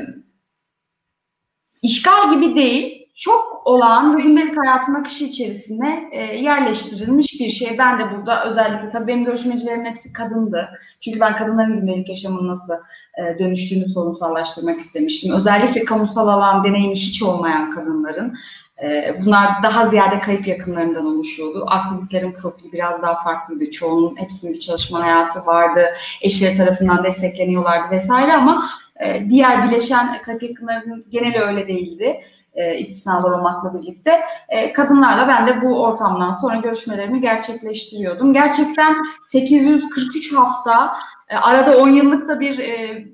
işgal 1.82 2.34
gibi 2.34 2.56
değil, 2.56 3.05
çok 3.16 3.62
olağan 3.66 4.18
ve 4.18 4.22
gündelik 4.22 4.58
hayatın 4.58 4.94
akışı 4.94 5.24
içerisine 5.24 6.10
e, 6.12 6.22
yerleştirilmiş 6.22 7.40
bir 7.40 7.50
şey. 7.50 7.78
Ben 7.78 8.00
de 8.00 8.04
burada 8.12 8.46
özellikle 8.46 8.90
tabii 8.90 9.08
benim 9.08 9.26
görüşmecilerimin 9.26 9.86
hepsi 9.86 10.14
kadındı. 10.14 10.70
Çünkü 11.00 11.20
ben 11.20 11.38
kadınların 11.38 11.80
gündelik 11.80 12.10
yaşamının 12.10 12.48
nasıl 12.48 12.74
e, 13.18 13.40
dönüştüğünü 13.40 13.86
sorunsallaştırmak 13.86 14.80
istemiştim. 14.80 15.34
Özellikle 15.34 15.86
kamusal 15.86 16.28
alan 16.28 16.64
deneyimi 16.64 16.96
hiç 16.96 17.24
olmayan 17.24 17.72
kadınların. 17.72 18.38
E, 18.84 19.16
bunlar 19.22 19.64
daha 19.64 19.86
ziyade 19.86 20.20
kayıp 20.20 20.48
yakınlarından 20.48 21.06
oluşuyordu. 21.06 21.66
Aktivistlerin 21.68 22.32
profili 22.32 22.74
biraz 22.74 23.02
daha 23.02 23.24
farklıydı. 23.24 23.72
Çoğunun 23.72 24.16
hepsinin 24.22 24.54
bir 24.54 24.60
çalışma 24.60 25.04
hayatı 25.04 25.46
vardı. 25.46 25.86
Eşleri 26.22 26.56
tarafından 26.56 27.04
destekleniyorlardı 27.04 27.92
vesaire 27.92 28.34
ama 28.34 28.70
e, 29.00 29.30
diğer 29.30 29.68
bileşen 29.68 30.22
kayıp 30.22 30.44
yakınlarının 30.44 31.06
geneli 31.10 31.40
öyle 31.40 31.68
değildi 31.68 32.22
e, 32.56 32.78
istisnalar 32.78 33.32
olmakla 33.32 33.74
birlikte 33.74 34.22
e, 34.50 34.74
kadınlarla 34.74 35.28
ben 35.28 35.48
de 35.48 35.62
bu 35.62 35.84
ortamdan 35.84 36.32
sonra 36.32 36.56
görüşmelerimi 36.56 37.22
gerçekleştiriyordum. 37.22 38.34
Gerçekten 38.34 38.96
843 39.24 40.36
hafta 40.36 40.98
e, 41.30 41.38
arada 41.38 41.78
10 41.78 41.90
yıllık 41.90 42.30
da 42.30 42.40
bir 42.40 42.60
e, 42.60 43.06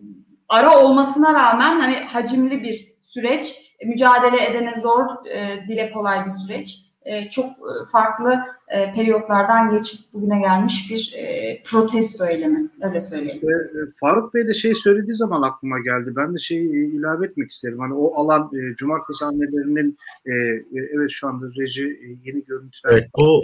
ara 0.50 0.80
olmasına 0.84 1.34
rağmen 1.34 1.80
hani 1.80 1.96
hacimli 1.96 2.64
bir 2.64 2.94
süreç, 3.02 3.76
mücadele 3.86 4.46
edene 4.46 4.76
zor, 4.76 5.26
e, 5.26 5.68
dile 5.68 5.92
kolay 5.92 6.26
bir 6.26 6.30
süreç. 6.30 6.78
E, 7.06 7.30
çok 7.30 7.46
e, 7.46 7.86
farklı 7.92 8.40
e, 8.72 8.94
periyotlardan 8.94 9.72
geçip 9.72 10.00
bugüne 10.14 10.40
gelmiş 10.40 10.88
bir 10.90 11.14
e, 11.18 11.62
protesto 11.64 12.26
eylemi, 12.26 12.70
öyle 12.82 13.02
söyleyeyim. 13.02 13.42
E, 13.50 13.54
Faruk 14.00 14.34
Bey 14.34 14.48
de 14.48 14.54
şey 14.54 14.76
söylediği 14.76 15.16
zaman 15.16 15.42
aklıma 15.42 15.80
geldi. 15.80 16.14
Ben 16.16 16.34
de 16.34 16.38
şeyi 16.40 16.70
ilave 16.70 17.26
etmek 17.26 17.50
isterim. 17.50 17.80
Hani 17.80 17.94
o 17.94 18.16
alan 18.16 18.52
e, 18.56 18.76
cumartesi 18.76 19.26
annelerinin 19.26 19.98
e, 20.26 20.32
e, 20.32 20.90
evet 20.96 21.10
şu 21.12 21.28
anda 21.28 21.46
reji 21.60 21.86
e, 21.86 22.08
yeni 22.24 22.46
görüntüler. 22.46 22.92
Evet 22.92 23.10
bu 23.18 23.42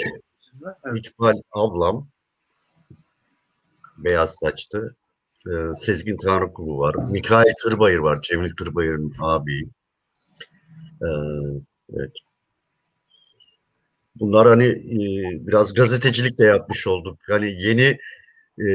Evet. 0.84 1.06
İkbal 1.06 1.34
ablam 1.52 2.08
beyaz 3.98 4.36
saçlı. 4.36 4.96
Ee, 5.48 5.76
Sezgin 5.76 6.18
Tanrıkulu 6.18 6.80
var. 6.80 6.96
Mikail 6.96 7.54
Tırbayır 7.64 8.00
var. 8.00 8.22
Cemil 8.22 8.56
Tırbayır'ın 8.56 9.14
abi. 9.20 9.70
Ee, 11.02 11.08
evet. 11.94 12.12
Bunlar 14.20 14.48
hani 14.48 14.66
e, 14.66 15.00
biraz 15.48 15.74
gazetecilik 15.74 16.40
de 16.40 16.44
yapmış 16.44 16.88
olduk. 16.88 17.20
Hani 17.28 17.64
yeni 17.64 17.98
e, 18.60 18.68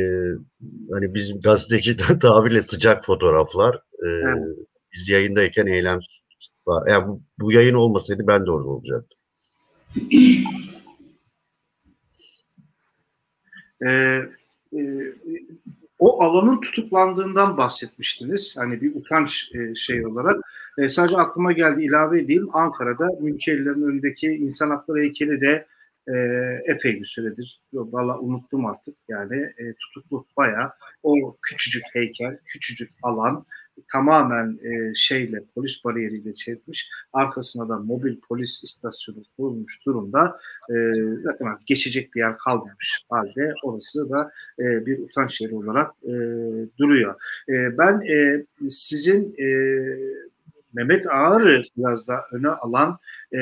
hani 0.93 1.15
bizim 1.15 1.41
gazeteci 1.41 1.97
tabirle 2.21 2.63
sıcak 2.63 3.05
fotoğraflar. 3.05 3.75
E, 3.75 4.09
Evet. 4.09 4.59
Biz 4.95 5.09
yayındayken 5.09 5.67
eylem 5.67 6.01
var. 6.67 6.91
Yani 6.91 7.09
bu, 7.09 7.23
bu 7.41 7.53
yayın 7.53 7.75
olmasaydı 7.75 8.27
ben 8.27 8.47
de 8.47 8.51
orada 8.51 8.69
olacaktım. 8.69 9.19
E, 13.87 13.91
e, 14.73 14.81
o 15.99 16.23
alanın 16.23 16.61
tutuklandığından 16.61 17.57
bahsetmiştiniz. 17.57 18.57
Hani 18.57 18.81
bir 18.81 18.95
utanç 18.97 19.51
e, 19.55 19.75
şey 19.75 20.07
olarak. 20.07 20.37
E, 20.79 20.89
sadece 20.89 21.17
aklıma 21.17 21.53
geldi 21.53 21.85
ilave 21.85 22.21
edeyim. 22.21 22.49
Ankara'da 22.53 23.09
Mülkiyelilerin 23.21 23.83
önündeki 23.83 24.27
insan 24.27 24.71
hakları 24.71 24.99
heykeli 24.99 25.41
de 25.41 25.67
e, 26.09 26.15
epey 26.67 27.01
bir 27.01 27.07
süredir. 27.07 27.61
Valla 27.73 28.19
unuttum 28.19 28.67
artık. 28.67 28.95
Yani 29.09 29.37
e, 29.37 29.75
tutuklu 29.75 30.27
bayağı 30.37 30.73
o 31.03 31.37
küçücük 31.43 31.83
heykel, 31.93 32.39
küçücük 32.45 32.91
alan 33.03 33.47
tamamen 33.93 34.59
e, 34.63 34.95
şeyle 34.95 35.45
polis 35.55 35.85
bariyeriyle 35.85 36.33
çevirmiş. 36.33 36.89
Arkasına 37.13 37.69
da 37.69 37.79
mobil 37.79 38.21
polis 38.29 38.65
istasyonu 38.65 39.23
kurulmuş 39.37 39.87
durumda. 39.87 40.41
E, 40.71 40.75
zaten 41.23 41.47
artık 41.47 41.67
geçecek 41.67 42.15
bir 42.15 42.21
yer 42.21 42.39
kalmamış 42.39 43.05
halde 43.11 43.55
orası 43.63 44.11
da 44.11 44.33
e, 44.59 44.87
bir 44.87 44.99
utanç 44.99 45.41
yeri 45.41 45.55
olarak 45.55 45.91
e, 46.03 46.13
duruyor. 46.79 47.15
E, 47.49 47.79
ben 47.79 48.01
e, 48.01 48.45
sizin 48.71 49.35
e, 49.39 49.47
Mehmet 50.73 51.07
Ağar'ı 51.07 51.63
biraz 51.77 52.07
da 52.07 52.25
öne 52.33 52.49
alan 52.49 52.99
e, 53.35 53.39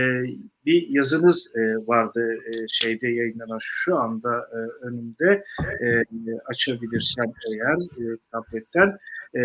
bir 0.67 0.89
yazınız 0.89 1.51
e, 1.57 1.61
vardı 1.87 2.35
e, 2.35 2.69
şeyde 2.69 3.09
yayınlanan 3.09 3.59
şu 3.61 3.97
anda 3.97 4.49
e, 4.53 4.87
önümde 4.87 5.45
e, 5.83 6.03
açabilirsem 6.47 7.33
eğer 7.53 7.77
e, 7.77 8.17
tabletten 8.33 8.99
e, 9.37 9.43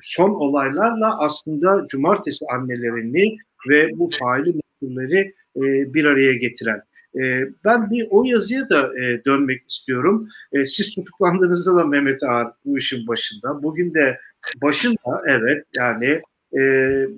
son 0.00 0.30
olaylarla 0.30 1.18
aslında 1.18 1.86
cumartesi 1.88 2.44
annelerini 2.52 3.36
ve 3.68 3.90
bu 3.98 4.08
faili 4.20 4.54
mesulleri 4.82 5.34
e, 5.56 5.94
bir 5.94 6.04
araya 6.04 6.34
getiren. 6.34 6.82
E, 7.16 7.40
ben 7.64 7.90
bir 7.90 8.06
o 8.10 8.24
yazıya 8.24 8.68
da 8.68 9.00
e, 9.00 9.24
dönmek 9.24 9.70
istiyorum. 9.70 10.28
E, 10.52 10.66
siz 10.66 10.94
tutuklandığınızda 10.94 11.76
da 11.76 11.84
Mehmet 11.84 12.22
Ağar 12.22 12.52
bu 12.64 12.78
işin 12.78 13.06
başında. 13.06 13.62
Bugün 13.62 13.94
de 13.94 14.18
başında 14.62 15.22
evet 15.26 15.64
yani 15.76 16.20
e, 16.52 16.58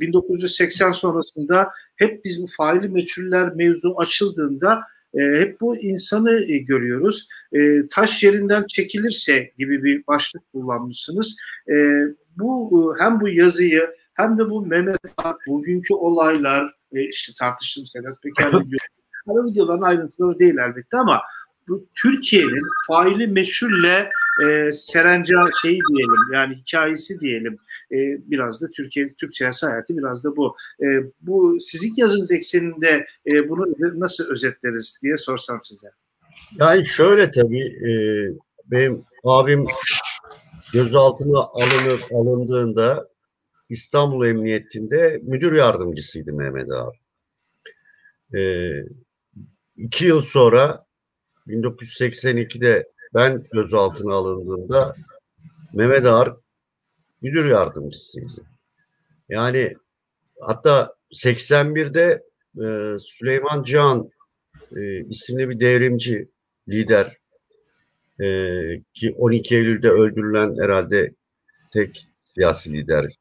1980 0.00 0.92
sonrasında 0.92 1.68
hep 1.96 2.24
biz 2.24 2.42
bu 2.42 2.46
faili 2.56 2.88
meçhuller 2.88 3.54
mevzu 3.54 3.94
açıldığında 3.96 4.80
e, 5.14 5.20
hep 5.20 5.60
bu 5.60 5.76
insanı 5.76 6.44
e, 6.52 6.58
görüyoruz. 6.58 7.28
E, 7.52 7.88
taş 7.90 8.22
yerinden 8.22 8.66
çekilirse 8.66 9.52
gibi 9.58 9.84
bir 9.84 10.06
başlık 10.06 10.52
kullanmışsınız. 10.52 11.36
E, 11.68 12.02
bu 12.36 12.94
hem 12.98 13.20
bu 13.20 13.28
yazıyı 13.28 13.90
hem 14.14 14.38
de 14.38 14.50
bu 14.50 14.66
Mehmet 14.66 14.98
Ak, 15.16 15.40
bugünkü 15.46 15.94
olaylar 15.94 16.74
e, 16.92 17.08
işte 17.08 17.32
tartıştığımız 17.38 17.90
Sedat 17.90 18.22
Peker 18.22 18.52
video, 19.28 19.40
ara 19.40 19.46
videoların 19.46 19.82
ayrıntıları 19.82 20.38
değil 20.38 20.56
elbette 20.58 20.96
ama 20.96 21.22
bu 21.68 21.86
Türkiye'nin 21.94 22.64
faili 22.86 23.26
meşhulle 23.26 24.10
e, 24.46 24.72
serenca 24.72 25.44
şeyi 25.62 25.80
diyelim 25.90 26.32
yani 26.32 26.54
hikayesi 26.54 27.20
diyelim 27.20 27.58
e, 27.92 27.96
biraz 28.30 28.62
da 28.62 28.70
Türkiye 28.70 29.08
Türk 29.08 29.34
siyasi 29.34 29.66
hayatı 29.66 29.96
biraz 29.96 30.24
da 30.24 30.36
bu. 30.36 30.56
E, 30.82 30.86
bu 31.20 31.58
sizin 31.60 31.92
yazınız 31.96 32.32
ekseninde 32.32 33.06
e, 33.32 33.48
bunu 33.48 33.66
nasıl 34.00 34.24
özetleriz 34.24 34.98
diye 35.02 35.16
sorsam 35.16 35.60
size. 35.64 35.88
Yani 36.58 36.84
şöyle 36.84 37.30
tabii 37.30 37.62
e, 37.62 37.92
benim 38.70 39.04
abim 39.24 39.66
gözaltına 40.72 41.38
alınıp 41.38 42.02
alındığında 42.14 43.08
İstanbul 43.68 44.26
Emniyetinde 44.26 45.20
müdür 45.22 45.52
yardımcısıydı 45.52 46.32
Mehmet 46.32 46.72
Ağar. 46.72 47.00
Ee, 48.34 48.84
iki 49.78 50.04
yıl 50.04 50.22
sonra 50.22 50.86
1982'de 51.46 52.88
ben 53.14 53.44
gözaltına 53.52 54.14
alındığımda 54.14 54.96
Mehmet 55.72 56.06
Ağar 56.06 56.36
müdür 57.22 57.44
yardımcısıydı. 57.44 58.46
Yani 59.28 59.74
hatta 60.40 60.94
81'de 61.12 62.22
e, 62.64 62.98
Süleyman 63.00 63.62
Can 63.62 64.10
e, 64.76 65.04
isimli 65.04 65.48
bir 65.48 65.60
devrimci 65.60 66.28
lider 66.68 67.16
e, 68.20 68.26
ki 68.94 69.14
12 69.18 69.56
Eylül'de 69.56 69.90
öldürülen 69.90 70.56
herhalde 70.62 71.14
tek 71.72 72.06
siyasi 72.34 72.72
lider 72.72 73.18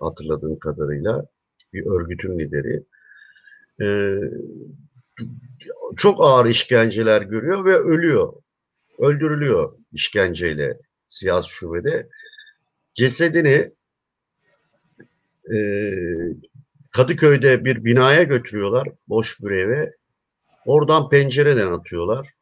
hatırladığım 0.00 0.58
kadarıyla 0.58 1.26
bir 1.72 1.86
örgütün 1.86 2.38
lideri. 2.38 2.84
E, 3.80 3.86
çok 5.96 6.20
ağır 6.20 6.46
işkenceler 6.46 7.22
görüyor 7.22 7.64
ve 7.64 7.76
ölüyor. 7.76 8.32
Öldürülüyor 8.98 9.78
işkenceyle 9.92 10.78
siyasi 11.08 11.48
şubede. 11.48 12.08
Cesedini 12.94 13.72
e, 15.54 15.58
Kadıköy'de 16.90 17.64
bir 17.64 17.84
binaya 17.84 18.22
götürüyorlar. 18.22 18.88
Boş 19.08 19.40
bir 19.40 19.50
eve. 19.50 19.94
Oradan 20.66 21.08
pencereden 21.08 21.72
atıyorlar 21.72 22.34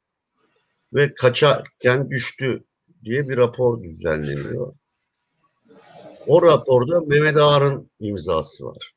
ve 0.95 1.15
kaçarken 1.15 2.11
düştü 2.11 2.65
diye 3.05 3.29
bir 3.29 3.37
rapor 3.37 3.83
düzenleniyor. 3.83 4.75
O 6.27 6.43
raporda 6.43 7.01
Mehmet 7.01 7.37
Ağar'ın 7.37 7.91
imzası 8.01 8.65
var. 8.65 8.95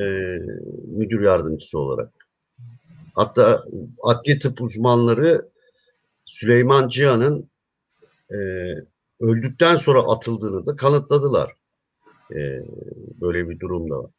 Ee, 0.00 0.36
müdür 0.86 1.22
yardımcısı 1.22 1.78
olarak. 1.78 2.21
Hatta 3.14 3.64
adli 4.02 4.38
tıp 4.38 4.62
uzmanları 4.62 5.48
Süleyman 6.24 6.88
Cihan'ın 6.88 7.50
e, 8.30 8.38
öldükten 9.20 9.76
sonra 9.76 10.02
atıldığını 10.02 10.66
da 10.66 10.76
kanıtladılar. 10.76 11.52
E, 12.34 12.62
böyle 13.20 13.48
bir 13.48 13.60
durumda. 13.60 14.10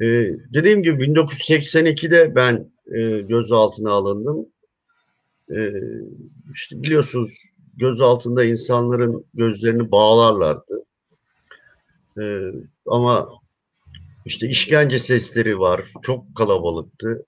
E, 0.00 0.06
dediğim 0.54 0.82
gibi 0.82 1.04
1982'de 1.04 2.34
ben 2.34 2.72
e, 2.94 3.20
gözaltına 3.20 3.90
alındım 3.90 4.46
e, 5.50 5.70
işte 6.54 6.82
biliyorsunuz 6.82 7.32
göz 7.76 8.00
altında 8.00 8.44
insanların 8.44 9.24
gözlerini 9.34 9.90
bağlarlardı. 9.90 10.84
E, 12.20 12.24
ama 12.86 13.28
işte 14.24 14.48
işkence 14.48 14.98
sesleri 14.98 15.58
var. 15.58 15.92
Çok 16.02 16.36
kalabalıktı. 16.36 17.26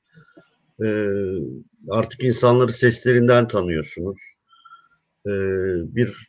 E, 0.82 0.88
artık 1.90 2.24
insanları 2.24 2.72
seslerinden 2.72 3.48
tanıyorsunuz. 3.48 4.20
E, 5.26 5.32
bir 5.96 6.28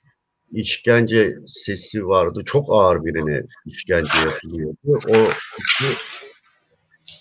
işkence 0.52 1.38
sesi 1.48 2.08
vardı. 2.08 2.42
Çok 2.46 2.66
ağır 2.70 3.06
birine 3.06 3.44
işkence 3.66 4.20
yapılıyordu. 4.26 4.78
O 4.86 5.16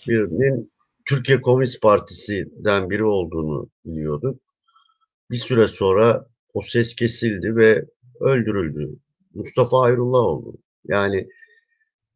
birinin 0.07 0.71
Türkiye 1.05 1.41
Komünist 1.41 1.81
Partisi'den 1.81 2.89
biri 2.89 3.03
olduğunu 3.03 3.69
biliyorduk. 3.85 4.39
Bir 5.31 5.37
süre 5.37 5.67
sonra 5.67 6.25
o 6.53 6.61
ses 6.61 6.95
kesildi 6.95 7.55
ve 7.55 7.85
öldürüldü. 8.19 8.95
Mustafa 9.33 9.81
Ayrullah 9.81 10.19
oldu. 10.19 10.57
Yani 10.87 11.27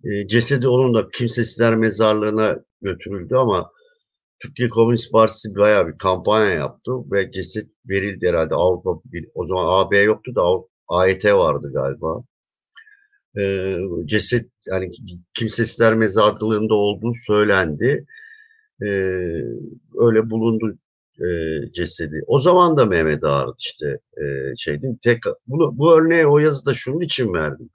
e, 0.04 0.28
cesedi 0.28 0.68
onun 0.68 0.94
da 0.94 1.10
kimsesizler 1.10 1.76
mezarlığına 1.76 2.60
götürüldü 2.82 3.36
ama 3.36 3.72
Türkiye 4.40 4.70
Komünist 4.70 5.12
Partisi 5.12 5.56
bayağı 5.56 5.88
bir 5.88 5.98
kampanya 5.98 6.50
yaptı 6.50 6.92
ve 7.12 7.32
ceset 7.32 7.68
verildi 7.90 8.28
herhalde 8.28 8.56
Avrupa 8.56 9.02
o 9.36 9.46
zaman 9.46 9.66
AB 9.68 9.98
yoktu 9.98 10.36
da 10.36 10.42
AYT 10.88 11.26
vardı 11.26 11.72
galiba. 11.74 12.24
E, 13.38 13.76
ceset 14.06 14.50
yani 14.68 14.92
kimsesizler 15.34 15.96
mezarlığında 15.96 16.74
olduğu 16.74 17.12
söylendi. 17.28 18.06
E, 18.82 18.88
öyle 20.00 20.30
bulundu 20.30 20.78
e, 21.20 21.28
cesedi. 21.74 22.24
O 22.28 22.40
zaman 22.40 22.78
da 22.78 22.86
Mehmet 22.86 23.24
Ağar 23.24 23.50
işte 23.60 24.00
e, 24.18 24.56
şeydi. 24.58 24.98
Tek, 25.04 25.20
bunu, 25.48 25.78
bu 25.78 25.98
örneği 25.98 26.28
o 26.28 26.40
yazıda 26.40 26.74
şunun 26.74 27.02
için 27.02 27.34
verdim. 27.34 27.70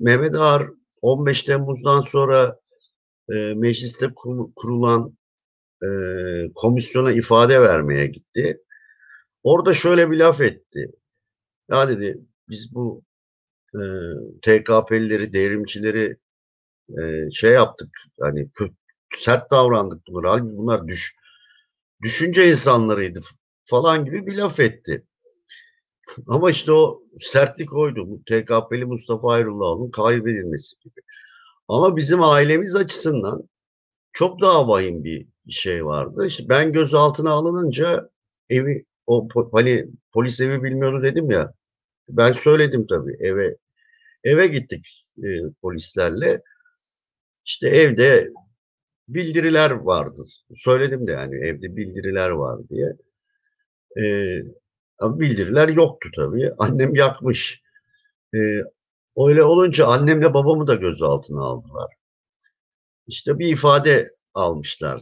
Mehmet 0.00 0.34
Ağar 0.34 0.68
15 1.02 1.42
Temmuz'dan 1.42 2.00
sonra 2.00 2.61
e, 3.32 3.54
mecliste 3.54 4.14
kurulan 4.56 5.16
e, 5.82 5.88
komisyona 6.54 7.12
ifade 7.12 7.60
vermeye 7.60 8.06
gitti. 8.06 8.62
Orada 9.42 9.74
şöyle 9.74 10.10
bir 10.10 10.18
laf 10.18 10.40
etti. 10.40 10.92
Ya 11.70 11.88
dedi 11.88 12.18
biz 12.48 12.74
bu 12.74 13.02
e, 13.74 13.80
TKP'lileri, 14.42 15.32
devrimcileri 15.32 16.16
e, 17.00 17.30
şey 17.30 17.52
yaptık. 17.52 17.88
Yani 18.20 18.50
sert 19.16 19.50
davrandık 19.50 20.06
bunlar. 20.08 20.24
Halbuki 20.30 20.56
bunlar 20.56 20.88
düş, 20.88 21.16
düşünce 22.02 22.50
insanlarıydı 22.50 23.20
falan 23.64 24.04
gibi 24.04 24.26
bir 24.26 24.36
laf 24.36 24.60
etti. 24.60 25.06
Ama 26.26 26.50
işte 26.50 26.72
o 26.72 27.02
sertlik 27.20 27.72
oydu. 27.72 28.20
TKP'li 28.26 28.84
Mustafa 28.84 29.32
Ayrullah'ın 29.32 29.90
kaybedilmesi 29.90 30.76
gibi. 30.80 31.00
Ama 31.72 31.96
bizim 31.96 32.22
ailemiz 32.22 32.74
açısından 32.76 33.48
çok 34.12 34.42
daha 34.42 34.68
vahim 34.68 35.04
bir 35.04 35.26
şey 35.50 35.84
vardı. 35.86 36.26
İşte 36.26 36.48
ben 36.48 36.72
gözaltına 36.72 37.30
alınınca 37.30 38.10
evi 38.50 38.84
o 39.06 39.28
hani 39.52 39.86
polis 40.12 40.40
evi 40.40 40.62
bilmiyordu 40.62 41.02
dedim 41.02 41.30
ya. 41.30 41.52
Ben 42.08 42.32
söyledim 42.32 42.86
tabii 42.86 43.16
eve 43.20 43.56
eve 44.24 44.46
gittik 44.46 45.08
e, 45.18 45.28
polislerle. 45.62 46.42
İşte 47.44 47.68
evde 47.68 48.30
bildiriler 49.08 49.70
vardı. 49.70 50.22
Söyledim 50.56 51.06
de 51.06 51.12
yani 51.12 51.34
evde 51.46 51.76
bildiriler 51.76 52.30
var 52.30 52.68
diye. 52.68 52.96
Ee, 54.00 54.42
bildiriler 55.02 55.68
yoktu 55.68 56.08
tabii. 56.16 56.50
Annem 56.58 56.94
yakmış. 56.94 57.62
Ee, 58.34 58.38
öyle 59.18 59.44
olunca 59.44 59.86
annemle 59.86 60.34
babamı 60.34 60.66
da 60.66 60.74
gözaltına 60.74 61.40
aldılar. 61.40 61.94
İşte 63.06 63.38
bir 63.38 63.46
ifade 63.46 64.16
almışlar. 64.34 65.00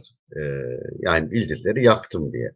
Yani 0.99 1.31
bildirileri 1.31 1.83
yaktım 1.83 2.33
diye. 2.33 2.51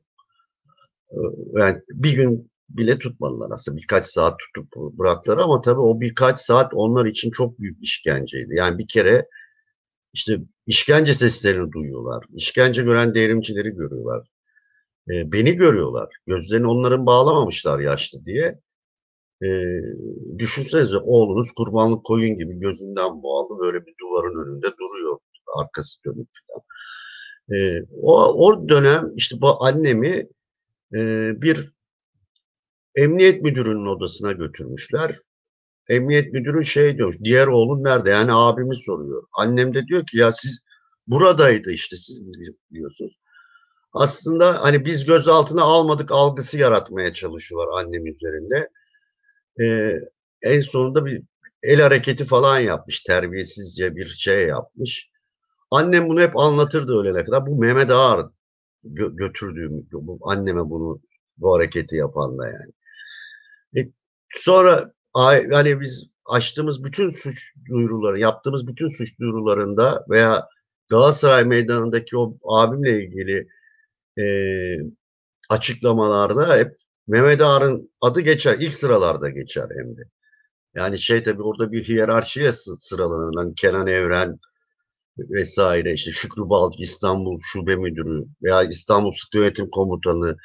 Yani 1.53 1.82
bir 1.89 2.14
gün 2.14 2.51
bile 2.70 2.99
tutmadılar 2.99 3.51
aslında. 3.51 3.78
Birkaç 3.78 4.06
saat 4.06 4.39
tutup 4.39 4.76
bıraktılar 4.76 5.38
ama 5.38 5.62
tabii 5.62 5.80
o 5.80 6.01
birkaç 6.01 6.39
saat 6.39 6.74
onlar 6.74 7.06
için 7.06 7.32
çok 7.32 7.60
büyük 7.60 7.84
işkenceydi. 7.84 8.56
Yani 8.56 8.78
bir 8.78 8.88
kere 8.88 9.28
işte 10.14 10.39
işkence 10.68 11.14
seslerini 11.14 11.72
duyuyorlar. 11.72 12.26
İşkence 12.34 12.84
gören 12.84 13.16
devrimcileri 13.16 13.70
görüyorlar. 13.70 14.28
Beni 15.08 15.56
görüyorlar. 15.56 16.16
Gözlerini 16.28 16.68
onların 16.68 17.06
bağlamamışlar 17.06 17.80
yaşlı 17.80 18.26
diye. 18.26 18.60
E, 19.43 19.47
düşünsenize 20.38 20.97
oğlunuz 20.97 21.51
kurbanlık 21.51 22.05
koyun 22.05 22.38
gibi 22.38 22.59
gözünden 22.59 23.23
bağlı 23.23 23.59
böyle 23.59 23.86
bir 23.86 23.93
duvarın 24.01 24.45
önünde 24.45 24.67
duruyor. 24.67 25.17
Arkası 25.59 26.03
dönük 26.05 26.29
falan. 26.47 26.63
E, 27.59 27.86
o, 28.01 28.47
o 28.47 28.69
dönem 28.69 29.11
işte 29.15 29.41
bu 29.41 29.63
annemi 29.63 30.27
e, 30.95 31.31
bir 31.41 31.73
emniyet 32.95 33.41
müdürünün 33.41 33.86
odasına 33.86 34.31
götürmüşler. 34.31 35.19
Emniyet 35.89 36.33
müdürü 36.33 36.65
şey 36.65 36.97
diyor, 36.97 37.15
diğer 37.23 37.47
oğlun 37.47 37.83
nerede? 37.83 38.09
Yani 38.09 38.33
abimi 38.33 38.75
soruyor. 38.75 39.23
Annem 39.38 39.73
de 39.73 39.88
diyor 39.88 40.05
ki 40.05 40.17
ya 40.17 40.33
siz 40.38 40.59
buradaydı 41.07 41.71
işte 41.71 41.95
siz 41.95 42.21
biliyorsunuz. 42.71 43.19
Aslında 43.93 44.63
hani 44.63 44.86
biz 44.86 45.05
gözaltına 45.05 45.61
almadık 45.61 46.11
algısı 46.11 46.57
yaratmaya 46.57 47.13
çalışıyorlar 47.13 47.83
annem 47.83 48.07
üzerinde. 48.07 48.69
Ee, 49.62 49.99
en 50.41 50.62
sonunda 50.62 51.06
bir 51.06 51.24
el 51.64 51.82
hareketi 51.82 52.26
falan 52.26 52.60
yapmış. 52.60 52.99
Terbiyesizce 52.99 53.95
bir 53.95 54.06
şey 54.06 54.47
yapmış. 54.47 55.10
Annem 55.72 56.10
bunu 56.10 56.22
hep 56.22 56.38
anlatırdı 56.38 56.97
öyle 56.99 57.26
kadar. 57.26 57.45
Bu 57.47 57.56
Mehmet 57.56 57.89
Ağar 57.91 58.26
gö- 58.86 59.16
götürdüğüm, 59.16 59.88
bu, 59.91 60.20
anneme 60.32 60.70
bunu 60.70 61.01
bu 61.38 61.56
hareketi 61.56 61.95
yapan 61.95 62.38
da 62.38 62.47
yani. 62.47 62.72
E, 63.78 63.91
sonra 64.36 64.93
yani 65.51 65.82
biz 65.82 66.10
açtığımız 66.26 66.84
bütün 66.84 67.12
suç 67.12 67.53
duyuruları, 67.70 68.20
yaptığımız 68.20 68.68
bütün 68.68 68.88
suç 68.88 69.20
duyurularında 69.20 70.06
veya 70.10 70.49
Galatasaray 70.89 71.45
Meydanı'ndaki 71.45 72.18
o 72.18 72.38
abimle 72.43 73.03
ilgili 73.03 73.47
e, 74.20 74.26
açıklamalarda 75.49 76.58
hep 76.58 76.78
Mehmet 77.08 77.41
Ağar'ın 77.41 77.91
adı 78.01 78.22
geçer. 78.22 78.58
ilk 78.60 78.74
sıralarda 78.74 79.30
geçer 79.30 79.68
hem 79.78 79.97
de. 79.97 80.01
Yani 80.76 80.99
şey 80.99 81.24
tabi 81.24 81.43
orada 81.43 81.72
bir 81.72 81.84
hiyerarşiye 81.84 82.51
sıralanır. 82.80 83.36
Hani 83.36 83.56
Kenan 83.56 83.88
Evren 83.88 84.39
vesaire 85.18 85.93
işte 85.93 86.12
Şükrü 86.12 86.49
Balcı 86.49 86.82
İstanbul 86.82 87.39
Şube 87.43 87.76
Müdürü 87.76 88.26
veya 88.43 88.64
İstanbul 88.64 89.12
Sıkı 89.12 89.38
Yönetim 89.38 89.70
Komutanı 89.70 90.38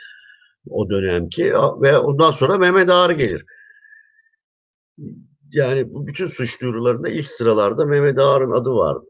o 0.69 0.91
dönemki 0.91 1.45
ve 1.55 1.99
ondan 1.99 2.31
sonra 2.31 2.59
Mehmet 2.59 2.91
Ağar 2.91 3.11
gelir. 3.11 3.45
Yani 5.53 5.95
bu 5.95 6.07
bütün 6.07 6.27
suç 6.27 6.61
duyurularında 6.61 7.09
ilk 7.09 7.29
sıralarda 7.29 7.87
Mehmet 7.87 8.19
Ağar'ın 8.19 8.53
adı 8.53 8.71
vardı. 8.71 9.07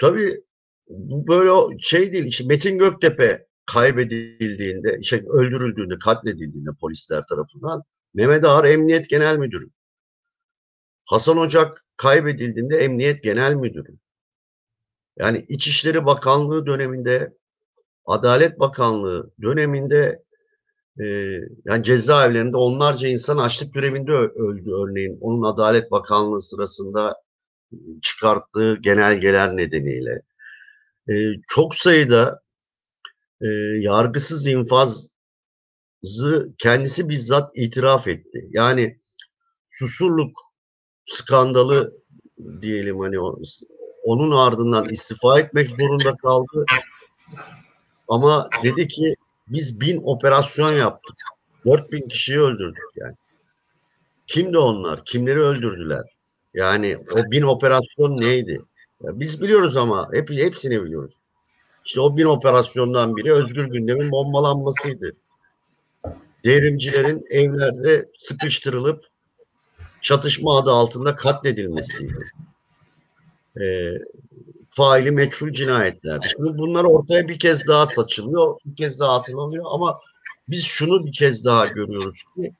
Tabii 0.00 0.42
bu 0.88 1.26
böyle 1.28 1.78
şey 1.78 2.12
değil. 2.12 2.24
İşte 2.24 2.44
Metin 2.44 2.78
Göktepe 2.78 3.46
kaybedildiğinde, 3.66 4.98
işte 5.00 5.24
öldürüldüğünde, 5.28 5.98
katledildiğinde 5.98 6.70
polisler 6.80 7.22
tarafından 7.28 7.82
Mehmet 8.14 8.44
Ağar 8.44 8.64
Emniyet 8.64 9.08
Genel 9.08 9.38
Müdürü. 9.38 9.70
Hasan 11.04 11.38
Ocak 11.38 11.84
kaybedildiğinde 11.96 12.76
Emniyet 12.76 13.22
Genel 13.22 13.54
Müdürü. 13.54 13.98
Yani 15.18 15.46
İçişleri 15.48 16.06
Bakanlığı 16.06 16.66
döneminde, 16.66 17.32
Adalet 18.06 18.60
Bakanlığı 18.60 19.30
döneminde 19.42 20.22
e, 21.00 21.04
yani 21.64 21.82
cezaevlerinde 21.82 22.56
onlarca 22.56 23.08
insan 23.08 23.36
açlık 23.38 23.74
grevinde 23.74 24.12
öldü 24.12 24.70
örneğin. 24.70 25.18
Onun 25.20 25.42
Adalet 25.42 25.90
Bakanlığı 25.90 26.42
sırasında 26.42 27.16
çıkarttığı 28.02 28.78
genelgeler 28.80 29.56
nedeniyle. 29.56 30.22
E, 31.10 31.12
çok 31.48 31.74
sayıda 31.74 32.41
e, 33.42 33.48
yargısız 33.80 34.46
infazı 34.46 35.08
kendisi 36.58 37.08
bizzat 37.08 37.50
itiraf 37.54 38.08
etti. 38.08 38.48
Yani 38.50 39.00
susurluk 39.70 40.38
skandalı 41.06 42.02
diyelim 42.62 43.00
hani 43.00 43.16
onun 44.02 44.30
ardından 44.30 44.88
istifa 44.88 45.40
etmek 45.40 45.70
zorunda 45.70 46.16
kaldı. 46.16 46.64
Ama 48.08 48.48
dedi 48.62 48.88
ki 48.88 49.14
biz 49.48 49.80
bin 49.80 50.00
operasyon 50.04 50.72
yaptık. 50.72 51.16
Dört 51.66 51.92
bin 51.92 52.08
kişiyi 52.08 52.40
öldürdük 52.40 52.84
yani. 52.96 53.14
Kimdi 54.26 54.58
onlar? 54.58 55.04
Kimleri 55.04 55.40
öldürdüler? 55.40 56.04
Yani 56.54 56.98
o 57.12 57.30
bin 57.30 57.42
operasyon 57.42 58.16
neydi? 58.16 58.60
Ya 59.02 59.20
biz 59.20 59.42
biliyoruz 59.42 59.76
ama 59.76 60.08
hep, 60.12 60.30
hepsini 60.30 60.82
biliyoruz. 60.82 61.21
İşte 61.84 62.00
o 62.00 62.16
bin 62.16 62.24
operasyondan 62.24 63.16
biri 63.16 63.32
Özgür 63.32 63.64
Gündem'in 63.64 64.10
bombalanmasıydı. 64.10 65.12
Devrimcilerin 66.44 67.26
evlerde 67.30 68.08
sıkıştırılıp 68.18 69.04
çatışma 70.00 70.58
adı 70.58 70.70
altında 70.70 71.14
katledilmesiydi. 71.14 72.24
E, 73.60 73.64
faili 74.70 75.10
meçhul 75.10 75.52
cinayetler. 75.52 76.20
Şimdi 76.20 76.58
bunlar 76.58 76.84
ortaya 76.84 77.28
bir 77.28 77.38
kez 77.38 77.66
daha 77.66 77.86
saçılıyor, 77.86 78.56
bir 78.66 78.76
kez 78.76 79.00
daha 79.00 79.18
atılıyor 79.18 79.64
ama 79.68 80.00
biz 80.48 80.64
şunu 80.64 81.06
bir 81.06 81.12
kez 81.12 81.44
daha 81.44 81.66
görüyoruz 81.66 82.22
ki 82.36 82.52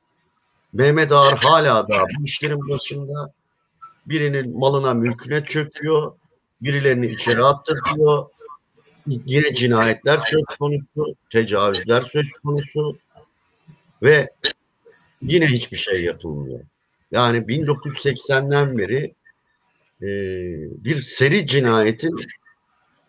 Mehmet 0.73 1.13
Ağar 1.13 1.41
hala 1.45 1.89
da 1.89 2.05
bu 2.19 2.25
işlerin 2.25 2.69
başında 2.69 3.33
birinin 4.07 4.59
malına 4.59 4.95
mülküne 4.95 5.45
çöküyor, 5.45 6.13
birilerini 6.63 7.07
içeri 7.07 7.45
attırıyor, 7.45 8.27
yine 9.07 9.55
cinayetler 9.55 10.21
söz 10.27 10.57
konusu, 10.59 11.17
tecavüzler 11.31 12.01
söz 12.01 12.33
konusu 12.33 12.99
ve 14.03 14.31
yine 15.23 15.47
hiçbir 15.47 15.77
şey 15.77 16.05
yapılmıyor. 16.05 16.61
Yani 17.11 17.39
1980'den 17.39 18.79
beri 18.79 19.15
e, 20.03 20.09
bir 20.85 21.03
seri 21.03 21.47
cinayetin 21.47 22.17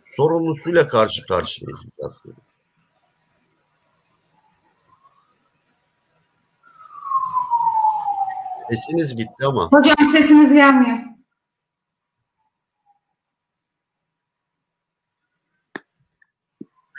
sorumlusuyla 0.06 0.88
karşı 0.88 1.26
karşıyayız 1.26 1.80
aslında. 2.02 2.36
Sesiniz 8.70 9.16
gitti 9.16 9.46
ama. 9.46 9.70
Hocam 9.72 10.08
sesiniz 10.12 10.54
gelmiyor. 10.54 11.13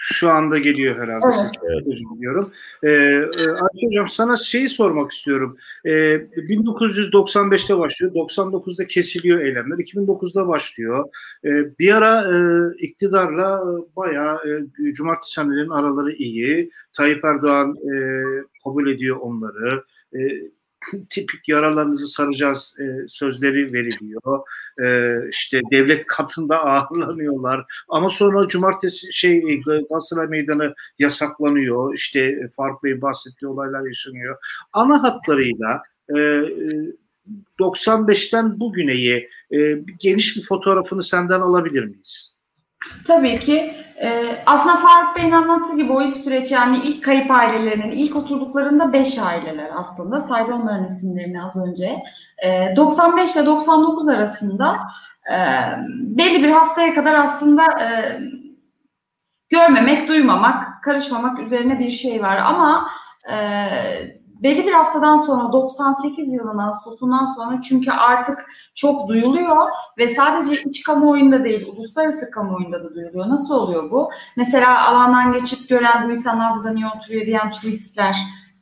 Şu 0.07 0.31
anda 0.31 0.59
geliyor 0.59 0.97
herhalde. 0.97 1.27
Evet. 1.27 1.51
Evet. 1.63 1.87
Özür 1.87 2.17
diliyorum. 2.17 2.53
Ee, 2.83 2.89
e, 2.91 3.49
Ayşe 3.49 3.87
Hocam 3.87 4.09
sana 4.09 4.37
şeyi 4.37 4.69
sormak 4.69 5.13
istiyorum. 5.13 5.57
Ee, 5.85 5.91
1995'te 5.91 7.79
başlıyor. 7.79 8.13
99'da 8.15 8.87
kesiliyor 8.87 9.41
eylemler. 9.41 9.77
2009'da 9.79 10.49
başlıyor. 10.49 11.05
Ee, 11.45 11.79
bir 11.79 11.97
ara 11.97 12.37
e, 12.37 12.39
iktidarla 12.79 13.63
e, 13.63 13.97
bayağı 13.97 14.37
e, 14.37 14.93
cumartesi 14.95 15.41
hanelerinin 15.41 15.71
araları 15.71 16.13
iyi. 16.13 16.71
Tayyip 16.97 17.25
Erdoğan 17.25 17.75
e, 17.75 17.95
kabul 18.65 18.89
ediyor 18.91 19.17
onları. 19.21 19.85
E, 20.15 20.19
tipik 21.11 21.49
yaralarınızı 21.49 22.09
saracağız 22.09 22.75
e, 22.81 23.09
sözleri 23.09 23.73
veriliyor. 23.73 24.41
E, 24.85 25.17
işte 25.31 25.61
devlet 25.71 26.07
katında 26.07 26.65
ağırlanıyorlar. 26.65 27.65
Ama 27.89 28.11
sonra 28.11 28.49
cumartesi 28.49 29.13
şey 29.13 29.61
Galatasaray 29.61 30.27
Meydanı 30.27 30.75
yasaklanıyor. 30.99 31.95
İşte 31.95 32.49
Faruk 32.57 32.85
Bey 32.85 33.03
bahsettiği 33.03 33.49
olaylar 33.49 33.87
yaşanıyor. 33.87 34.37
Ana 34.73 35.03
hatlarıyla 35.03 35.83
e, 36.17 36.45
95'ten 37.61 38.61
bugüneyi 38.61 39.29
e, 39.55 39.79
geniş 40.01 40.37
bir 40.37 40.43
fotoğrafını 40.43 41.03
senden 41.03 41.41
alabilir 41.41 41.85
miyiz? 41.85 42.34
Tabii 43.07 43.41
ki. 43.41 43.75
Ee, 44.03 44.43
aslında 44.47 44.77
Faruk 44.77 45.17
Bey'in 45.17 45.31
anlattığı 45.31 45.77
gibi 45.77 45.93
o 45.93 46.03
ilk 46.03 46.17
süreç 46.17 46.51
yani 46.51 46.79
ilk 46.85 47.05
kayıp 47.05 47.31
ailelerinin 47.31 47.91
ilk 47.91 48.17
oturduklarında 48.17 48.93
5 48.93 49.19
aileler 49.19 49.71
aslında. 49.75 50.21
Saydı 50.21 50.55
onların 50.55 50.85
isimlerini 50.85 51.43
az 51.43 51.57
önce. 51.57 52.03
Ee, 52.45 52.77
95 52.77 53.37
ile 53.37 53.47
99 53.47 54.09
arasında 54.09 54.81
e, 55.31 55.37
belli 55.91 56.43
bir 56.45 56.51
haftaya 56.51 56.95
kadar 56.95 57.15
aslında 57.15 57.63
e, 57.65 58.21
görmemek, 59.49 60.09
duymamak, 60.09 60.83
karışmamak 60.83 61.41
üzerine 61.41 61.79
bir 61.79 61.91
şey 61.91 62.23
var. 62.23 62.37
Ama 62.37 62.89
e, 63.31 63.37
belli 64.45 64.67
bir 64.67 64.73
haftadan 64.73 65.17
sonra 65.17 65.53
98 65.53 66.33
yılının 66.33 66.59
Ağustos'undan 66.59 67.27
sonra 67.27 67.61
çünkü 67.61 67.91
artık 67.91 68.39
çok 68.75 69.09
duyuluyor 69.09 69.67
ve 69.99 70.09
sadece 70.09 70.63
iç 70.63 70.83
kamuoyunda 70.83 71.45
değil 71.45 71.67
uluslararası 71.67 72.31
kamuoyunda 72.31 72.85
da 72.85 72.95
duyuluyor. 72.95 73.29
Nasıl 73.29 73.55
oluyor 73.55 73.91
bu? 73.91 74.11
Mesela 74.37 74.89
alandan 74.89 75.33
geçip 75.33 75.69
gören 75.69 76.09
bu 76.09 76.13
insanlar 76.13 76.57
burada 76.57 76.73
niye 76.73 76.87
oturuyor 76.97 77.27
diyen 77.27 77.51
turistler 77.51 78.17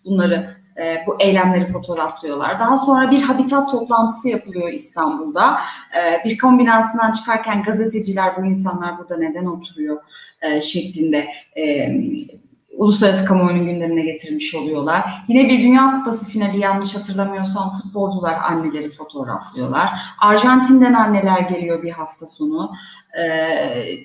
bunları 0.05 0.57
e, 0.77 1.05
bu 1.07 1.17
eylemleri 1.21 1.67
fotoğraflıyorlar. 1.67 2.61
Daha 2.61 2.77
sonra 2.77 3.11
bir 3.11 3.23
habitat 3.23 3.71
toplantısı 3.71 4.29
yapılıyor 4.29 4.73
İstanbul'da. 4.73 5.59
E, 5.99 6.29
bir 6.29 6.39
kamu 6.39 6.67
çıkarken 7.13 7.63
gazeteciler 7.63 8.37
bu 8.37 8.47
insanlar 8.47 8.99
burada 8.99 9.17
neden 9.17 9.47
oturuyor 9.47 10.03
e, 10.43 10.61
şeklinde 10.61 11.27
e, 11.57 11.89
uluslararası 12.73 13.25
kamuoyunun 13.25 13.67
gündemine 13.67 14.03
getirmiş 14.03 14.55
oluyorlar. 14.55 15.25
Yine 15.29 15.49
bir 15.49 15.63
Dünya 15.63 15.91
Kupası 15.91 16.27
finali 16.27 16.61
yanlış 16.61 16.97
hatırlamıyorsam 16.97 17.71
futbolcular 17.71 18.35
anneleri 18.43 18.91
fotoğraflıyorlar. 18.91 19.89
Arjantin'den 20.19 20.93
anneler 20.93 21.41
geliyor 21.41 21.83
bir 21.83 21.91
hafta 21.91 22.27
sonu. 22.27 22.73
Ee, 23.19 23.25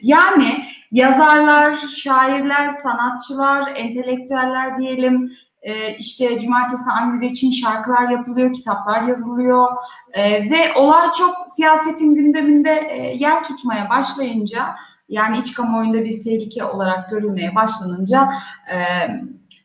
yani 0.02 0.66
yazarlar, 0.92 1.78
şairler, 1.78 2.70
sanatçılar, 2.70 3.72
entelektüeller 3.76 4.78
diyelim 4.78 5.32
e, 5.62 5.96
işte 5.96 6.40
cumartesi 6.40 6.90
anneleri 6.90 7.32
için 7.32 7.52
şarkılar 7.52 8.10
yapılıyor, 8.10 8.54
kitaplar 8.54 9.02
yazılıyor 9.02 9.68
e, 10.14 10.50
ve 10.50 10.74
olay 10.76 11.08
çok 11.18 11.36
siyasetin 11.50 12.16
gündeminde 12.16 12.88
e, 12.92 13.16
yer 13.18 13.44
tutmaya 13.44 13.90
başlayınca 13.90 14.76
yani 15.10 15.38
iç 15.38 15.54
kamuoyunda 15.54 16.04
bir 16.04 16.22
tehlike 16.22 16.64
olarak 16.64 17.10
görülmeye 17.10 17.56
başlanınca 17.56 18.30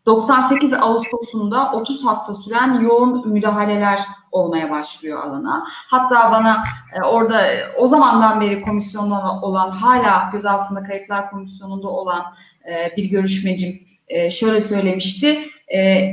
98 0.07 0.72
Ağustos'unda 0.72 1.72
30 1.72 2.07
hafta 2.07 2.34
süren 2.34 2.80
yoğun 2.80 3.28
müdahaleler 3.28 4.01
olmaya 4.32 4.70
başlıyor 4.70 5.24
alana. 5.24 5.64
Hatta 5.66 6.32
bana 6.32 6.64
orada 7.05 7.43
o 7.78 7.88
zamandan 7.88 8.40
beri 8.40 8.62
komisyonda 8.62 9.40
olan 9.43 9.70
hala 9.70 10.30
gözaltında 10.32 10.82
kayıplar 10.82 11.30
komisyonunda 11.30 11.88
olan 11.88 12.24
bir 12.97 13.11
görüşmecim 13.11 13.80
şöyle 14.30 14.61
söylemişti. 14.61 15.38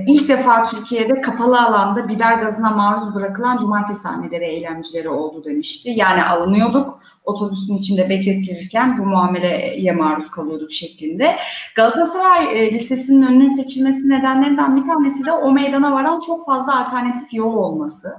İlk 0.07 0.29
defa 0.29 0.63
Türkiye'de 0.63 1.21
kapalı 1.21 1.61
alanda 1.61 2.09
biber 2.09 2.33
gazına 2.33 2.69
maruz 2.69 3.15
bırakılan 3.15 3.57
cumartesi 3.57 4.07
anneleri 4.07 4.43
eylemcileri 4.43 5.09
oldu 5.09 5.45
demişti. 5.45 5.89
Yani 5.89 6.23
alınıyorduk 6.23 6.99
otobüsün 7.23 7.77
içinde 7.77 8.09
bekletilirken 8.09 8.97
bu 8.97 9.05
muameleye 9.05 9.91
maruz 9.91 10.31
kalıyorduk 10.31 10.71
şeklinde. 10.71 11.35
Galatasaray 11.75 12.45
e, 12.45 12.73
Lisesi'nin 12.73 13.23
önünün 13.23 13.49
seçilmesi 13.49 14.09
nedenlerinden 14.09 14.77
bir 14.77 14.83
tanesi 14.83 15.25
de 15.25 15.31
o 15.31 15.51
meydana 15.51 15.91
varan 15.91 16.19
çok 16.19 16.45
fazla 16.45 16.81
alternatif 16.81 17.33
yol 17.33 17.53
olması. 17.53 18.09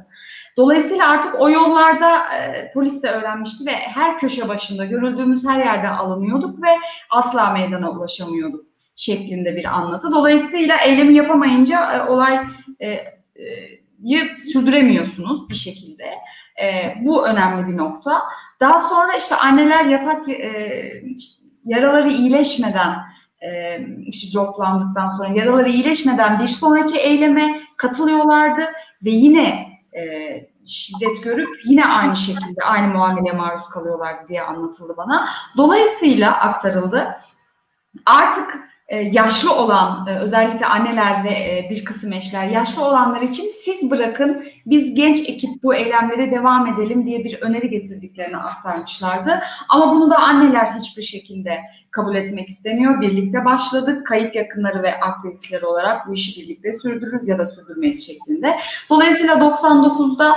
Dolayısıyla 0.57 1.09
artık 1.09 1.41
o 1.41 1.51
yollarda 1.51 2.35
e, 2.35 2.73
polis 2.73 3.03
de 3.03 3.11
öğrenmişti 3.11 3.67
ve 3.67 3.73
her 3.73 4.19
köşe 4.19 4.49
başında 4.49 4.85
görüldüğümüz 4.85 5.47
her 5.49 5.59
yerde 5.59 5.89
alınıyorduk 5.89 6.63
ve 6.63 6.69
asla 7.11 7.51
meydana 7.51 7.91
ulaşamıyorduk 7.91 8.65
şeklinde 8.97 9.57
bir 9.57 9.65
anlatı. 9.65 10.13
Dolayısıyla 10.13 10.77
eylemi 10.77 11.15
yapamayınca 11.15 11.93
e, 11.93 12.11
olay 12.11 12.41
e, 12.81 12.89
e, 12.89 14.41
sürdüremiyorsunuz 14.53 15.49
bir 15.49 15.55
şekilde. 15.55 16.05
E, 16.63 16.95
bu 17.01 17.27
önemli 17.27 17.69
bir 17.69 17.77
nokta. 17.77 18.23
Daha 18.61 18.81
sonra 18.81 19.13
işte 19.17 19.37
anneler 19.37 19.85
yatak 19.85 20.29
e, 20.29 21.03
yaraları 21.65 22.11
iyileşmeden 22.11 22.97
e, 23.41 23.79
işte 24.07 24.31
coplandıktan 24.31 25.09
sonra 25.09 25.29
yaraları 25.29 25.69
iyileşmeden 25.69 26.41
bir 26.41 26.47
sonraki 26.47 26.99
eyleme 26.99 27.61
katılıyorlardı 27.77 28.63
ve 29.05 29.11
yine 29.11 29.69
e, 29.97 30.03
şiddet 30.67 31.23
görüp 31.23 31.49
yine 31.65 31.87
aynı 31.87 32.17
şekilde 32.17 32.63
aynı 32.65 32.93
muameleye 32.93 33.33
maruz 33.33 33.69
kalıyorlardı 33.69 34.29
diye 34.29 34.43
anlatıldı 34.43 34.97
bana. 34.97 35.29
Dolayısıyla 35.57 36.41
aktarıldı. 36.41 37.17
Artık 38.07 38.70
yaşlı 38.97 39.55
olan 39.55 40.07
e, 40.07 40.18
özellikle 40.18 40.66
anneler 40.66 41.24
ve 41.24 41.30
e, 41.30 41.66
bir 41.70 41.84
kısım 41.84 42.12
eşler 42.12 42.49
yaşlı 42.49 42.84
olanlar 42.84 43.22
için 43.22 43.45
siz 43.64 43.91
bırakın 43.91 44.45
biz 44.66 44.95
genç 44.95 45.20
ekip 45.28 45.62
bu 45.62 45.74
eylemlere 45.74 46.30
devam 46.30 46.66
edelim 46.66 47.07
diye 47.07 47.24
bir 47.24 47.43
öneri 47.43 47.70
getirdiklerini 47.70 48.36
aktarmışlardı. 48.36 49.41
Ama 49.68 49.95
bunu 49.95 50.11
da 50.11 50.18
anneler 50.18 50.66
hiçbir 50.66 51.03
şekilde 51.03 51.61
kabul 51.91 52.14
etmek 52.14 52.49
istemiyor. 52.49 53.01
Birlikte 53.01 53.45
başladık. 53.45 54.07
Kayıp 54.07 54.34
yakınları 54.34 54.82
ve 54.82 55.01
aktivistleri 55.01 55.66
olarak 55.66 56.09
bu 56.09 56.14
işi 56.14 56.41
birlikte 56.41 56.72
sürdürürüz 56.72 57.28
ya 57.28 57.38
da 57.38 57.47
sürdürmeyiz 57.47 58.07
şeklinde. 58.07 58.57
Dolayısıyla 58.91 59.34
99'da 59.34 60.36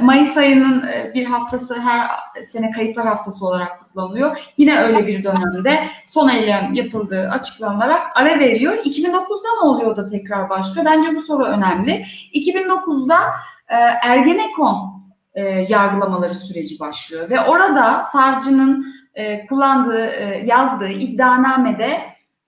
Mayıs 0.00 0.36
ayının 0.36 0.84
bir 1.14 1.24
haftası 1.24 1.80
her 1.80 2.10
sene 2.42 2.70
kayıplar 2.70 3.06
haftası 3.06 3.46
olarak 3.46 3.80
kutlanıyor. 3.80 4.52
Yine 4.56 4.80
öyle 4.80 5.06
bir 5.06 5.24
dönemde 5.24 5.78
son 6.06 6.28
eylem 6.28 6.74
yapıldığı 6.74 7.28
açıklanarak 7.28 8.02
ara 8.14 8.38
veriliyor. 8.38 8.74
2009'da 8.74 9.62
ne 9.62 9.68
oluyor 9.68 9.96
da 9.96 10.06
tekrar 10.06 10.50
başlıyor? 10.50 10.86
Bence 10.86 11.14
bu 11.14 11.22
soru 11.22 11.44
önemli. 11.44 12.04
2009'da 12.34 13.16
e, 13.68 13.74
Ergenekon 14.02 15.02
e, 15.34 15.42
yargılamaları 15.68 16.34
süreci 16.34 16.80
başlıyor 16.80 17.30
ve 17.30 17.40
orada 17.40 18.02
savcının 18.12 18.91
e, 19.14 19.46
kullandığı, 19.46 20.06
e, 20.06 20.44
yazdığı 20.46 20.88
iddianamede 20.88 22.00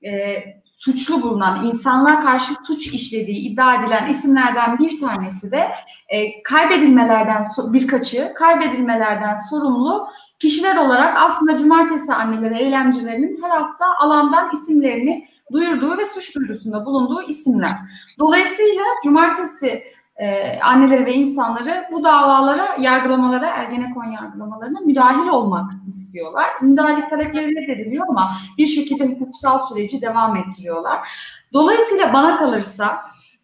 e, 0.05 0.45
suçlu 0.71 1.23
bulunan, 1.23 1.65
insanlığa 1.65 2.23
karşı 2.23 2.55
suç 2.67 2.87
işlediği 2.87 3.39
iddia 3.39 3.75
edilen 3.75 4.09
isimlerden 4.09 4.79
bir 4.79 5.01
tanesi 5.01 5.53
de 5.53 5.69
e, 6.09 6.43
kaybedilmelerden 6.43 7.45
birkaçı 7.59 8.33
kaybedilmelerden 8.37 9.35
sorumlu 9.51 10.09
kişiler 10.39 10.77
olarak 10.77 11.17
aslında 11.17 11.57
cumartesi 11.57 12.15
anneleri 12.15 12.55
eylemcilerinin 12.55 13.43
her 13.43 13.51
hafta 13.51 13.87
alandan 13.99 14.51
isimlerini 14.53 15.29
duyurduğu 15.53 15.99
ve 15.99 16.07
suç 16.07 16.37
duyurusunda 16.37 16.87
bulunduğu 16.87 17.23
isimler. 17.23 17.73
Dolayısıyla 18.19 18.85
cumartesi 19.05 19.83
e, 20.17 20.59
anneleri 20.61 21.07
ve 21.07 21.15
insanları 21.15 21.89
bu 21.93 22.05
davalara, 22.05 22.69
yargılamalara, 22.81 23.47
Ergenekon 23.47 24.05
yargılamalarına 24.05 24.81
müdahil 24.81 25.29
olmak 25.29 25.73
istiyorlar. 25.87 26.47
Müdahale 26.63 27.09
talepleri 27.09 27.51
reddediliyor 27.51 28.07
ama 28.09 28.37
bir 28.59 28.67
şekilde 28.67 29.07
hukuksal 29.07 29.59
süreci 29.59 30.03
devam 30.03 30.37
ettiriyorlar. 30.37 31.09
Dolayısıyla 31.53 32.13
bana 32.13 32.37
kalırsa 32.37 32.99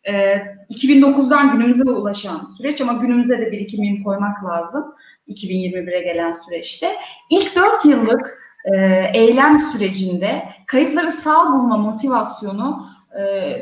e, 0.05 0.37
2009'dan 0.71 1.53
günümüze 1.53 1.91
ulaşan 1.91 2.45
süreç 2.57 2.81
ama 2.81 2.93
günümüze 2.93 3.39
de 3.39 3.53
bir 3.53 3.61
iki 3.61 3.81
mim 3.81 4.05
koymak 4.05 4.45
lazım 4.45 4.95
2021'e 5.29 6.03
gelen 6.03 6.33
süreçte. 6.33 6.97
ilk 7.31 7.57
4 7.57 7.85
yıllık 7.85 8.41
e, 8.65 9.05
eylem 9.15 9.61
sürecinde 9.61 10.45
kayıpları 10.67 11.13
sağ 11.13 11.53
bulma 11.53 11.77
motivasyonu 11.77 12.87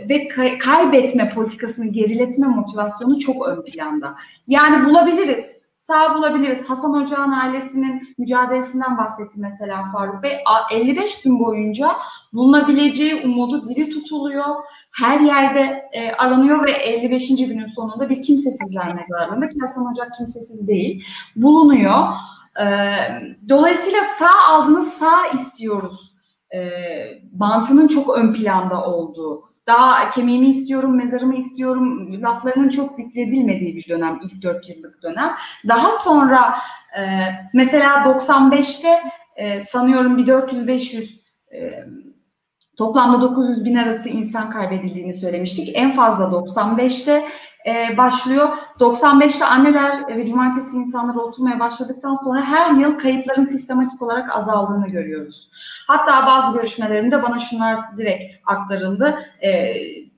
ve 0.08 0.28
kay- 0.28 0.58
kaybetme 0.58 1.30
politikasını 1.34 1.86
geriletme 1.86 2.46
motivasyonu 2.46 3.18
çok 3.18 3.48
ön 3.48 3.62
planda. 3.62 4.14
Yani 4.48 4.84
bulabiliriz, 4.84 5.60
sağ 5.76 6.14
bulabiliriz. 6.14 6.70
Hasan 6.70 6.94
Ocağ'ın 6.94 7.32
ailesinin 7.32 8.14
mücadelesinden 8.18 8.98
bahsetti 8.98 9.40
mesela 9.40 9.84
Faruk 9.92 10.22
Bey. 10.22 10.38
55 10.72 11.22
gün 11.22 11.40
boyunca 11.40 11.90
bulunabileceği 12.32 13.22
umudu 13.24 13.68
diri 13.68 13.90
tutuluyor 13.90 14.44
her 14.92 15.20
yerde 15.20 15.88
e, 15.92 16.12
aranıyor 16.12 16.66
ve 16.66 16.70
55. 16.72 17.28
günün 17.28 17.66
sonunda 17.66 18.08
bir 18.08 18.22
kimsesizler 18.22 18.94
mezarlığında 18.94 19.48
ki 19.48 19.58
Hasan 19.60 19.86
Ocak 19.92 20.14
kimsesiz 20.14 20.68
değil 20.68 21.04
bulunuyor. 21.36 22.06
E, 22.60 22.66
dolayısıyla 23.48 24.00
sağ 24.18 24.52
aldınız 24.52 24.88
sağ 24.88 25.26
istiyoruz 25.26 26.17
e, 26.54 26.70
mantığının 27.38 27.88
çok 27.88 28.18
ön 28.18 28.34
planda 28.34 28.86
olduğu 28.86 29.48
daha 29.66 30.10
kemiğimi 30.10 30.48
istiyorum, 30.48 30.96
mezarımı 30.96 31.36
istiyorum 31.36 32.12
laflarının 32.22 32.68
çok 32.68 32.90
zikredilmediği 32.90 33.76
bir 33.76 33.88
dönem, 33.88 34.20
ilk 34.24 34.42
dört 34.42 34.68
yıllık 34.68 35.02
dönem. 35.02 35.32
Daha 35.68 35.92
sonra 35.92 36.54
e, 36.98 37.02
mesela 37.54 37.94
95'te 37.94 39.02
e, 39.36 39.60
sanıyorum 39.60 40.18
bir 40.18 40.26
400-500 40.26 41.18
e, 41.54 41.84
Toplamda 42.78 43.20
900 43.20 43.64
bin 43.64 43.74
arası 43.74 44.08
insan 44.08 44.50
kaybedildiğini 44.50 45.14
söylemiştik. 45.14 45.70
En 45.74 45.92
fazla 45.92 46.24
95'te 46.24 47.24
e, 47.68 47.96
başlıyor. 47.96 48.48
95'te 48.80 49.44
anneler 49.44 50.16
ve 50.16 50.26
cumartesi 50.26 50.76
insanlar 50.76 51.14
oturmaya 51.14 51.60
başladıktan 51.60 52.14
sonra 52.14 52.44
her 52.44 52.70
yıl 52.70 52.98
kayıpların 52.98 53.44
sistematik 53.44 54.02
olarak 54.02 54.36
azaldığını 54.36 54.88
görüyoruz. 54.88 55.50
Hatta 55.86 56.26
bazı 56.26 56.56
görüşmelerimde 56.56 57.22
bana 57.22 57.38
şunlar 57.38 57.96
direkt 57.96 58.34
aktarıldı. 58.46 59.24
E, 59.42 59.74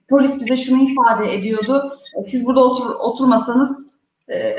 polis 0.08 0.40
bize 0.40 0.56
şunu 0.56 0.90
ifade 0.90 1.34
ediyordu. 1.34 1.98
Siz 2.24 2.46
burada 2.46 2.64
otur, 2.64 2.90
oturmasanız 2.90 3.90
e, 4.28 4.54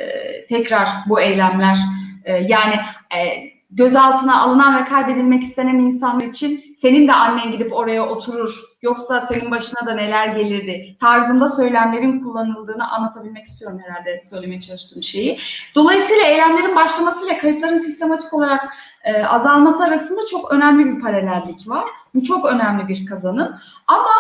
tekrar 0.50 0.90
bu 1.10 1.22
eylemler 1.22 1.78
e, 2.26 2.34
yani 2.34 2.76
e, 3.18 3.51
gözaltına 3.72 4.42
alınan 4.42 4.82
ve 4.82 4.86
kaybedilmek 4.86 5.44
istenen 5.44 5.80
insanlar 5.80 6.26
için 6.26 6.64
senin 6.76 7.08
de 7.08 7.14
annen 7.14 7.52
gidip 7.52 7.74
oraya 7.74 8.10
oturur 8.10 8.60
yoksa 8.82 9.22
senin 9.22 9.52
başına 9.52 9.86
da 9.86 9.94
neler 9.94 10.28
gelirdi 10.28 10.96
tarzında 11.00 11.50
söylemlerin 11.50 12.20
kullanıldığını 12.20 12.92
anlatabilmek 12.92 13.46
istiyorum 13.46 13.80
herhalde 13.86 14.20
söylemeye 14.20 14.62
çalıştığım 14.62 15.04
şeyi. 15.04 15.40
Dolayısıyla 15.76 16.24
eylemlerin 16.24 16.76
başlamasıyla 16.76 17.38
kayıpların 17.38 17.78
sistematik 17.78 18.34
olarak 18.34 18.74
e, 19.04 19.24
azalması 19.24 19.84
arasında 19.84 20.22
çok 20.32 20.52
önemli 20.52 20.96
bir 20.96 21.02
paralellik 21.02 21.68
var. 21.68 21.86
Bu 22.16 22.24
çok 22.24 22.46
önemli 22.46 22.88
bir 22.88 23.06
kazanım. 23.06 23.56
Ama 23.88 24.12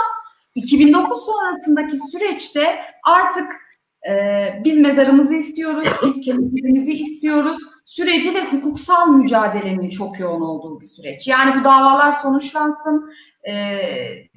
2009 0.55 1.25
sonrasındaki 1.25 1.97
süreçte 2.11 2.79
artık 3.03 3.47
e, 4.09 4.61
biz 4.63 4.79
mezarımızı 4.79 5.35
istiyoruz, 5.35 5.87
biz 6.05 6.21
kemiklerimizi 6.21 6.93
istiyoruz 6.93 7.57
süreci 7.85 8.35
ve 8.35 8.43
hukuksal 8.43 9.07
mücadelenin 9.07 9.89
çok 9.89 10.19
yoğun 10.19 10.41
olduğu 10.41 10.81
bir 10.81 10.85
süreç. 10.85 11.27
Yani 11.27 11.59
bu 11.59 11.63
davalar 11.63 12.11
sonuçlansın. 12.11 13.11
Ee, 13.49 13.77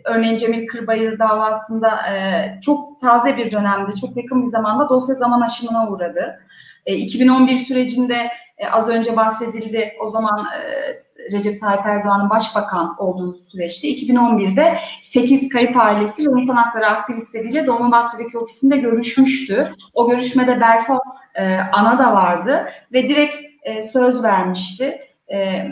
örneğin 0.05 0.36
Cemil 0.36 0.66
Kırbayır 0.66 1.18
davasında 1.18 2.12
e, 2.12 2.61
çok 2.61 3.01
taze 3.01 3.36
bir 3.36 3.53
dönemde, 3.53 3.97
çok 4.01 4.16
yakın 4.16 4.42
bir 4.42 4.49
zamanda 4.49 4.88
dosya 4.88 5.14
zaman 5.14 5.40
aşımına 5.40 5.90
uğradı. 5.90 6.40
E, 6.86 6.97
2011 6.97 7.57
sürecinde 7.57 8.28
e, 8.59 8.68
az 8.68 8.88
önce 8.88 9.16
bahsedildi. 9.16 9.92
O 10.01 10.09
zaman 10.09 10.45
e, 10.45 11.04
Recep 11.33 11.61
Tayyip 11.61 11.87
Erdoğan'ın 11.87 12.31
başbakan 12.31 12.95
olduğu 12.99 13.35
süreçte 13.35 13.89
2011'de 13.89 14.79
8 15.03 15.49
kayıp 15.49 15.77
ailesi 15.77 16.22
ve 16.22 16.41
insan 16.41 16.57
hakları 16.57 16.87
aktivistleriyle 16.87 17.66
Dolmabahçe'deki 17.66 18.39
ofisinde 18.39 18.77
görüşmüştü. 18.77 19.70
O 19.93 20.11
görüşmede 20.11 20.61
Berfo 20.61 20.99
e, 21.35 21.57
Ana 21.59 21.99
da 21.99 22.12
vardı 22.12 22.68
ve 22.93 23.09
direkt 23.09 23.37
e, 23.62 23.83
söz 23.83 24.22
vermişti. 24.22 24.99
E, 25.33 25.66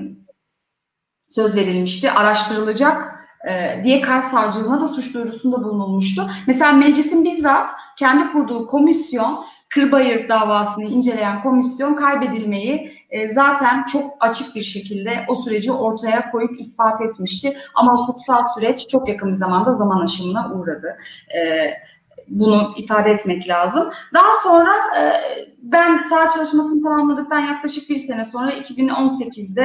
söz 1.29 1.57
verilmişti. 1.57 2.11
Araştırılacak 2.11 3.15
e, 3.49 3.81
diye 3.85 4.01
Kars 4.01 4.31
Savcılığına 4.31 4.81
da 4.81 4.89
suç 4.89 5.15
duyurusunda 5.15 5.65
bulunulmuştu. 5.65 6.31
Mesela 6.47 6.73
meclisin 6.73 7.25
bizzat 7.25 7.71
kendi 7.99 8.33
kurduğu 8.33 8.67
komisyon 8.67 9.45
Kırbayır 9.75 10.29
davasını 10.29 10.85
inceleyen 10.85 11.43
komisyon 11.43 11.95
kaybedilmeyi 11.95 12.92
e, 13.13 13.29
zaten 13.29 13.85
çok 13.85 14.17
açık 14.21 14.55
bir 14.55 14.63
şekilde 14.63 15.25
o 15.29 15.35
süreci 15.35 15.73
ortaya 15.73 16.31
koyup 16.31 16.61
ispat 16.61 17.01
etmişti. 17.01 17.57
Ama 17.75 17.97
hukuksal 17.97 18.43
süreç 18.55 18.89
çok 18.89 19.09
yakın 19.09 19.31
bir 19.31 19.37
zamanda 19.37 19.73
zaman 19.73 20.01
aşımına 20.01 20.53
uğradı. 20.55 20.97
E, 21.35 21.71
bunu 22.29 22.73
ifade 22.77 23.11
etmek 23.11 23.49
lazım. 23.49 23.91
Daha 24.15 24.33
sonra 24.43 24.73
e, 24.99 25.13
ben 25.63 25.97
sağ 25.97 26.31
çalışmasını 26.31 26.83
tamamladıktan 26.83 27.41
yaklaşık 27.41 27.91
bir 27.91 27.97
sene 27.97 28.25
sonra 28.25 28.53
2018'de 28.53 29.63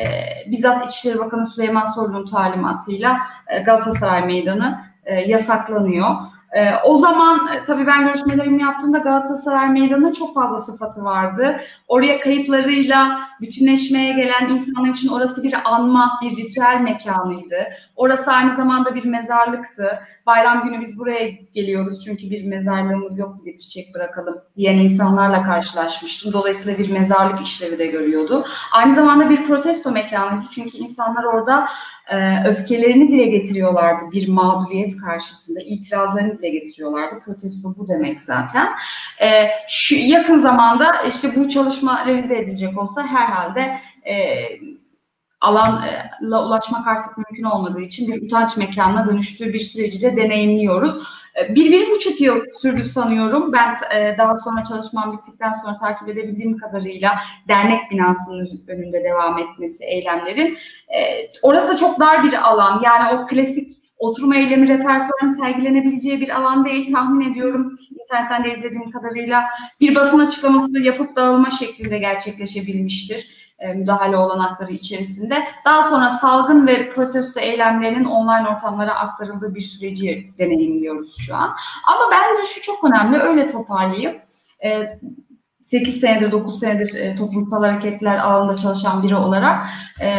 e, 0.00 0.04
bizzat 0.50 0.84
İçişleri 0.84 1.18
Bakanı 1.18 1.46
Süleyman 1.46 1.86
Soylu'nun 1.86 2.26
talimatıyla 2.26 3.18
Galatasaray 3.66 4.26
Meydanı 4.26 4.80
yasaklanıyor. 5.26 6.16
E, 6.52 6.74
o 6.84 6.96
zaman 6.96 7.48
e, 7.52 7.64
tabii 7.64 7.86
ben 7.86 8.06
görüşmelerimi 8.06 8.62
yaptığımda 8.62 8.98
Galatasaray 8.98 9.68
Meydanı'nın 9.68 10.12
çok 10.12 10.34
fazla 10.34 10.58
sıfatı 10.58 11.04
vardı. 11.04 11.60
Oraya 11.88 12.20
kayıplarıyla 12.20 13.20
bütünleşmeye 13.40 14.12
gelen 14.12 14.48
insanlar 14.48 14.90
için 14.90 15.08
orası 15.08 15.42
bir 15.42 15.54
anma, 15.64 16.20
bir 16.22 16.36
ritüel 16.36 16.80
mekanıydı. 16.80 17.66
Orası 17.96 18.32
aynı 18.32 18.54
zamanda 18.54 18.94
bir 18.94 19.04
mezarlıktı. 19.04 20.02
Bayram 20.28 20.64
günü 20.64 20.80
biz 20.80 20.98
buraya 20.98 21.28
geliyoruz 21.54 22.04
çünkü 22.04 22.30
bir 22.30 22.44
mezarlığımız 22.44 23.18
yok 23.18 23.44
bir 23.44 23.58
çiçek 23.58 23.94
bırakalım 23.94 24.38
diyen 24.56 24.78
insanlarla 24.78 25.42
karşılaşmıştım. 25.42 26.32
Dolayısıyla 26.32 26.78
bir 26.78 26.90
mezarlık 26.90 27.42
işlevi 27.42 27.78
de 27.78 27.86
görüyordu. 27.86 28.44
Aynı 28.72 28.94
zamanda 28.94 29.30
bir 29.30 29.44
protesto 29.44 29.90
mekanıydı 29.90 30.44
çünkü 30.54 30.78
insanlar 30.78 31.24
orada 31.24 31.68
e, 32.08 32.48
öfkelerini 32.48 33.08
dile 33.08 33.26
getiriyorlardı 33.26 34.02
bir 34.12 34.28
mağduriyet 34.28 34.96
karşısında, 34.96 35.60
itirazlarını 35.60 36.38
dile 36.38 36.48
getiriyorlardı. 36.48 37.20
Protesto 37.20 37.74
bu 37.78 37.88
demek 37.88 38.20
zaten. 38.20 38.68
E, 39.22 39.48
şu 39.68 39.94
yakın 39.94 40.38
zamanda 40.38 41.02
işte 41.08 41.36
bu 41.36 41.48
çalışma 41.48 42.06
revize 42.06 42.38
edilecek 42.38 42.78
olsa 42.78 43.06
herhalde 43.06 43.80
e, 44.04 44.14
alanla 45.40 46.46
ulaşmak 46.46 46.86
artık 46.86 47.18
mümkün 47.18 47.44
olmadığı 47.44 47.80
için 47.80 48.12
bir 48.12 48.22
utanç 48.22 48.56
mekanına 48.56 49.06
dönüştüğü 49.06 49.52
bir 49.52 49.60
süreci 49.60 50.02
de 50.02 50.16
deneyimliyoruz. 50.16 50.94
E, 51.40 51.54
bir, 51.54 51.72
bir 51.72 51.90
buçuk 51.90 52.20
yıl 52.20 52.40
sürdü 52.60 52.82
sanıyorum. 52.82 53.52
Ben 53.52 53.76
e, 53.94 54.18
daha 54.18 54.34
sonra 54.36 54.64
çalışmam 54.64 55.18
bittikten 55.18 55.52
sonra 55.52 55.74
takip 55.74 56.08
edebildiğim 56.08 56.56
kadarıyla 56.56 57.18
dernek 57.48 57.90
binasının 57.90 58.48
önünde 58.68 59.04
devam 59.04 59.38
etmesi 59.38 59.84
eylemlerin. 59.84 60.58
E, 60.98 61.30
orası 61.42 61.76
çok 61.76 62.00
dar 62.00 62.24
bir 62.24 62.48
alan. 62.48 62.82
Yani 62.84 63.18
o 63.18 63.26
klasik 63.26 63.70
oturma 63.98 64.36
eylemi 64.36 64.68
repertuarın 64.68 65.30
sergilenebileceği 65.30 66.20
bir 66.20 66.36
alan 66.36 66.64
değil. 66.64 66.92
Tahmin 66.92 67.32
ediyorum 67.32 67.76
internetten 68.00 68.44
de 68.44 68.52
izlediğim 68.52 68.90
kadarıyla 68.90 69.44
bir 69.80 69.94
basın 69.94 70.18
açıklaması 70.18 70.82
yapıp 70.82 71.16
dağılma 71.16 71.50
şeklinde 71.50 71.98
gerçekleşebilmiştir 71.98 73.37
e, 73.58 73.74
müdahale 73.74 74.16
olanakları 74.16 74.72
içerisinde. 74.72 75.44
Daha 75.64 75.82
sonra 75.82 76.10
salgın 76.10 76.66
ve 76.66 76.88
protesto 76.88 77.40
eylemlerinin 77.40 78.04
online 78.04 78.48
ortamlara 78.48 78.94
aktarıldığı 78.94 79.54
bir 79.54 79.60
süreci 79.60 80.32
deneyimliyoruz 80.38 81.16
şu 81.18 81.34
an. 81.34 81.54
Ama 81.86 82.10
bence 82.12 82.46
şu 82.46 82.62
çok 82.62 82.84
önemli, 82.84 83.18
öyle 83.18 83.46
toparlayayım. 83.46 84.16
E, 84.64 84.84
8 85.60 86.00
senedir, 86.00 86.32
9 86.32 86.60
senedir 86.60 86.94
e, 86.94 87.14
toplumsal 87.14 87.64
hareketler 87.64 88.18
alanında 88.18 88.56
çalışan 88.56 89.02
biri 89.02 89.16
olarak 89.16 89.66
e, 90.00 90.10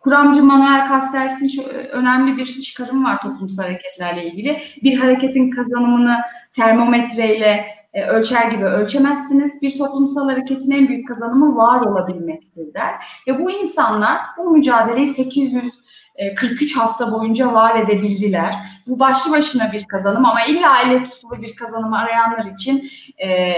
kuramcı 0.00 0.42
Manuel 0.42 0.88
Castells'in 0.88 1.48
çok 1.48 1.66
önemli 1.72 2.36
bir 2.36 2.60
çıkarım 2.60 3.04
var 3.04 3.20
toplumsal 3.20 3.62
hareketlerle 3.62 4.26
ilgili. 4.26 4.62
Bir 4.82 4.98
hareketin 4.98 5.50
kazanımını 5.50 6.18
termometreyle 6.52 7.77
e, 7.92 8.04
ölçer 8.04 8.50
gibi 8.50 8.64
ölçemezsiniz. 8.64 9.62
Bir 9.62 9.78
toplumsal 9.78 10.28
hareketin 10.28 10.70
en 10.70 10.88
büyük 10.88 11.08
kazanımı 11.08 11.56
var 11.56 11.80
olabilmektir 11.80 12.74
der. 12.74 12.94
Ve 13.26 13.44
bu 13.44 13.50
insanlar 13.50 14.20
bu 14.38 14.50
mücadeleyi 14.50 15.06
843 15.06 16.76
hafta 16.76 17.12
boyunca 17.12 17.52
var 17.52 17.80
edebildiler. 17.80 18.54
Bu 18.86 18.98
başlı 18.98 19.32
başına 19.32 19.72
bir 19.72 19.84
kazanım 19.84 20.26
ama 20.26 20.44
illa 20.44 20.82
elle 20.82 21.04
tutulu 21.04 21.42
bir 21.42 21.56
kazanım 21.56 21.92
arayanlar 21.92 22.44
için 22.44 22.90
e, 23.18 23.54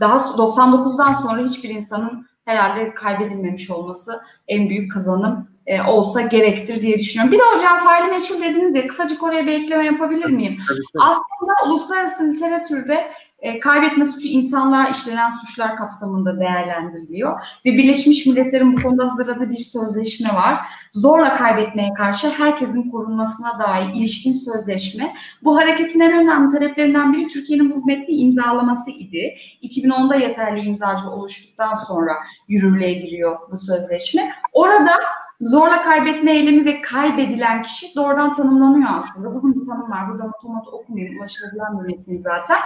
daha 0.00 0.16
99'dan 0.16 1.12
sonra 1.12 1.42
hiçbir 1.42 1.68
insanın 1.68 2.26
herhalde 2.44 2.94
kaybedilmemiş 2.94 3.70
olması 3.70 4.20
en 4.48 4.68
büyük 4.68 4.92
kazanım 4.92 5.48
e, 5.66 5.82
olsa 5.82 6.20
gerektir 6.20 6.82
diye 6.82 6.98
düşünüyorum. 6.98 7.32
Bir 7.32 7.38
de 7.38 7.42
hocam 7.54 7.84
faili 7.84 8.10
meçhul 8.10 8.40
dediniz 8.40 8.74
de 8.74 8.86
kısacık 8.86 9.22
oraya 9.22 9.46
bir 9.46 9.52
ekleme 9.52 9.84
yapabilir 9.84 10.30
miyim? 10.30 10.58
Tabii, 10.68 10.78
tabii. 10.92 11.02
Aslında 11.02 11.52
uluslararası 11.66 12.32
literatürde 12.32 13.12
e, 13.40 13.60
kaybetme 13.60 14.04
suçu 14.04 14.28
insanlığa 14.28 14.88
işlenen 14.88 15.30
suçlar 15.30 15.76
kapsamında 15.76 16.40
değerlendiriliyor. 16.40 17.40
Ve 17.66 17.72
Birleşmiş 17.72 18.26
Milletler'in 18.26 18.76
bu 18.76 18.82
konuda 18.82 19.04
hazırladığı 19.04 19.50
bir 19.50 19.56
sözleşme 19.56 20.28
var. 20.34 20.58
Zorla 20.92 21.36
kaybetmeye 21.36 21.94
karşı 21.96 22.30
herkesin 22.30 22.90
korunmasına 22.90 23.58
dair 23.58 23.94
ilişkin 23.94 24.32
sözleşme. 24.32 25.14
Bu 25.42 25.56
hareketin 25.56 26.00
en 26.00 26.12
önemli 26.12 26.52
taleplerinden 26.52 27.12
biri 27.12 27.28
Türkiye'nin 27.28 27.70
bu 27.70 27.86
metni 27.86 28.14
imzalaması 28.14 28.90
idi. 28.90 29.34
2010'da 29.62 30.14
yeterli 30.16 30.60
imzacı 30.60 31.10
oluştuktan 31.10 31.74
sonra 31.74 32.12
yürürlüğe 32.48 32.92
giriyor 32.92 33.38
bu 33.52 33.58
sözleşme. 33.58 34.32
Orada 34.52 34.92
zorla 35.40 35.82
kaybetme 35.82 36.32
eylemi 36.32 36.64
ve 36.64 36.82
kaybedilen 36.82 37.62
kişi 37.62 37.94
doğrudan 37.94 38.32
tanımlanıyor 38.32 38.88
aslında. 38.90 39.28
Uzun 39.28 39.60
bir 39.60 39.66
tanım 39.66 39.90
var. 39.90 40.10
Burada 40.10 40.24
otomat 40.24 40.68
okumayayım. 40.68 41.18
Ulaşılabilen 41.18 41.78
bir 41.78 41.96
metin 41.96 42.18
zaten. 42.18 42.58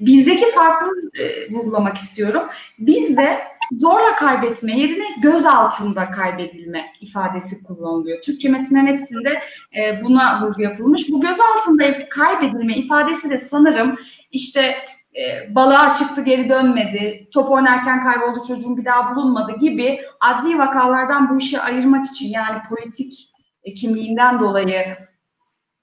Bizdeki 0.00 0.50
farklı 0.54 0.88
e, 1.20 1.52
vurgulamak 1.52 1.96
istiyorum. 1.96 2.42
Bizde 2.78 3.38
zorla 3.72 4.16
kaybetme 4.16 4.78
yerine 4.78 5.04
göz 5.22 5.46
altında 5.46 6.10
kaybedilme 6.10 6.84
ifadesi 7.00 7.62
kullanılıyor. 7.62 8.22
Türkçe 8.22 8.48
metinlerin 8.48 8.86
hepsinde 8.86 9.42
e, 9.76 10.04
buna 10.04 10.40
vurgu 10.42 10.62
yapılmış. 10.62 11.10
Bu 11.10 11.20
göz 11.20 11.36
altında 11.40 12.08
kaybedilme 12.08 12.76
ifadesi 12.76 13.30
de 13.30 13.38
sanırım 13.38 13.96
işte 14.32 14.74
e, 15.18 15.54
balığa 15.54 15.94
çıktı 15.94 16.22
geri 16.22 16.48
dönmedi, 16.48 17.28
top 17.32 17.50
oynarken 17.50 18.02
kayboldu 18.02 18.42
çocuğun 18.48 18.76
bir 18.76 18.84
daha 18.84 19.16
bulunmadı 19.16 19.52
gibi 19.60 20.00
adli 20.20 20.58
vakalardan 20.58 21.30
bu 21.30 21.38
işi 21.38 21.60
ayırmak 21.60 22.06
için 22.06 22.28
yani 22.28 22.58
politik 22.68 23.30
e, 23.64 23.74
kimliğinden 23.74 24.40
dolayı 24.40 24.96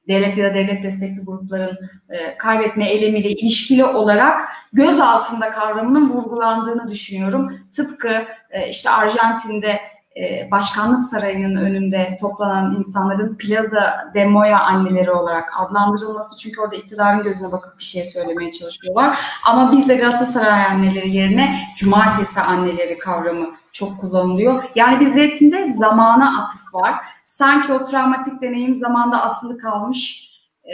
devlet 0.07 0.37
ya 0.37 0.49
da 0.49 0.53
devlet 0.53 0.83
destekli 0.83 1.25
grupların 1.25 1.77
e, 2.09 2.37
kaybetme 2.37 2.89
eylemiyle 2.89 3.29
ilişkili 3.29 3.85
olarak 3.85 4.49
göz 4.73 4.99
altında 4.99 5.51
kavramının 5.51 6.09
vurgulandığını 6.09 6.87
düşünüyorum. 6.87 7.59
Tıpkı 7.75 8.25
e, 8.49 8.69
işte 8.69 8.89
Arjantin'de 8.89 9.79
e, 10.17 10.51
başkanlık 10.51 11.03
sarayının 11.03 11.55
önünde 11.55 12.17
toplanan 12.21 12.75
insanların 12.75 13.35
Plaza 13.35 14.11
de 14.13 14.25
Moya 14.25 14.59
anneleri 14.59 15.11
olarak 15.11 15.53
adlandırılması. 15.57 16.37
Çünkü 16.37 16.61
orada 16.61 16.75
iktidarın 16.75 17.23
gözüne 17.23 17.51
bakıp 17.51 17.79
bir 17.79 17.83
şey 17.83 18.05
söylemeye 18.05 18.51
çalışıyorlar. 18.51 19.19
Ama 19.47 19.71
bizde 19.71 19.95
Galatasaray 19.95 20.65
anneleri 20.65 21.09
yerine 21.09 21.59
cumartesi 21.77 22.41
anneleri 22.41 22.97
kavramı 22.99 23.47
çok 23.71 23.99
kullanılıyor. 23.99 24.63
Yani 24.75 24.99
bir 24.99 25.07
zevkinde 25.07 25.73
zamana 25.73 26.43
atıf 26.43 26.73
var. 26.73 26.95
Sanki 27.25 27.73
o 27.73 27.85
travmatik 27.85 28.41
deneyim 28.41 28.79
zamanda 28.79 29.23
asılı 29.23 29.57
kalmış, 29.57 30.29
e, 30.63 30.73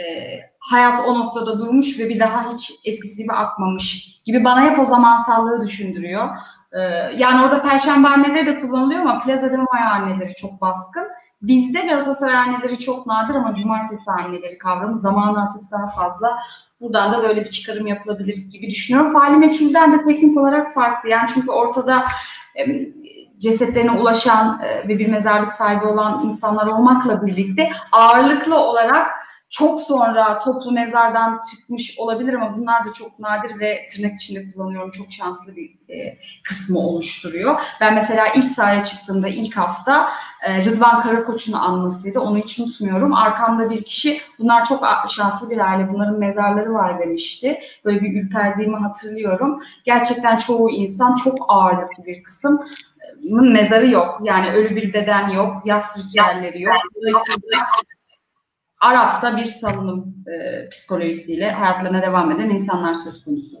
hayat 0.58 1.00
o 1.06 1.18
noktada 1.18 1.58
durmuş 1.58 1.98
ve 1.98 2.08
bir 2.08 2.20
daha 2.20 2.50
hiç 2.52 2.72
eskisi 2.84 3.16
gibi 3.16 3.32
akmamış 3.32 4.12
gibi 4.24 4.44
bana 4.44 4.62
hep 4.70 4.78
o 4.78 4.84
zamansallığı 4.84 5.60
düşündürüyor. 5.60 6.28
Ee, 6.72 6.80
yani 7.16 7.44
orada 7.44 7.62
perşembe 7.62 8.08
anneleri 8.08 8.46
de 8.46 8.60
kullanılıyor 8.60 9.00
ama 9.00 9.22
Plaza 9.22 9.50
de 9.50 9.56
Mayo 9.56 9.86
anneleri 9.92 10.34
çok 10.34 10.60
baskın. 10.60 11.08
Bizde 11.42 11.80
Galatasaray 11.80 12.34
anneleri 12.34 12.78
çok 12.78 13.06
nadir 13.06 13.34
ama 13.34 13.54
cumartesi 13.54 14.10
anneleri 14.10 14.58
kavramı 14.58 14.98
zamanla 14.98 15.42
atıf 15.42 15.70
daha 15.70 15.90
fazla. 15.90 16.38
Buradan 16.80 17.12
da 17.12 17.22
böyle 17.22 17.44
bir 17.44 17.50
çıkarım 17.50 17.86
yapılabilir 17.86 18.36
gibi 18.52 18.66
düşünüyorum. 18.66 19.12
Faali 19.12 19.36
meçhulden 19.36 19.92
de 19.92 20.04
teknik 20.04 20.36
olarak 20.36 20.74
farklı. 20.74 21.08
Yani 21.08 21.28
çünkü 21.34 21.50
ortada 21.50 22.04
cesetlerine 23.38 23.90
ulaşan 23.90 24.60
e, 24.62 24.88
ve 24.88 24.98
bir 24.98 25.08
mezarlık 25.08 25.52
sahibi 25.52 25.86
olan 25.86 26.26
insanlar 26.26 26.66
olmakla 26.66 27.26
birlikte 27.26 27.70
ağırlıklı 27.92 28.60
olarak 28.60 29.21
çok 29.52 29.80
sonra 29.80 30.38
toplu 30.38 30.72
mezardan 30.72 31.40
çıkmış 31.50 31.98
olabilir 31.98 32.34
ama 32.34 32.56
bunlar 32.58 32.84
da 32.84 32.92
çok 32.92 33.18
nadir 33.18 33.60
ve 33.60 33.86
tırnak 33.94 34.14
içinde 34.14 34.52
kullanıyorum 34.52 34.90
çok 34.90 35.12
şanslı 35.12 35.56
bir 35.56 35.70
e, 35.88 36.18
kısmı 36.48 36.78
oluşturuyor. 36.78 37.60
Ben 37.80 37.94
mesela 37.94 38.26
ilk 38.26 38.50
sahaya 38.50 38.84
çıktığımda 38.84 39.28
ilk 39.28 39.56
hafta 39.56 40.08
e, 40.42 40.64
Rıdvan 40.64 41.00
Karakoç'un 41.00 41.52
anmasıydı. 41.52 42.20
Onu 42.20 42.38
hiç 42.38 42.58
unutmuyorum. 42.58 43.14
Arkamda 43.14 43.70
bir 43.70 43.84
kişi 43.84 44.20
bunlar 44.38 44.64
çok 44.64 44.84
şanslı 45.08 45.50
bir 45.50 45.58
aile 45.58 45.92
bunların 45.92 46.18
mezarları 46.18 46.74
var 46.74 46.98
demişti. 46.98 47.60
Böyle 47.84 48.00
bir 48.00 48.22
ürperdiğimi 48.22 48.76
hatırlıyorum. 48.76 49.62
Gerçekten 49.84 50.36
çoğu 50.36 50.70
insan 50.70 51.14
çok 51.14 51.36
ağırlıklı 51.48 52.04
bir 52.04 52.22
kısım 52.22 52.60
mezarı 53.30 53.90
yok. 53.90 54.20
Yani 54.22 54.52
ölü 54.52 54.76
bir 54.76 54.92
beden 54.92 55.28
yok, 55.28 55.62
yas 55.64 55.98
ritüelleri 55.98 56.62
yok. 56.62 56.76
Dolayısıyla 56.94 57.58
Araf'ta 58.82 59.36
bir 59.36 59.44
salınım 59.44 60.24
e, 60.26 60.68
psikolojisiyle 60.68 61.50
hayatlarına 61.50 62.02
devam 62.02 62.32
eden 62.32 62.50
insanlar 62.50 62.94
söz 62.94 63.24
konusu. 63.24 63.56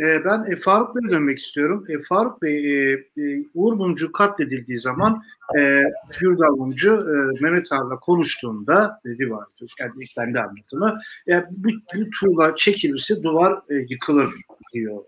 E, 0.00 0.24
ben 0.24 0.44
e, 0.50 0.56
Faruk 0.56 0.96
Bey'e 0.96 1.10
dönmek 1.10 1.38
istiyorum. 1.38 1.84
E, 1.88 2.02
Faruk 2.02 2.42
Bey, 2.42 2.56
e, 2.56 2.92
e, 2.92 3.44
Uğur 3.54 3.72
Mumcu 3.72 4.12
katledildiği 4.12 4.78
zaman 4.78 5.22
e, 5.58 5.82
Gürdal 6.20 6.56
Mumcu 6.56 6.92
e, 6.92 7.42
Mehmet 7.42 7.72
Ağar'la 7.72 7.98
konuştuğunda 7.98 9.00
dedi 9.04 9.30
var, 9.30 9.44
kendi 9.78 10.04
kendi 10.04 10.40
anlatımı. 10.40 10.98
E, 11.28 11.44
bu, 11.50 11.68
tuğla 12.20 12.56
çekilirse 12.56 13.22
duvar 13.22 13.60
yıkılır 13.88 14.34
diyor 14.74 15.04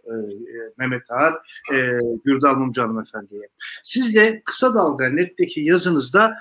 Mehmet 0.78 1.10
Ağar 1.10 1.34
e, 1.74 1.98
Gürdal 2.24 2.56
Mumcu 2.56 2.82
hanımefendiye. 2.82 3.48
Siz 3.82 4.14
de 4.14 4.42
Kısa 4.44 4.74
Dalga 4.74 5.08
Net'teki 5.08 5.60
yazınızda 5.60 6.36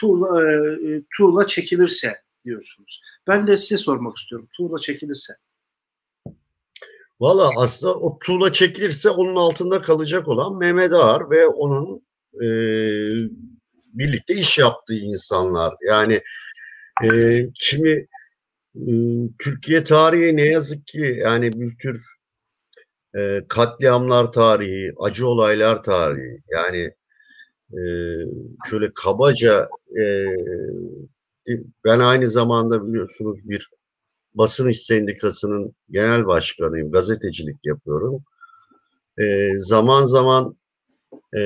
tuğla, 0.00 0.42
tuğla 1.16 1.46
çekilirse 1.46 2.16
diyorsunuz. 2.44 3.02
Ben 3.26 3.46
de 3.46 3.58
size 3.58 3.76
sormak 3.76 4.18
istiyorum. 4.18 4.48
Tuğla 4.56 4.78
çekilirse. 4.78 5.34
Valla 7.20 7.50
aslında 7.56 7.94
o 7.94 8.18
tuğla 8.18 8.52
çekilirse 8.52 9.10
onun 9.10 9.36
altında 9.36 9.80
kalacak 9.80 10.28
olan 10.28 10.58
Mehmet 10.58 10.92
Ağar 10.92 11.30
ve 11.30 11.46
onun 11.46 12.02
e, 12.42 12.48
birlikte 13.94 14.34
iş 14.34 14.58
yaptığı 14.58 14.94
insanlar. 14.94 15.74
Yani 15.88 16.22
e, 17.04 17.08
şimdi 17.54 18.08
e, 18.76 18.90
Türkiye 19.38 19.84
tarihi 19.84 20.36
ne 20.36 20.44
yazık 20.44 20.86
ki 20.86 21.18
yani 21.18 21.52
bir 21.52 21.76
tür 21.78 22.00
e, 23.18 23.42
katliamlar 23.48 24.32
tarihi, 24.32 24.92
acı 25.00 25.26
olaylar 25.28 25.82
tarihi. 25.82 26.42
Yani 26.50 26.92
e, 27.72 27.80
şöyle 28.70 28.92
kabaca 28.94 29.68
e, 30.00 30.26
ben 31.84 32.00
aynı 32.00 32.28
zamanda 32.28 32.88
biliyorsunuz 32.88 33.38
bir 33.44 33.70
basın 34.38 34.68
iş 34.68 34.82
sendikasının 34.82 35.74
genel 35.90 36.26
başkanıyım. 36.26 36.92
Gazetecilik 36.92 37.56
yapıyorum. 37.64 38.24
E, 39.18 39.52
zaman 39.58 40.04
zaman 40.04 40.56
e, 41.36 41.42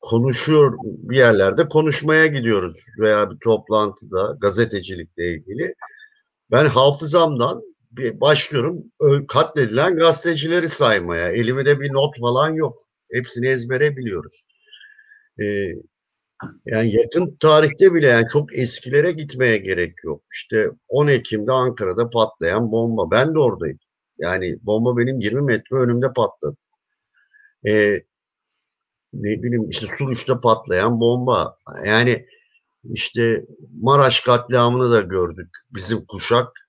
konuşuyor 0.00 0.78
bir 0.84 1.16
yerlerde 1.16 1.68
konuşmaya 1.68 2.26
gidiyoruz 2.26 2.76
veya 2.98 3.30
bir 3.30 3.36
toplantıda 3.44 4.36
gazetecilikle 4.40 5.34
ilgili. 5.34 5.74
Ben 6.50 6.66
hafızamdan 6.66 7.62
bir 7.92 8.20
başlıyorum 8.20 8.84
katledilen 9.28 9.96
gazetecileri 9.96 10.68
saymaya. 10.68 11.28
Elimde 11.28 11.80
bir 11.80 11.92
not 11.92 12.20
falan 12.20 12.50
yok. 12.50 12.78
Hepsini 13.12 13.48
ezbere 13.48 13.96
biliyoruz. 13.96 14.44
Ee, 15.40 15.72
yani 16.66 16.94
yakın 16.96 17.36
tarihte 17.40 17.94
bile 17.94 18.06
yani 18.06 18.26
çok 18.32 18.58
eskilere 18.58 19.12
gitmeye 19.12 19.58
gerek 19.58 19.94
yok. 20.04 20.22
İşte 20.32 20.70
10 20.88 21.08
Ekim'de 21.08 21.52
Ankara'da 21.52 22.10
patlayan 22.10 22.72
bomba. 22.72 23.10
Ben 23.10 23.34
de 23.34 23.38
oradayım. 23.38 23.78
Yani 24.18 24.58
bomba 24.62 24.96
benim 24.96 25.20
20 25.20 25.42
metre 25.42 25.76
önümde 25.76 26.12
patladı. 26.12 26.56
Ee, 27.66 28.02
ne 29.12 29.42
bileyim 29.42 29.70
işte 29.70 29.86
Suruç'ta 29.98 30.40
patlayan 30.40 31.00
bomba. 31.00 31.56
Yani 31.86 32.26
işte 32.84 33.44
Maraş 33.80 34.20
katliamını 34.20 34.90
da 34.90 35.00
gördük. 35.00 35.48
Bizim 35.70 36.06
kuşak 36.06 36.68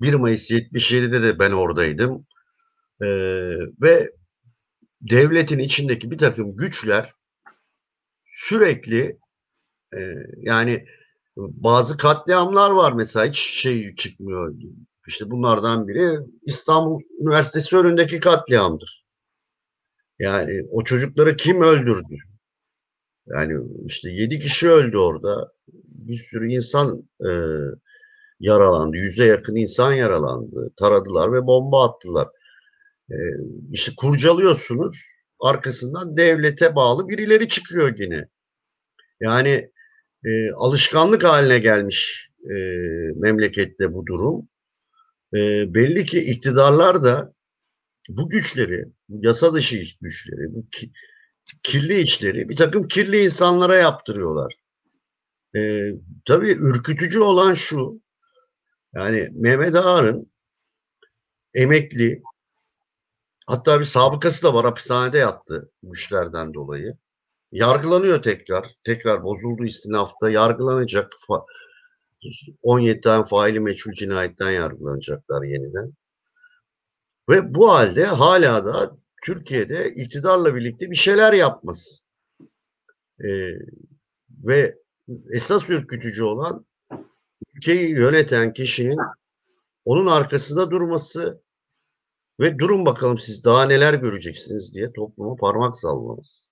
1 0.00 0.14
Mayıs 0.14 0.50
77'de 0.50 1.22
de 1.22 1.38
ben 1.38 1.50
oradaydım. 1.52 2.26
Ee, 3.02 3.06
ve 3.82 4.12
devletin 5.00 5.58
içindeki 5.58 6.10
bir 6.10 6.18
takım 6.18 6.56
güçler 6.56 7.14
sürekli 8.48 9.18
e, 9.96 10.00
yani 10.36 10.86
bazı 11.36 11.96
katliamlar 11.96 12.70
var 12.70 12.92
mesela 12.92 13.26
hiç 13.26 13.38
şey 13.38 13.94
çıkmıyor. 13.94 14.54
İşte 15.08 15.30
bunlardan 15.30 15.88
biri 15.88 16.18
İstanbul 16.42 17.00
Üniversitesi 17.20 17.76
önündeki 17.76 18.20
katliamdır. 18.20 19.04
Yani 20.18 20.62
o 20.70 20.84
çocukları 20.84 21.36
kim 21.36 21.62
öldürdü? 21.62 22.16
Yani 23.26 23.52
işte 23.86 24.10
yedi 24.10 24.38
kişi 24.38 24.68
öldü 24.68 24.96
orada. 24.96 25.52
Bir 25.86 26.16
sürü 26.16 26.52
insan 26.52 27.08
e, 27.20 27.30
yaralandı. 28.40 28.96
Yüze 28.96 29.24
yakın 29.24 29.56
insan 29.56 29.92
yaralandı. 29.92 30.70
Taradılar 30.78 31.32
ve 31.32 31.46
bomba 31.46 31.88
attılar. 31.88 32.28
E, 33.10 33.16
işte 33.72 33.92
kurcalıyorsunuz. 33.96 34.98
Arkasından 35.40 36.16
devlete 36.16 36.76
bağlı 36.76 37.08
birileri 37.08 37.48
çıkıyor 37.48 37.98
yine. 37.98 38.28
Yani 39.22 39.70
e, 40.24 40.52
alışkanlık 40.52 41.24
haline 41.24 41.58
gelmiş 41.58 42.30
e, 42.44 42.54
memlekette 43.16 43.92
bu 43.92 44.06
durum. 44.06 44.48
E, 45.34 45.38
belli 45.74 46.04
ki 46.04 46.20
iktidarlar 46.20 47.04
da 47.04 47.34
bu 48.08 48.28
güçleri, 48.28 48.84
bu 49.08 49.26
yasa 49.26 49.54
dışı 49.54 49.76
güçleri, 49.76 50.54
bu 50.54 50.68
ki, 50.70 50.92
kirli 51.62 52.00
işleri 52.00 52.48
bir 52.48 52.56
takım 52.56 52.88
kirli 52.88 53.24
insanlara 53.24 53.76
yaptırıyorlar. 53.76 54.54
E, 55.56 55.90
tabii 56.26 56.50
ürkütücü 56.50 57.20
olan 57.20 57.54
şu, 57.54 58.02
yani 58.94 59.28
Mehmet 59.32 59.74
Ağar'ın 59.74 60.32
emekli, 61.54 62.22
hatta 63.46 63.80
bir 63.80 63.84
sabıkası 63.84 64.42
da 64.42 64.54
var 64.54 64.64
hapishanede 64.64 65.18
yattı 65.18 65.70
bu 65.82 65.94
işlerden 65.94 66.54
dolayı. 66.54 66.96
Yargılanıyor 67.52 68.22
tekrar. 68.22 68.76
Tekrar 68.84 69.24
bozuldu 69.24 69.64
istinafta. 69.64 70.30
Yargılanacak. 70.30 71.12
17 72.62 73.00
tane 73.00 73.24
faili 73.24 73.60
meçhul 73.60 73.92
cinayetten 73.92 74.50
yargılanacaklar 74.50 75.42
yeniden. 75.42 75.92
Ve 77.28 77.54
bu 77.54 77.72
halde 77.72 78.04
hala 78.04 78.64
da 78.64 78.96
Türkiye'de 79.24 79.94
iktidarla 79.94 80.54
birlikte 80.54 80.90
bir 80.90 80.96
şeyler 80.96 81.32
yapması. 81.32 82.02
Ee, 83.24 83.50
ve 84.28 84.78
esas 85.32 85.70
ürkütücü 85.70 86.22
olan 86.22 86.66
ülkeyi 87.54 87.90
yöneten 87.90 88.52
kişinin 88.52 88.98
onun 89.84 90.06
arkasında 90.06 90.70
durması 90.70 91.42
ve 92.40 92.58
durun 92.58 92.86
bakalım 92.86 93.18
siz 93.18 93.44
daha 93.44 93.64
neler 93.64 93.94
göreceksiniz 93.94 94.74
diye 94.74 94.92
topluma 94.92 95.36
parmak 95.36 95.78
sallaması. 95.78 96.51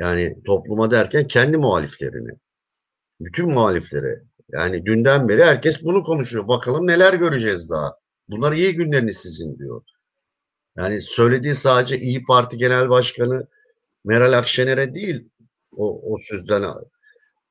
Yani 0.00 0.36
topluma 0.46 0.90
derken 0.90 1.26
kendi 1.26 1.56
muhaliflerini, 1.56 2.30
bütün 3.20 3.50
muhaliflere 3.50 4.22
Yani 4.52 4.86
dünden 4.86 5.28
beri 5.28 5.44
herkes 5.44 5.84
bunu 5.84 6.04
konuşuyor. 6.04 6.48
Bakalım 6.48 6.86
neler 6.86 7.14
göreceğiz 7.14 7.70
daha. 7.70 7.94
Bunlar 8.28 8.52
iyi 8.52 8.74
günleriniz 8.74 9.16
sizin 9.16 9.58
diyor. 9.58 9.82
Yani 10.76 11.02
söylediği 11.02 11.54
sadece 11.54 11.98
İyi 11.98 12.24
Parti 12.24 12.56
Genel 12.56 12.88
Başkanı 12.88 13.46
Meral 14.04 14.32
Akşener'e 14.32 14.94
değil 14.94 15.28
o, 15.76 16.12
o 16.12 16.18
sözden 16.18 16.64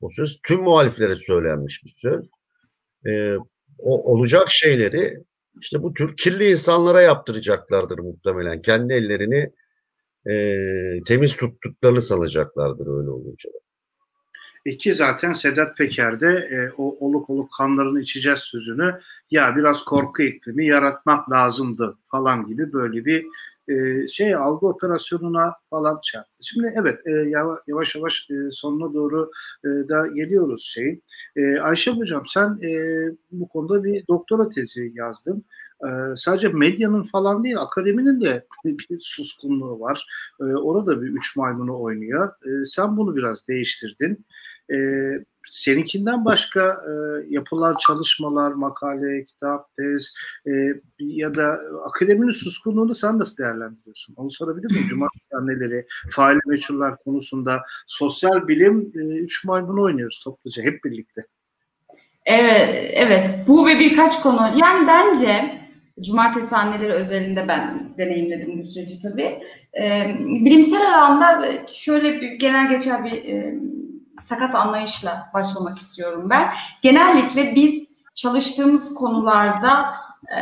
o 0.01 0.09
söz 0.09 0.39
tüm 0.47 0.61
muhaliflere 0.61 1.15
söylenmiş 1.15 1.83
bir 1.85 1.89
söz. 1.89 2.29
Ee, 3.07 3.35
o 3.77 4.13
olacak 4.13 4.49
şeyleri 4.49 5.23
işte 5.61 5.83
bu 5.83 5.93
tür 5.93 6.17
kirli 6.17 6.51
insanlara 6.51 7.01
yaptıracaklardır 7.01 7.99
muhtemelen. 7.99 8.61
Kendi 8.61 8.93
ellerini 8.93 9.51
e, 10.29 11.03
temiz 11.07 11.37
tuttuklarını 11.37 12.01
sanacaklardır 12.01 12.99
öyle 12.99 13.09
olunca. 13.09 13.49
İki 14.65 14.93
zaten 14.93 15.33
Sedat 15.33 15.77
Peker 15.77 16.19
de 16.19 16.27
e, 16.27 16.71
o 16.77 16.97
oluk 17.05 17.29
oluk 17.29 17.49
kanlarını 17.57 18.01
içeceğiz 18.01 18.39
sözünü 18.39 18.99
ya 19.31 19.55
biraz 19.55 19.85
korku 19.85 20.21
iklimi 20.21 20.65
yaratmak 20.65 21.31
lazımdı 21.31 21.97
falan 22.11 22.47
gibi 22.47 22.73
böyle 22.73 23.05
bir 23.05 23.25
e, 23.67 24.07
şey 24.07 24.35
algı 24.35 24.67
operasyonuna 24.67 25.53
falan 25.69 25.99
çarptı. 26.03 26.43
Şimdi 26.43 26.73
evet 26.75 26.99
e, 27.07 27.11
yavaş 27.67 27.95
yavaş 27.95 28.27
e, 28.29 28.51
sonuna 28.51 28.93
doğru 28.93 29.31
e, 29.63 29.67
da 29.67 30.07
geliyoruz 30.07 30.71
şeyin. 30.73 31.03
E, 31.35 31.59
Ayşe 31.59 31.91
Hocam 31.91 32.23
sen 32.27 32.59
e, 32.63 32.71
bu 33.31 33.47
konuda 33.47 33.83
bir 33.83 34.07
doktora 34.07 34.49
tezi 34.49 34.91
yazdın. 34.95 35.45
E, 35.83 35.89
sadece 36.15 36.47
medyanın 36.47 37.03
falan 37.03 37.43
değil 37.43 37.57
akademinin 37.57 38.21
de 38.21 38.45
bir 38.65 38.99
suskunluğu 38.99 39.79
var. 39.79 40.07
E, 40.39 40.43
orada 40.43 41.01
bir 41.01 41.07
üç 41.07 41.35
maymunu 41.35 41.81
oynuyor. 41.81 42.27
E, 42.27 42.65
sen 42.65 42.97
bunu 42.97 43.15
biraz 43.15 43.47
değiştirdin. 43.47 44.25
E, 44.73 44.77
seninkinden 45.47 46.25
başka 46.25 46.61
e, 46.61 46.93
yapılan 47.29 47.75
çalışmalar, 47.79 48.51
makale, 48.51 49.25
kitap, 49.25 49.75
tez 49.77 50.13
e, 50.47 50.51
ya 50.99 51.35
da 51.35 51.59
akademinin 51.85 52.31
suskunluğunu 52.31 52.93
sen 52.93 53.19
nasıl 53.19 53.37
değerlendiriyorsun? 53.37 54.13
Onu 54.17 54.31
sorabilir 54.31 54.71
miyim? 54.71 54.87
Cumartesi 54.89 55.35
anneleri, 55.35 55.85
fail 56.09 56.37
meçhuller 56.47 56.95
konusunda 56.95 57.61
sosyal 57.87 58.47
bilim 58.47 58.91
e, 58.95 58.99
üç 58.99 59.45
maymunu 59.45 59.83
oynuyoruz 59.83 60.21
topluca 60.23 60.63
hep 60.63 60.83
birlikte. 60.83 61.21
Evet, 62.25 62.91
evet. 62.93 63.29
Bu 63.47 63.67
ve 63.67 63.79
birkaç 63.79 64.21
konu. 64.21 64.51
Yani 64.55 64.87
bence 64.87 65.58
cumartesi 66.01 66.55
anneleri 66.55 66.93
özelinde 66.93 67.47
ben 67.47 67.93
deneyimledim 67.97 68.59
bu 68.59 68.63
süreci 68.63 69.01
tabii. 69.01 69.39
E, 69.81 70.15
bilimsel 70.19 70.95
alanda 70.95 71.41
şöyle 71.67 72.21
bir 72.21 72.31
genel 72.31 72.69
geçer 72.69 73.05
bir 73.05 73.11
e, 73.11 73.55
sakat 74.19 74.55
anlayışla 74.55 75.29
başlamak 75.33 75.77
istiyorum 75.77 76.27
ben. 76.29 76.47
Genellikle 76.81 77.55
biz 77.55 77.87
çalıştığımız 78.15 78.93
konularda 78.93 79.85
e, 80.37 80.39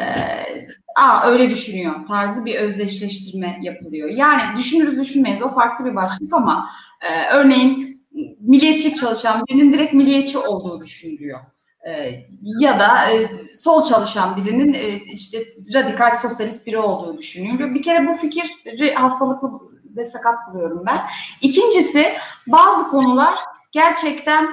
Aa 0.97 1.25
öyle 1.25 1.49
düşünüyor 1.49 2.05
tarzı 2.05 2.45
bir 2.45 2.55
özdeşleştirme 2.55 3.59
yapılıyor. 3.61 4.09
Yani 4.09 4.41
düşünürüz 4.57 4.99
düşünmeyiz 4.99 5.41
o 5.41 5.49
farklı 5.49 5.85
bir 5.85 5.95
başlık 5.95 6.33
ama 6.33 6.69
e, 7.01 7.35
örneğin 7.35 8.01
milliyetçi 8.39 8.95
çalışan 8.95 9.43
birinin 9.49 9.73
direkt 9.73 9.93
milliyetçi 9.93 10.37
olduğu 10.37 10.81
düşünülüyor. 10.81 11.39
E, 11.87 12.25
ya 12.41 12.79
da 12.79 13.11
e, 13.11 13.29
sol 13.51 13.83
çalışan 13.83 14.37
birinin 14.37 14.73
e, 14.73 14.87
işte 15.13 15.45
radikal 15.73 16.15
sosyalist 16.15 16.67
biri 16.67 16.77
olduğu 16.77 17.17
düşünülüyor. 17.17 17.75
Bir 17.75 17.83
kere 17.83 18.07
bu 18.07 18.13
fikri 18.13 18.93
hastalıklı 18.93 19.51
ve 19.97 20.05
sakat 20.05 20.37
buluyorum 20.53 20.83
ben. 20.85 21.01
İkincisi 21.41 22.13
bazı 22.47 22.87
konular 22.87 23.35
gerçekten 23.71 24.47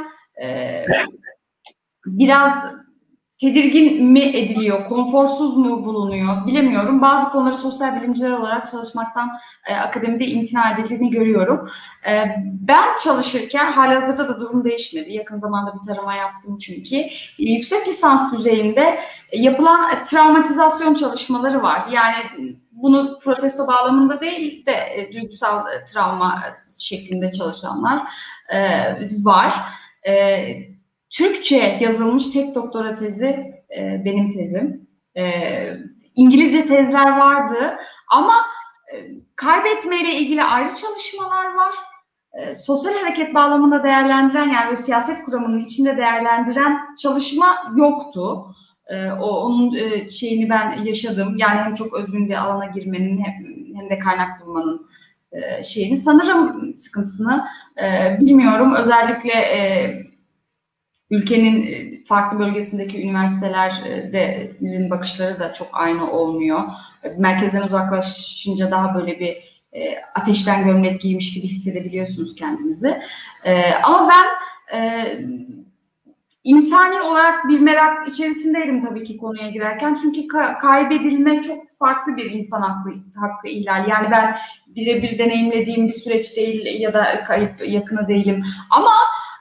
biraz 2.07 2.75
tedirgin 3.41 4.05
mi 4.05 4.21
ediliyor, 4.21 4.85
konforsuz 4.85 5.57
mu 5.57 5.85
bulunuyor 5.85 6.47
bilemiyorum. 6.47 7.03
Bazı 7.03 7.31
konuları 7.31 7.57
sosyal 7.57 8.01
bilimciler 8.01 8.31
olarak 8.31 8.71
çalışmaktan 8.71 9.31
e, 9.67 9.75
akademide 9.75 10.27
imtina 10.27 10.71
edildiğini 10.71 11.11
görüyorum. 11.11 11.71
E, 12.07 12.25
ben 12.45 12.97
çalışırken 13.05 13.73
halihazırda 13.73 14.29
da 14.29 14.41
durum 14.41 14.65
değişmedi. 14.65 15.13
Yakın 15.13 15.39
zamanda 15.39 15.75
bir 15.75 15.87
tarama 15.87 16.15
yaptım 16.15 16.59
çünkü. 16.59 16.97
E, 16.97 17.11
yüksek 17.39 17.89
lisans 17.89 18.33
düzeyinde 18.33 18.99
yapılan 19.33 20.05
travmatizasyon 20.05 20.95
çalışmaları 20.95 21.63
var. 21.63 21.85
Yani 21.93 22.17
bunu 22.73 23.19
protesto 23.19 23.67
bağlamında 23.67 24.21
değil 24.21 24.67
de 24.67 24.73
e, 24.73 25.13
duygusal 25.13 25.73
e, 25.73 25.85
travma 25.85 26.43
şeklinde 26.79 27.31
çalışanlar 27.31 28.03
e, 28.49 28.59
var. 29.25 29.55
E, 30.07 30.74
Türkçe 31.17 31.79
yazılmış 31.81 32.29
tek 32.29 32.55
doktora 32.55 32.95
tezi 32.95 33.27
e, 33.79 34.03
benim 34.05 34.33
tezim. 34.33 34.89
E, 35.17 35.25
İngilizce 36.15 36.67
tezler 36.67 37.19
vardı 37.19 37.77
ama 38.11 38.35
e, 38.93 38.97
kaybetmeyle 39.37 40.15
ilgili 40.15 40.45
ayrı 40.45 40.69
çalışmalar 40.69 41.55
var. 41.55 41.75
E, 42.33 42.55
sosyal 42.55 42.95
hareket 42.95 43.35
bağlamında 43.35 43.83
değerlendiren 43.83 44.49
yani 44.49 44.73
o 44.73 44.77
siyaset 44.77 45.25
kuramının 45.25 45.59
içinde 45.59 45.97
değerlendiren 45.97 46.97
çalışma 46.97 47.57
yoktu. 47.77 48.47
E, 48.87 49.11
o 49.11 49.27
onun 49.27 49.75
e, 49.75 50.09
şeyini 50.09 50.51
ben 50.51 50.83
yaşadım. 50.85 51.35
Yani 51.39 51.61
hem 51.61 51.75
çok 51.75 51.95
özgün 51.95 52.29
bir 52.29 52.35
alana 52.35 52.67
girmenin 52.67 53.25
hem, 53.25 53.35
hem 53.77 53.91
de 53.91 53.99
kaynak 53.99 54.47
bulmanın 54.47 54.87
e, 55.33 55.63
şeyini 55.63 55.97
sanırım 55.97 56.75
sıkıntısını 56.79 57.45
e, 57.83 58.17
bilmiyorum. 58.21 58.75
Özellikle 58.75 59.33
e, 59.33 60.14
ülkenin 61.15 61.67
e, 61.67 62.05
farklı 62.05 62.39
bölgesindeki 62.39 63.03
üniversitelerin 63.03 64.91
bakışları 64.91 65.41
da 65.41 65.53
çok 65.53 65.69
aynı 65.73 66.11
olmuyor. 66.11 66.63
Merkezden 67.19 67.63
uzaklaşınca 67.63 68.71
daha 68.71 68.95
böyle 68.95 69.21
bir 69.21 69.55
e, 69.73 70.03
ateşten 70.15 70.65
gömlek 70.65 71.01
giymiş 71.01 71.35
gibi 71.35 71.47
hissedebiliyorsunuz 71.47 72.35
kendinizi. 72.35 72.99
E, 73.45 73.75
ama 73.85 74.11
ben 74.11 74.27
e, 74.79 75.19
insani 76.45 77.01
olarak 77.01 77.49
bir 77.49 77.61
merak 77.61 78.09
içerisindeydim 78.09 78.85
tabii 78.85 79.05
ki 79.05 79.17
konuya 79.17 79.51
girerken. 79.51 79.95
Çünkü 80.03 80.21
ka- 80.21 80.59
kaybedilme 80.59 81.43
çok 81.43 81.59
farklı 81.79 82.17
bir 82.17 82.31
insan 82.31 82.63
hakkı, 82.63 82.91
hakkı 83.15 83.49
ihlal. 83.49 83.89
Yani 83.89 84.11
ben 84.11 84.37
birebir 84.67 85.19
deneyimlediğim 85.19 85.89
bir 85.89 85.93
süreç 85.93 86.37
değil 86.37 86.81
ya 86.81 86.93
da 86.95 87.25
kayıp 87.25 87.69
yakını 87.69 88.09
değilim. 88.09 88.45
Ama 88.71 88.93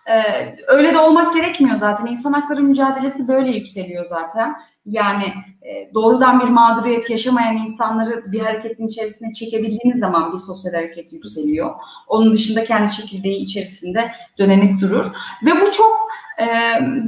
e, 0.07 0.21
öyle 0.67 0.93
de 0.93 0.99
olmak 0.99 1.33
gerekmiyor 1.33 1.77
zaten. 1.77 2.05
İnsan 2.05 2.33
hakları 2.33 2.61
mücadelesi 2.63 3.27
böyle 3.27 3.51
yükseliyor 3.51 4.05
zaten. 4.05 4.55
Yani 4.85 5.25
e, 5.61 5.93
doğrudan 5.93 6.39
bir 6.39 6.47
mağduriyet 6.47 7.09
yaşamayan 7.09 7.57
insanları 7.57 8.31
bir 8.31 8.39
hareketin 8.39 8.87
içerisine 8.87 9.33
çekebildiğiniz 9.33 9.99
zaman 9.99 10.31
bir 10.33 10.37
sosyal 10.37 10.73
hareket 10.73 11.13
yükseliyor. 11.13 11.75
Onun 12.07 12.33
dışında 12.33 12.63
kendi 12.63 12.91
çekirdeği 12.91 13.37
içerisinde 13.37 14.11
dönenik 14.39 14.81
durur. 14.81 15.05
Ve 15.45 15.51
bu 15.61 15.71
çok 15.71 16.07
e, 16.39 16.47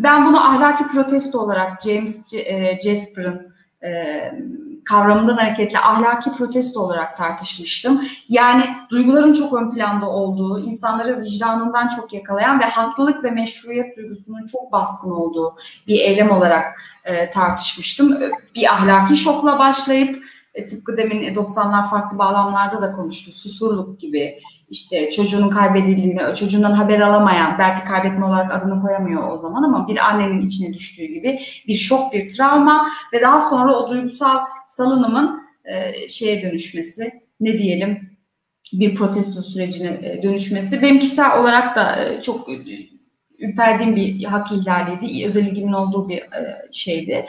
ben 0.04 0.26
bunu 0.26 0.48
ahlaki 0.48 0.88
protesto 0.88 1.40
olarak 1.40 1.82
James 1.82 2.34
e, 2.34 2.80
Jasper'ın 2.82 3.56
e, 3.84 3.92
kavramından 4.86 5.38
hareketle 5.38 5.80
ahlaki 5.80 6.32
protesto 6.32 6.80
olarak 6.80 7.18
tartışmıştım. 7.18 8.02
Yani 8.30 8.76
duyguların 8.90 9.34
çok 9.34 9.54
ön 9.54 9.72
planda 9.72 10.10
olduğu, 10.10 10.60
insanları 10.60 11.22
vicdanından 11.22 11.88
çok 11.88 12.14
yakalayan 12.14 12.60
ve 12.60 12.66
haklılık 12.66 13.24
ve 13.24 13.32
meşruiyet 13.32 13.98
duygusunun 13.98 14.46
çok 14.46 14.72
baskın 14.72 15.12
olduğu 15.12 15.56
bir 15.88 16.00
eylem 16.00 16.32
olarak 16.32 16.66
e, 17.06 17.30
tartışmıştım. 17.30 18.18
Bir 18.56 18.74
ahlaki 18.74 19.18
şokla 19.18 19.60
başlayıp 19.60 20.24
e, 20.54 20.68
tıpkı 20.68 20.98
demin 20.98 21.36
90'lar 21.36 21.90
farklı 21.90 22.18
bağlamlarda 22.18 22.82
da 22.82 22.92
konuştu. 22.92 23.32
Susurluk 23.32 24.00
gibi 24.00 24.40
işte 24.70 25.10
çocuğunun 25.10 25.50
kaybedildiğini, 25.50 26.36
çocuğundan 26.36 26.72
haber 26.72 27.00
alamayan, 27.00 27.56
belki 27.60 27.86
kaybetme 27.88 28.26
olarak 28.26 28.52
adını 28.52 28.82
koyamıyor 28.82 29.32
o 29.32 29.38
zaman 29.38 29.64
ama 29.64 29.88
bir 29.88 29.98
annenin 29.98 30.42
içine 30.42 30.74
düştüğü 30.74 31.06
gibi 31.06 31.42
bir 31.68 31.74
şok, 31.74 32.14
bir 32.14 32.30
travma 32.30 32.88
ve 33.14 33.22
daha 33.22 33.42
sonra 33.42 33.76
o 33.76 33.90
duygusal 33.90 34.40
salınımın 34.66 35.42
e, 35.66 36.08
şeye 36.08 36.42
dönüşmesi, 36.42 37.22
ne 37.40 37.58
diyelim 37.58 38.16
bir 38.74 38.96
protesto 38.96 39.42
sürecine 39.42 39.88
e, 39.88 40.24
dönüşmesi. 40.24 40.82
Benim 40.82 41.00
kişisel 41.00 41.40
olarak 41.40 41.76
da 41.76 42.04
e, 42.04 42.22
çok 42.22 42.50
e, 42.50 42.54
ürperdiğim 43.40 43.96
bir 43.96 44.24
hak 44.24 44.52
ihlaliydi. 44.52 45.28
Özel 45.28 45.48
ilgimin 45.48 45.74
olduğu 45.74 46.10
bir 46.10 46.24
şeydi. 46.72 47.26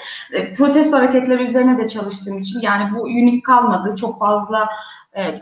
Protesto 0.56 0.96
hareketleri 0.96 1.42
üzerine 1.42 1.78
de 1.78 1.88
çalıştığım 1.88 2.38
için 2.38 2.60
yani 2.60 2.94
bu 2.94 3.02
unik 3.02 3.44
kalmadı. 3.44 3.96
Çok 3.96 4.18
fazla 4.18 4.68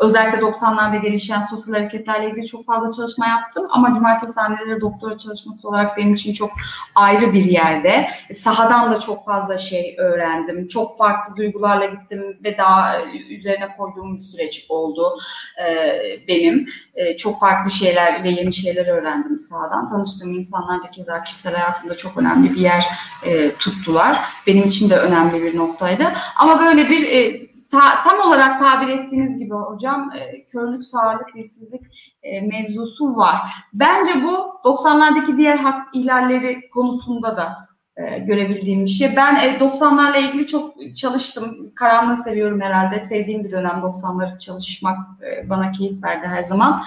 Özellikle 0.01 0.39
90'larda 0.39 1.03
gelişen 1.03 1.43
sosyal 1.43 1.75
hareketlerle 1.75 2.31
ilgili 2.31 2.47
çok 2.47 2.67
fazla 2.67 2.93
çalışma 2.93 3.27
yaptım 3.27 3.67
ama 3.71 3.93
cumartesi 3.93 4.41
anneleri 4.41 4.81
doktora 4.81 5.19
çalışması 5.19 5.69
olarak 5.69 5.97
benim 5.97 6.15
için 6.15 6.33
çok 6.33 6.51
ayrı 6.95 7.33
bir 7.33 7.45
yerde. 7.45 8.09
Sahadan 8.35 8.93
da 8.93 8.99
çok 8.99 9.25
fazla 9.25 9.59
şey 9.59 9.97
öğrendim. 9.99 10.69
Çok 10.69 10.99
farklı 10.99 11.37
duygularla 11.37 11.87
gittim 11.87 12.39
ve 12.45 12.59
daha 12.59 13.03
üzerine 13.31 13.77
koyduğum 13.77 14.17
bir 14.17 14.21
süreç 14.21 14.67
oldu 14.69 15.19
e, 15.67 15.99
benim. 16.29 16.69
E, 16.95 17.17
çok 17.17 17.41
farklı 17.41 17.71
şeyler 17.71 18.25
ve 18.25 18.31
yeni 18.31 18.53
şeyler 18.53 18.87
öğrendim 18.87 19.41
sahadan. 19.41 19.87
Tanıştığım 19.87 20.33
insanlar 20.33 20.83
da 20.83 20.91
keza 20.91 21.23
kişisel 21.23 21.55
hayatımda 21.55 21.97
çok 21.97 22.17
önemli 22.17 22.51
bir 22.51 22.61
yer 22.61 22.85
e, 23.27 23.51
tuttular. 23.55 24.19
Benim 24.47 24.65
için 24.65 24.91
de 24.91 24.97
önemli 24.97 25.43
bir 25.43 25.57
noktaydı. 25.57 26.05
Ama 26.37 26.61
böyle 26.61 26.91
bir 26.91 27.09
e, 27.09 27.54
ta, 27.75 28.03
tam 28.05 28.21
olarak 28.21 28.61
tabir 28.61 28.89
ettiğiniz 28.89 29.39
gibi 29.39 29.55
hocam 29.55 30.13
e, 30.13 30.47
körlük, 30.47 30.85
sağırlık, 30.85 31.35
dilsizlik 31.35 31.83
e, 32.23 32.41
mevzusu 32.41 33.17
var. 33.17 33.41
Bence 33.73 34.11
bu 34.23 34.61
90'lardaki 34.69 35.37
diğer 35.37 35.57
hak 35.57 35.95
ihlalleri 35.95 36.71
konusunda 36.71 37.37
da 37.37 37.74
e, 37.97 38.19
görebildiğim 38.19 38.85
bir 38.85 38.91
şey. 38.91 39.17
Ben 39.17 39.37
e, 39.37 39.59
90'larla 39.59 40.19
ilgili 40.19 40.47
çok 40.47 40.97
çalıştım. 40.97 41.73
Karanlığı 41.75 42.17
seviyorum 42.17 42.61
herhalde. 42.61 43.01
Sevdiğim 43.01 43.45
bir 43.45 43.53
dönem 43.53 43.81
90'ları 43.83 44.39
çalışmak 44.39 44.99
e, 45.23 45.51
bana 45.51 45.73
keyif 45.73 46.05
verdi 46.05 46.27
her 46.27 46.43
zaman. 46.43 46.83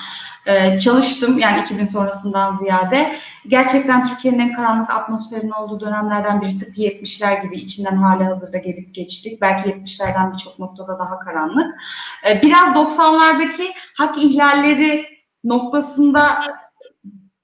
E, 0.46 0.78
çalıştım 0.78 1.40
yani 1.40 1.62
2000 1.62 1.86
sonrasından 1.86 2.54
ziyade. 2.54 3.16
Gerçekten 3.48 4.08
Türkiye'nin 4.08 4.40
en 4.40 4.54
karanlık 4.54 4.90
atmosferinin 4.90 5.52
olduğu 5.52 5.80
dönemlerden 5.80 6.42
biri 6.42 6.58
tıpkı 6.58 6.82
70'ler 6.82 7.42
gibi 7.44 7.58
içinden 7.58 7.96
hali 7.96 8.24
hazırda 8.24 8.58
gelip 8.58 8.96
geçtik. 8.96 9.42
Belki 9.42 9.70
70'lerden 9.70 10.34
birçok 10.34 10.60
noktada 10.60 11.00
daha 11.00 11.20
karanlık. 11.20 11.76
E, 12.30 12.42
biraz 12.42 12.76
90'lardaki 12.76 13.68
hak 13.96 14.18
ihlalleri 14.18 15.06
noktasında 15.44 16.42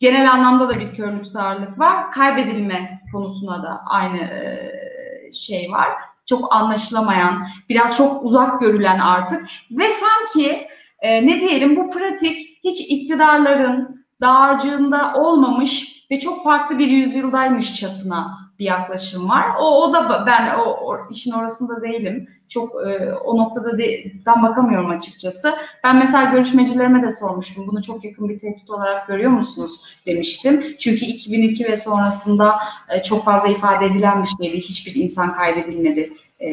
genel 0.03 0.31
anlamda 0.31 0.69
da 0.69 0.79
bir 0.79 0.95
körlük 0.95 1.27
sağırlık 1.27 1.79
var. 1.79 2.11
Kaybedilme 2.11 3.01
konusuna 3.11 3.63
da 3.63 3.81
aynı 3.85 4.17
e, 4.17 5.31
şey 5.33 5.71
var. 5.71 5.89
Çok 6.25 6.55
anlaşılamayan, 6.55 7.47
biraz 7.69 7.97
çok 7.97 8.23
uzak 8.23 8.61
görülen 8.61 8.99
artık 8.99 9.45
ve 9.71 9.83
sanki 9.91 10.67
e, 10.99 11.27
ne 11.27 11.39
diyelim 11.39 11.75
bu 11.75 11.91
pratik 11.91 12.59
hiç 12.63 12.81
iktidarların 12.81 14.05
dağarcığında 14.21 15.13
olmamış 15.15 16.05
ve 16.11 16.19
çok 16.19 16.43
farklı 16.43 16.79
bir 16.79 16.87
yüzyıldaymışçasına 16.87 18.37
bir 18.59 18.65
yaklaşım 18.65 19.29
var. 19.29 19.45
O, 19.59 19.83
o 19.83 19.93
da 19.93 20.25
ben 20.25 20.59
o, 20.59 20.63
o 20.63 20.97
işin 21.11 21.31
orasında 21.31 21.81
değilim. 21.81 22.29
Çok 22.53 22.87
e, 22.87 23.13
o 23.13 23.37
noktada 23.37 23.77
ben 24.25 24.43
bakamıyorum 24.43 24.89
açıkçası. 24.89 25.53
Ben 25.83 25.97
mesela 25.97 26.31
görüşmecilerime 26.31 27.01
de 27.01 27.11
sormuştum. 27.11 27.67
Bunu 27.67 27.83
çok 27.83 28.05
yakın 28.05 28.29
bir 28.29 28.39
tehdit 28.39 28.69
olarak 28.69 29.07
görüyor 29.07 29.31
musunuz 29.31 29.81
demiştim. 30.05 30.63
Çünkü 30.79 31.05
2002 31.05 31.65
ve 31.65 31.77
sonrasında 31.77 32.55
e, 32.89 33.01
çok 33.01 33.23
fazla 33.23 33.49
ifade 33.49 33.85
edilen 33.85 34.23
bir 34.23 34.45
şeydi. 34.45 34.57
Hiçbir 34.57 34.95
insan 34.95 35.33
kaybedilmedi 35.33 36.13
e, 36.39 36.49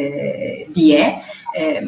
diye. 0.75 1.23
E, 1.59 1.85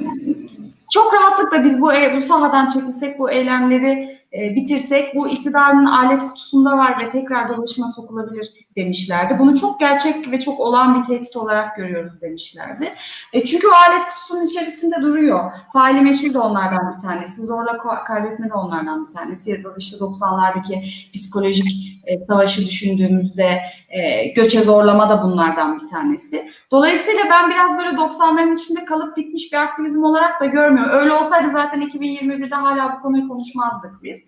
çok 0.91 1.15
rahatlıkla 1.15 1.65
biz 1.65 1.81
bu, 1.81 1.93
e, 1.93 2.17
bu 2.17 2.21
sahadan 2.21 2.69
çekilsek, 2.69 3.19
bu 3.19 3.31
eylemleri 3.31 4.19
e, 4.33 4.57
bitirsek 4.57 5.15
bu 5.15 5.29
iktidarın 5.29 5.85
alet 5.85 6.23
kutusunda 6.23 6.77
var 6.77 7.01
ve 7.01 7.11
tekrar 7.11 7.49
dolaşıma 7.49 7.89
sokulabilir 7.89 8.53
demişlerdi. 8.77 9.39
Bunu 9.39 9.61
çok 9.61 9.81
gerçek 9.81 10.31
ve 10.31 10.41
çok 10.41 10.61
olan 10.61 11.01
bir 11.01 11.07
tehdit 11.07 11.37
olarak 11.37 11.77
görüyoruz 11.77 12.21
demişlerdi. 12.21 12.93
E, 13.33 13.45
çünkü 13.45 13.67
o 13.67 13.71
alet 13.89 14.05
kutusunun 14.05 14.47
içerisinde 14.47 14.97
duruyor. 15.03 15.53
Faili 15.73 16.01
meşhur 16.01 16.35
da 16.35 16.43
onlardan 16.43 16.97
bir 16.97 17.03
tanesi. 17.03 17.43
Zorla 17.43 18.05
kaybetme 18.05 18.51
de 18.51 18.55
onlardan 18.55 19.09
bir 19.09 19.15
tanesi. 19.15 19.51
Ya 19.51 19.65
da 19.65 19.69
işte 19.79 19.97
90'lardaki 19.97 20.85
psikolojik 21.15 21.93
e, 22.07 22.19
savaşı 22.19 22.67
düşündüğümüzde 22.67 23.63
e, 23.89 24.27
göçe 24.27 24.61
zorlama 24.61 25.09
da 25.09 25.23
bunlardan 25.23 25.81
bir 25.81 25.89
tanesi. 25.89 26.51
Dolayısıyla 26.71 27.23
ben 27.31 27.51
biraz 27.51 27.79
böyle 27.79 27.91
90'ların 27.91 28.55
içinde 28.55 28.85
kalıp 28.85 29.17
bitmiş 29.17 29.53
bir 29.53 29.57
aktivizm 29.57 30.05
olarak 30.05 30.41
da 30.41 30.47
görmüyorum. 30.47 30.93
Öyle 30.93 31.13
olsaydı 31.13 31.51
zaten 31.51 31.83
2021'de 31.83 32.55
hala 32.55 32.97
bu 32.97 33.03
konuyu 33.03 33.29
konuşmazdık 33.29 34.03
biz. 34.03 34.19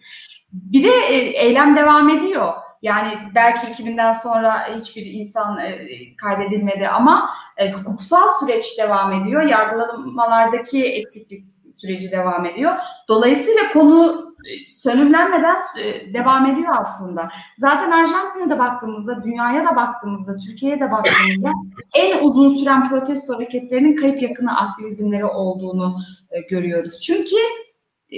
Bir 0.53 0.83
de 0.83 0.91
e, 1.11 1.17
eylem 1.17 1.77
devam 1.77 2.11
ediyor. 2.11 2.53
Yani 2.85 3.19
belki 3.35 3.67
2000'den 3.67 4.13
sonra 4.13 4.77
hiçbir 4.77 5.07
insan 5.07 5.59
e, 5.59 5.79
kaybedilmedi 6.17 6.89
ama 6.89 7.31
e, 7.57 7.73
hukuksal 7.73 8.29
süreç 8.41 8.79
devam 8.79 9.13
ediyor. 9.13 9.43
Yargılamalardaki 9.43 10.85
eksiklik 10.85 11.45
süreci 11.77 12.13
devam 12.13 12.47
ediyor. 12.47 12.73
Dolayısıyla 13.09 13.71
konu 13.73 14.25
e, 14.45 14.73
sönümlenmeden 14.73 15.57
e, 15.81 16.15
devam 16.15 16.47
ediyor 16.47 16.75
aslında. 16.79 17.29
Zaten 17.57 17.91
Arjantin'e 17.91 18.51
de 18.51 18.59
baktığımızda, 18.59 19.23
dünyaya 19.23 19.67
da 19.67 19.77
baktığımızda, 19.77 20.37
Türkiye'ye 20.37 20.81
de 20.81 20.91
baktığımızda 20.91 21.51
en 21.95 22.25
uzun 22.25 22.49
süren 22.49 22.89
protesto 22.89 23.35
hareketlerinin 23.35 23.97
kayıp 23.97 24.23
yakını 24.23 24.59
aktivizmleri 24.59 25.25
olduğunu 25.25 25.97
e, 26.31 26.41
görüyoruz. 26.41 27.01
Çünkü 27.01 27.37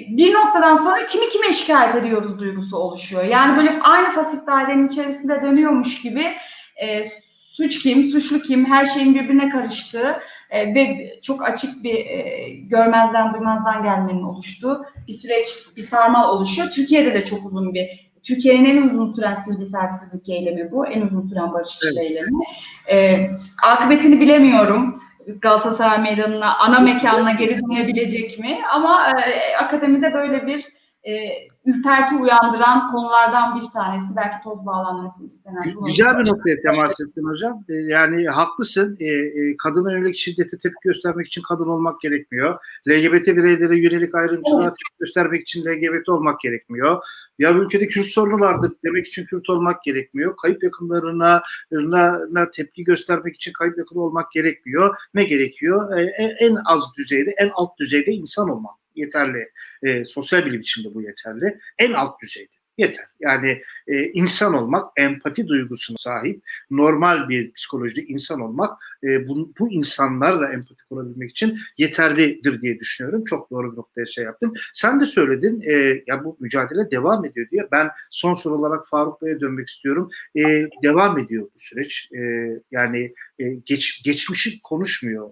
bir 0.08 0.34
noktadan 0.34 0.76
sonra 0.76 1.06
kimi 1.06 1.28
kime 1.28 1.52
şikayet 1.52 1.94
ediyoruz 1.94 2.38
duygusu 2.38 2.76
oluşuyor. 2.76 3.24
Yani 3.24 3.56
böyle 3.56 3.78
aynı 3.80 4.10
fasit 4.10 4.46
dairenin 4.46 4.88
içerisinde 4.88 5.42
dönüyormuş 5.42 6.02
gibi 6.02 6.34
e, 6.76 7.02
suç 7.32 7.82
kim, 7.82 8.04
suçlu 8.04 8.42
kim, 8.42 8.66
her 8.66 8.86
şeyin 8.86 9.14
birbirine 9.14 9.48
karıştığı 9.48 10.20
e, 10.50 10.74
ve 10.74 11.12
çok 11.22 11.42
açık 11.42 11.84
bir 11.84 11.94
e, 11.94 12.48
görmezden 12.48 13.34
duymazdan 13.34 13.82
gelmenin 13.82 14.22
oluştuğu 14.22 14.84
bir 15.08 15.12
süreç, 15.12 15.48
bir 15.76 15.82
sarmal 15.82 16.28
oluşuyor. 16.28 16.70
Türkiye'de 16.70 17.14
de 17.14 17.24
çok 17.24 17.46
uzun 17.46 17.74
bir 17.74 18.06
Türkiye'nin 18.22 18.64
en 18.64 18.82
uzun 18.82 19.12
süren 19.12 19.34
sivil 19.34 19.66
itaatsizlik 19.66 20.28
eylemi 20.28 20.70
bu. 20.72 20.86
En 20.86 21.02
uzun 21.02 21.20
süren 21.20 21.52
barışçı 21.52 21.86
evet. 21.86 21.98
eylemi. 21.98 22.44
E, 22.90 23.26
akıbetini 23.62 24.20
bilemiyorum. 24.20 25.02
Galatasaray 25.26 25.98
Meydanı'na, 25.98 26.58
ana 26.58 26.80
mekanına 26.80 27.32
geri 27.32 27.60
dönebilecek 27.60 28.38
mi? 28.38 28.58
Ama 28.72 29.10
e, 29.10 29.56
akademide 29.56 30.14
böyle 30.14 30.46
bir 30.46 30.64
e, 31.04 31.32
ürperti 31.66 32.14
uyandıran 32.14 32.88
konulardan 32.88 33.60
bir 33.60 33.66
tanesi. 33.70 34.16
Belki 34.16 34.44
toz 34.44 34.66
bağlanması 34.66 35.26
istenen. 35.26 35.74
Güzel 35.86 36.18
bir 36.18 36.28
noktaya 36.28 36.60
temas 36.62 37.00
ettin 37.00 37.24
hocam. 37.24 37.64
E, 37.68 37.74
yani 37.74 38.28
haklısın. 38.28 38.96
E, 39.00 39.06
e, 39.06 39.56
kadına 39.56 39.92
yönelik 39.92 40.16
şiddete 40.16 40.58
tepki 40.58 40.80
göstermek 40.82 41.26
için 41.26 41.42
kadın 41.42 41.68
olmak 41.68 42.00
gerekmiyor. 42.00 42.58
LGBT 42.88 43.26
bireylere 43.26 43.76
yönelik 43.76 44.14
ayrımcılığa 44.14 44.62
evet. 44.62 44.72
tepki 44.72 44.98
göstermek 45.00 45.42
için 45.42 45.64
LGBT 45.64 46.08
olmak 46.08 46.40
gerekmiyor. 46.40 47.02
Ya 47.38 47.52
ülkede 47.52 47.88
Kürt 47.88 48.06
sorunu 48.06 48.40
vardır 48.40 48.72
demek 48.84 49.06
için 49.06 49.26
Kürt 49.26 49.50
olmak 49.50 49.82
gerekmiyor. 49.82 50.36
Kayıp 50.36 50.62
yakınlarına 50.62 51.42
na, 51.70 52.50
tepki 52.50 52.84
göstermek 52.84 53.34
için 53.34 53.52
kayıp 53.52 53.78
yakın 53.78 53.96
olmak 53.96 54.32
gerekmiyor. 54.32 54.96
Ne 55.14 55.24
gerekiyor? 55.24 55.98
E, 55.98 56.02
en 56.40 56.58
az 56.64 56.82
düzeyde, 56.98 57.34
en 57.38 57.50
alt 57.54 57.78
düzeyde 57.78 58.12
insan 58.12 58.48
olmak 58.48 58.85
yeterli. 58.96 59.48
E, 59.82 60.04
sosyal 60.04 60.46
bilim 60.46 60.60
için 60.60 60.84
de 60.84 60.94
bu 60.94 61.02
yeterli. 61.02 61.58
En 61.78 61.92
alt 61.92 62.22
düzeyde 62.22 62.56
yeter. 62.78 63.04
Yani 63.20 63.62
e, 63.88 64.04
insan 64.12 64.54
olmak, 64.54 64.92
empati 64.96 65.48
duygusuna 65.48 65.96
sahip, 65.96 66.42
normal 66.70 67.28
bir 67.28 67.52
psikolojide 67.52 68.02
insan 68.02 68.40
olmak 68.40 68.78
e, 69.04 69.28
bu, 69.28 69.52
bu 69.58 69.72
insanlarla 69.72 70.52
empati 70.52 70.84
kurabilmek 70.88 71.30
için 71.30 71.58
yeterlidir 71.78 72.62
diye 72.62 72.78
düşünüyorum. 72.78 73.24
Çok 73.24 73.50
doğru 73.50 73.72
bir 73.72 73.76
noktaya 73.76 74.06
şey 74.06 74.24
yaptın. 74.24 74.54
Sen 74.72 75.00
de 75.00 75.06
söyledin 75.06 75.60
e, 75.60 76.02
ya 76.06 76.24
bu 76.24 76.36
mücadele 76.40 76.90
devam 76.90 77.24
ediyor 77.24 77.50
diye. 77.50 77.68
Ben 77.72 77.90
son 78.10 78.34
soru 78.34 78.54
olarak 78.54 78.88
Faruk 78.88 79.22
Bey'e 79.22 79.40
dönmek 79.40 79.68
istiyorum. 79.68 80.10
E, 80.36 80.42
devam 80.82 81.18
ediyor 81.18 81.42
bu 81.42 81.58
süreç. 81.58 82.08
E, 82.12 82.50
yani 82.70 83.14
e, 83.38 83.44
geç, 83.66 84.02
geçmişi 84.04 84.60
konuşmuyor 84.62 85.30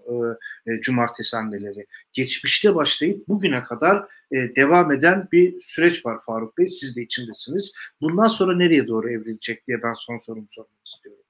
e, 0.67 0.73
e, 0.73 0.81
cumartesi 0.81 1.37
anneleri. 1.37 1.87
Geçmişte 2.13 2.75
başlayıp 2.75 3.29
bugüne 3.29 3.63
kadar 3.63 3.97
e, 4.33 4.37
devam 4.57 4.93
eden 4.93 5.29
bir 5.33 5.61
süreç 5.61 6.07
var 6.07 6.19
Faruk 6.27 6.59
Bey. 6.59 6.69
Siz 6.69 6.97
de 6.97 7.03
içindesiniz. 7.03 7.73
Bundan 8.01 8.29
sonra 8.29 8.57
nereye 8.57 8.89
doğru 8.89 9.11
evrilecek 9.11 9.67
diye 9.67 9.83
ben 9.83 9.95
son 9.95 10.19
sorumu 10.19 10.49
sormak 10.51 10.87
istiyorum. 10.87 11.21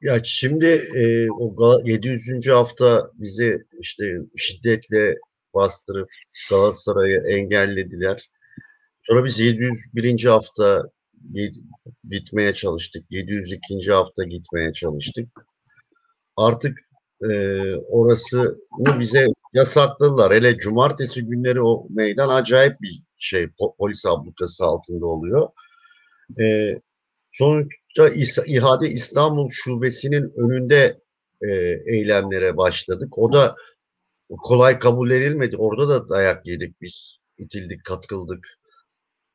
Ya 0.00 0.20
şimdi 0.24 0.66
e, 0.94 1.30
o 1.30 1.80
700. 1.84 2.48
hafta 2.48 3.10
bizi 3.14 3.64
işte 3.80 4.04
şiddetle 4.36 5.18
bastırıp 5.54 6.08
Galatasaray'ı 6.50 7.20
engellediler. 7.28 8.30
Sonra 9.02 9.24
biz 9.24 9.40
701. 9.40 10.24
hafta 10.24 10.82
gitmeye 12.10 12.54
çalıştık. 12.54 13.04
702. 13.10 13.92
hafta 13.92 14.24
gitmeye 14.24 14.72
çalıştık. 14.72 15.28
Artık 16.36 16.78
e, 17.30 17.30
orası 17.76 18.58
bize 18.98 19.26
yasakladılar. 19.52 20.32
Hele 20.34 20.58
cumartesi 20.58 21.22
günleri 21.24 21.62
o 21.62 21.86
meydan 21.90 22.28
acayip 22.28 22.80
bir 22.80 23.02
şey 23.18 23.48
polis 23.78 24.06
ablukası 24.06 24.64
altında 24.64 25.06
oluyor. 25.06 25.48
E, 26.40 26.74
sonuçta 27.32 28.08
İHA'de 28.46 28.88
İstanbul 28.88 29.48
Şubesi'nin 29.50 30.32
önünde 30.36 31.00
e, 31.42 31.50
eylemlere 31.86 32.56
başladık. 32.56 33.18
O 33.18 33.32
da 33.32 33.56
kolay 34.42 34.78
kabul 34.78 35.10
edilmedi. 35.10 35.56
Orada 35.56 35.88
da 35.88 36.08
dayak 36.08 36.46
yedik 36.46 36.80
biz. 36.80 37.18
İtildik, 37.38 37.84
katıldık. 37.84 38.48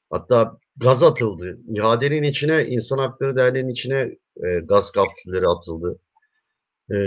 Hatta 0.10 0.58
gaz 0.78 1.04
atıldı. 1.04 1.60
İhadenin 1.76 2.24
içine, 2.24 2.66
İnsan 2.66 2.98
Hakları 2.98 3.36
Derneği'nin 3.38 3.70
içine 3.70 4.18
e, 4.38 4.60
gaz 4.64 4.92
kapsülleri 4.92 5.48
atıldı. 5.48 6.00
E, 6.94 6.98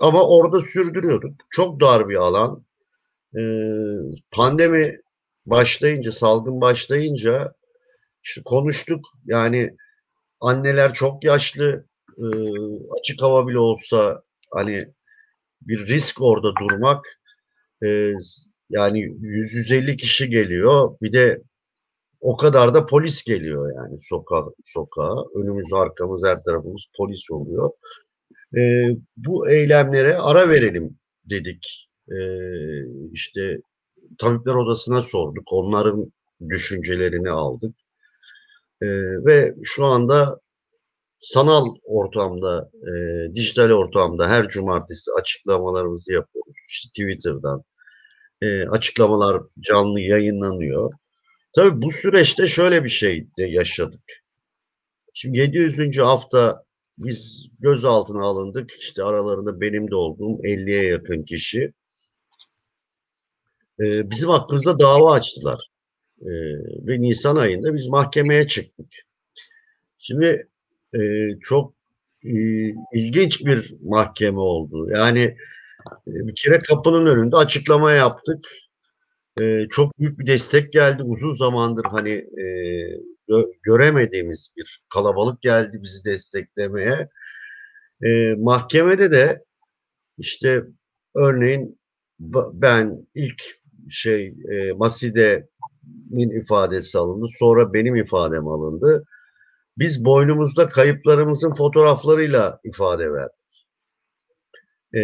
ama 0.00 0.28
orada 0.28 0.60
sürdürüyorduk. 0.60 1.34
Çok 1.50 1.80
dar 1.80 2.08
bir 2.08 2.16
alan. 2.16 2.64
E, 3.38 3.42
pandemi 4.30 5.00
başlayınca, 5.46 6.12
salgın 6.12 6.60
başlayınca 6.60 7.54
işte 8.24 8.42
konuştuk. 8.44 9.06
Yani 9.24 9.76
anneler 10.40 10.92
çok 10.92 11.24
yaşlı, 11.24 11.86
e, 12.18 12.24
açık 13.00 13.22
hava 13.22 13.48
bile 13.48 13.58
olsa 13.58 14.22
hani 14.50 14.88
bir 15.62 15.86
risk 15.86 16.22
orada 16.22 16.52
durmak. 16.56 17.20
E, 17.84 18.12
yani 18.70 19.00
100-150 19.00 19.96
kişi 19.96 20.30
geliyor. 20.30 20.96
Bir 21.02 21.12
de 21.12 21.42
o 22.20 22.36
kadar 22.36 22.74
da 22.74 22.86
polis 22.86 23.24
geliyor 23.24 23.72
yani 23.76 24.00
sokağa, 24.00 24.44
sokağa. 24.64 25.14
Önümüz 25.34 25.72
arkamız 25.72 26.24
her 26.26 26.42
tarafımız 26.44 26.82
polis 26.96 27.30
oluyor. 27.30 27.70
E, 28.56 28.90
bu 29.16 29.50
eylemlere 29.50 30.16
ara 30.16 30.48
verelim 30.48 30.98
dedik. 31.24 31.90
E, 32.08 32.16
işte 33.12 33.60
tabipler 34.18 34.54
odasına 34.54 35.02
sorduk. 35.02 35.52
Onların 35.52 36.12
düşüncelerini 36.48 37.30
aldık. 37.30 37.76
E, 38.82 38.86
ve 39.26 39.54
şu 39.62 39.84
anda 39.84 40.40
sanal 41.18 41.74
ortamda, 41.84 42.70
e, 42.74 42.92
dijital 43.34 43.70
ortamda 43.70 44.28
her 44.28 44.48
cumartesi 44.48 45.10
açıklamalarımızı 45.20 46.12
yapıyoruz. 46.12 46.56
İşte 46.70 46.88
Twitter'dan 46.88 47.62
e, 48.42 48.68
açıklamalar 48.68 49.42
canlı 49.60 50.00
yayınlanıyor. 50.00 50.92
Tabii 51.56 51.82
bu 51.82 51.92
süreçte 51.92 52.46
şöyle 52.46 52.84
bir 52.84 52.88
şey 52.88 53.26
de 53.38 53.44
yaşadık. 53.44 54.02
Şimdi 55.14 55.38
700. 55.38 55.98
hafta 55.98 56.64
biz 56.98 57.48
gözaltına 57.60 58.24
alındık. 58.24 58.70
İşte 58.80 59.02
aralarında 59.02 59.60
benim 59.60 59.90
de 59.90 59.94
olduğum 59.94 60.42
50'ye 60.42 60.84
yakın 60.84 61.22
kişi. 61.22 61.72
Ee, 63.80 64.10
bizim 64.10 64.28
hakkımızda 64.28 64.78
dava 64.78 65.12
açtılar. 65.12 65.70
Ee, 66.20 66.26
ve 66.86 67.00
Nisan 67.00 67.36
ayında 67.36 67.74
biz 67.74 67.88
mahkemeye 67.88 68.46
çıktık. 68.46 68.86
Şimdi 69.98 70.48
e, 70.94 71.28
çok 71.40 71.74
e, 72.24 72.32
ilginç 72.94 73.44
bir 73.46 73.74
mahkeme 73.82 74.38
oldu. 74.38 74.88
Yani 74.96 75.20
e, 76.08 76.12
bir 76.12 76.34
kere 76.34 76.58
kapının 76.58 77.06
önünde 77.06 77.36
açıklama 77.36 77.92
yaptık 77.92 78.44
e, 79.40 79.66
çok 79.70 79.98
büyük 79.98 80.18
bir 80.18 80.26
destek 80.26 80.72
geldi. 80.72 81.02
Uzun 81.02 81.30
zamandır 81.30 81.84
hani 81.84 82.10
e, 82.10 82.46
gö 83.28 83.42
göremediğimiz 83.62 84.54
bir 84.56 84.82
kalabalık 84.88 85.42
geldi 85.42 85.78
bizi 85.82 86.04
desteklemeye. 86.04 87.08
E, 88.04 88.34
mahkemede 88.38 89.10
de 89.10 89.44
işte 90.18 90.62
örneğin 91.14 91.78
ben 92.52 93.06
ilk 93.14 93.42
şey 93.90 94.34
e, 94.50 94.72
Maside'nin 94.72 96.40
ifadesi 96.40 96.98
alındı. 96.98 97.26
Sonra 97.38 97.72
benim 97.72 97.96
ifadem 97.96 98.48
alındı. 98.48 99.04
Biz 99.78 100.04
boynumuzda 100.04 100.68
kayıplarımızın 100.68 101.54
fotoğraflarıyla 101.54 102.60
ifade 102.64 103.12
verdik. 103.12 103.66
E, 104.96 105.02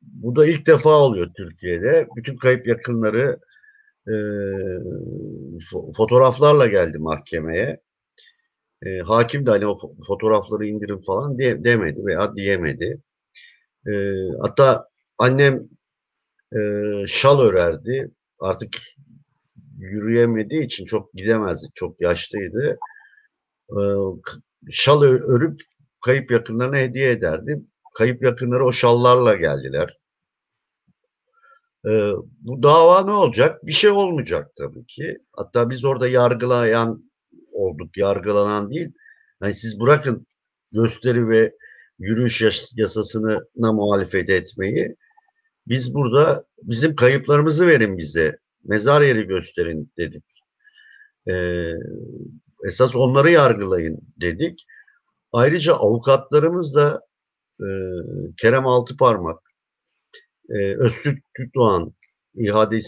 bu 0.00 0.36
da 0.36 0.46
ilk 0.46 0.66
defa 0.66 0.90
oluyor 0.90 1.30
Türkiye'de. 1.36 2.08
Bütün 2.16 2.36
kayıp 2.36 2.66
yakınları 2.66 3.38
e, 4.08 4.14
fotoğraflarla 5.96 6.66
geldi 6.66 6.98
mahkemeye. 6.98 7.80
E, 8.86 8.98
hakim 8.98 9.46
de 9.46 9.50
hani 9.50 9.66
o 9.66 9.78
fotoğrafları 10.08 10.66
indirin 10.66 10.98
falan 10.98 11.38
diye, 11.38 11.64
demedi 11.64 12.04
veya 12.06 12.36
diyemedi. 12.36 13.02
E, 13.86 13.92
hatta 14.40 14.88
annem 15.18 15.68
e, 16.56 16.60
şal 17.06 17.40
örerdi. 17.40 18.10
Artık 18.40 18.70
yürüyemediği 19.78 20.64
için 20.64 20.86
çok 20.86 21.12
gidemezdi. 21.12 21.66
Çok 21.74 22.00
yaşlıydı. 22.00 22.78
E, 23.70 23.82
şal 24.70 25.02
örüp 25.02 25.60
kayıp 26.04 26.30
yakınlarına 26.30 26.76
hediye 26.76 27.10
ederdi. 27.10 27.62
Kayıp 27.94 28.22
yakınları 28.22 28.64
o 28.66 28.72
şallarla 28.72 29.34
geldiler. 29.34 29.98
Ee, 31.86 32.12
bu 32.40 32.62
dava 32.62 33.04
ne 33.04 33.12
olacak? 33.12 33.66
Bir 33.66 33.72
şey 33.72 33.90
olmayacak 33.90 34.50
tabii 34.56 34.86
ki. 34.86 35.18
Hatta 35.32 35.70
biz 35.70 35.84
orada 35.84 36.08
yargılayan 36.08 37.10
olduk, 37.52 37.96
yargılanan 37.96 38.70
değil. 38.70 38.92
Yani 39.42 39.54
siz 39.54 39.80
bırakın 39.80 40.26
gösteri 40.72 41.28
ve 41.28 41.52
yürüyüş 41.98 42.42
yas 42.42 42.70
yasasına 42.76 43.72
muhalefet 43.72 44.30
etmeyi. 44.30 44.96
Biz 45.66 45.94
burada 45.94 46.44
bizim 46.62 46.96
kayıplarımızı 46.96 47.66
verin 47.66 47.98
bize. 47.98 48.38
Mezar 48.64 49.02
yeri 49.02 49.26
gösterin 49.26 49.92
dedik. 49.98 50.24
Ee, 51.30 51.72
esas 52.64 52.96
onları 52.96 53.30
yargılayın 53.30 53.98
dedik. 54.20 54.66
Ayrıca 55.32 55.74
avukatlarımız 55.74 56.74
da 56.74 57.00
e, 57.60 57.66
Kerem 58.36 58.66
Altıparmak, 58.66 59.38
e, 60.52 60.76
Öztürk 60.76 61.24
Doğan 61.54 61.92
ihade, 62.34 62.80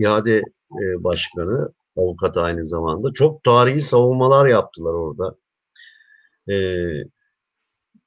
ihade 0.00 0.36
e, 0.82 1.04
başkanı, 1.04 1.72
avukat 1.96 2.36
aynı 2.36 2.64
zamanda. 2.64 3.12
Çok 3.14 3.44
tarihi 3.44 3.82
savunmalar 3.82 4.46
yaptılar 4.46 4.92
orada. 4.92 5.36
E, 6.50 6.56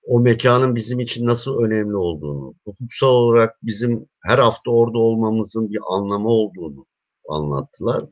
o 0.03 0.19
mekanın 0.19 0.76
bizim 0.76 0.99
için 0.99 1.26
nasıl 1.26 1.64
önemli 1.64 1.95
olduğunu, 1.95 2.56
hukuksal 2.65 3.07
olarak 3.07 3.56
bizim 3.64 4.07
her 4.23 4.38
hafta 4.39 4.72
orada 4.72 4.97
olmamızın 4.97 5.69
bir 5.69 5.80
anlamı 5.89 6.30
olduğunu 6.30 6.85
anlattılar. 7.30 8.03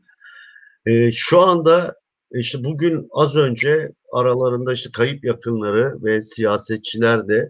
E, 0.85 1.11
şu 1.11 1.39
anda 1.41 1.95
işte 2.31 2.63
bugün 2.63 3.07
az 3.11 3.35
önce 3.35 3.91
aralarında 4.13 4.73
işte 4.73 4.89
kayıp 4.93 5.25
yakınları 5.25 6.03
ve 6.03 6.21
siyasetçiler 6.21 7.27
de 7.27 7.49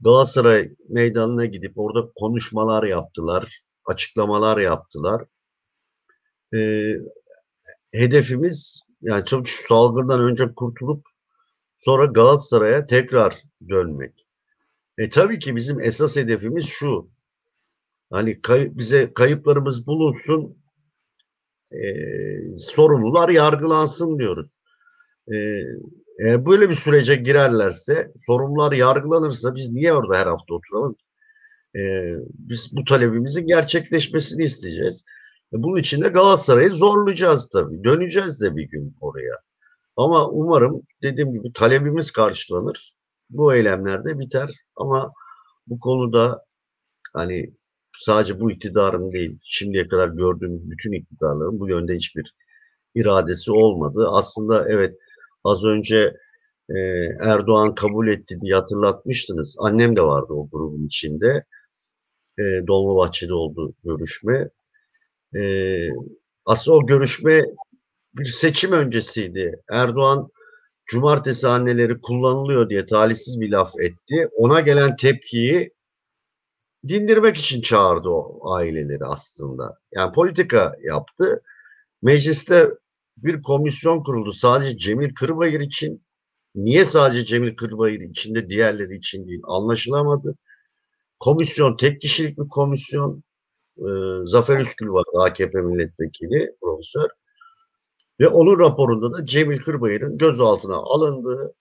Galatasaray 0.00 0.70
meydanına 0.88 1.46
gidip 1.46 1.72
orada 1.78 2.10
konuşmalar 2.16 2.84
yaptılar, 2.84 3.62
açıklamalar 3.84 4.58
yaptılar. 4.58 5.24
E, 6.54 6.92
hedefimiz 7.92 8.80
yani 9.02 9.24
çok 9.24 9.48
salgından 9.48 10.20
önce 10.20 10.54
kurtulup 10.54 11.06
sonra 11.78 12.04
Galatasaray'a 12.04 12.86
tekrar 12.86 13.42
dönmek. 13.68 14.26
E 14.98 15.08
tabii 15.08 15.38
ki 15.38 15.56
bizim 15.56 15.80
esas 15.80 16.16
hedefimiz 16.16 16.66
şu. 16.66 17.10
Hani 18.10 18.40
kay, 18.40 18.78
bize 18.78 19.14
kayıplarımız 19.14 19.86
bulunsun, 19.86 20.58
e, 21.72 21.78
sorumlular 22.58 23.28
yargılansın 23.28 24.18
diyoruz. 24.18 24.58
E, 25.32 25.36
eğer 26.20 26.46
böyle 26.46 26.70
bir 26.70 26.74
sürece 26.74 27.16
girerlerse, 27.16 28.12
sorumlular 28.26 28.72
yargılanırsa 28.72 29.54
biz 29.54 29.72
niye 29.72 29.92
orada 29.92 30.18
her 30.18 30.26
hafta 30.26 30.54
oturalım? 30.54 30.96
Ee, 31.76 32.14
biz 32.34 32.68
bu 32.72 32.84
talebimizin 32.84 33.46
gerçekleşmesini 33.46 34.44
isteyeceğiz. 34.44 35.04
E, 35.52 35.62
bunun 35.62 35.76
için 35.76 36.02
de 36.02 36.08
Galatasaray'ı 36.08 36.70
zorlayacağız 36.70 37.48
tabii. 37.48 37.84
Döneceğiz 37.84 38.40
de 38.40 38.56
bir 38.56 38.68
gün 38.68 38.96
oraya. 39.00 39.34
Ama 39.96 40.28
umarım 40.30 40.82
dediğim 41.02 41.32
gibi 41.32 41.52
talebimiz 41.52 42.10
karşılanır. 42.10 42.94
Bu 43.30 43.54
eylemler 43.54 44.04
de 44.04 44.18
biter. 44.18 44.50
Ama 44.76 45.12
bu 45.66 45.78
konuda 45.78 46.44
hani 47.14 47.54
sadece 47.98 48.40
bu 48.40 48.52
iktidarın 48.52 49.12
değil, 49.12 49.40
şimdiye 49.44 49.88
kadar 49.88 50.08
gördüğümüz 50.08 50.70
bütün 50.70 50.92
iktidarların 50.92 51.60
bu 51.60 51.68
yönde 51.68 51.94
hiçbir 51.94 52.34
iradesi 52.94 53.52
olmadı. 53.52 54.04
Aslında 54.08 54.68
evet 54.68 54.98
Az 55.46 55.64
önce 55.64 56.16
e, 56.70 56.78
Erdoğan 57.20 57.74
kabul 57.74 58.08
etti 58.08 58.38
diye 58.40 58.54
hatırlatmıştınız. 58.54 59.56
Annem 59.58 59.96
de 59.96 60.02
vardı 60.02 60.32
o 60.32 60.48
grubun 60.50 60.86
içinde. 60.86 61.44
E, 62.38 62.42
Dolmabahçe'de 62.66 63.34
oldu 63.34 63.74
görüşme. 63.84 64.50
E, 65.36 65.42
aslında 66.46 66.76
o 66.76 66.86
görüşme 66.86 67.44
bir 68.14 68.24
seçim 68.24 68.72
öncesiydi. 68.72 69.62
Erdoğan 69.70 70.28
cumartesi 70.86 71.48
anneleri 71.48 72.00
kullanılıyor 72.00 72.70
diye 72.70 72.86
talihsiz 72.86 73.40
bir 73.40 73.50
laf 73.50 73.72
etti. 73.80 74.28
Ona 74.36 74.60
gelen 74.60 74.96
tepkiyi 74.96 75.70
dindirmek 76.88 77.36
için 77.36 77.60
çağırdı 77.60 78.08
o 78.08 78.52
aileleri 78.52 79.04
aslında. 79.04 79.78
Yani 79.92 80.12
politika 80.12 80.76
yaptı. 80.82 81.42
Mecliste 82.02 82.70
bir 83.16 83.42
komisyon 83.42 84.02
kuruldu 84.02 84.32
sadece 84.32 84.78
Cemil 84.78 85.14
Kırbayır 85.14 85.60
için. 85.60 86.06
Niye 86.54 86.84
sadece 86.84 87.24
Cemil 87.24 87.56
Kırbayır 87.56 88.00
için 88.00 88.34
de 88.34 88.48
diğerleri 88.50 88.96
için 88.96 89.28
değil 89.28 89.40
anlaşılamadı. 89.44 90.36
komisyon 91.18 91.76
tek 91.76 92.00
kişilik 92.02 92.38
bir 92.38 92.48
komisyon. 92.48 93.24
E, 93.78 93.88
Zafer 94.24 94.60
Üskül 94.60 94.88
var 94.88 95.04
AKP 95.14 95.60
milletvekili 95.60 96.52
profesör. 96.62 97.08
Ve 98.20 98.28
onun 98.28 98.58
raporunda 98.60 99.18
da 99.18 99.24
Cemil 99.24 99.58
Kırbayır'ın 99.58 100.18
gözaltına 100.18 100.76
alındığı, 100.76 101.54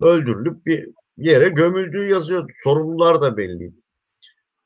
öldürülüp 0.00 0.66
bir 0.66 0.88
yere 1.16 1.48
gömüldüğü 1.48 2.08
yazıyor. 2.08 2.50
Sorumlular 2.64 3.22
da 3.22 3.36
belli. 3.36 3.74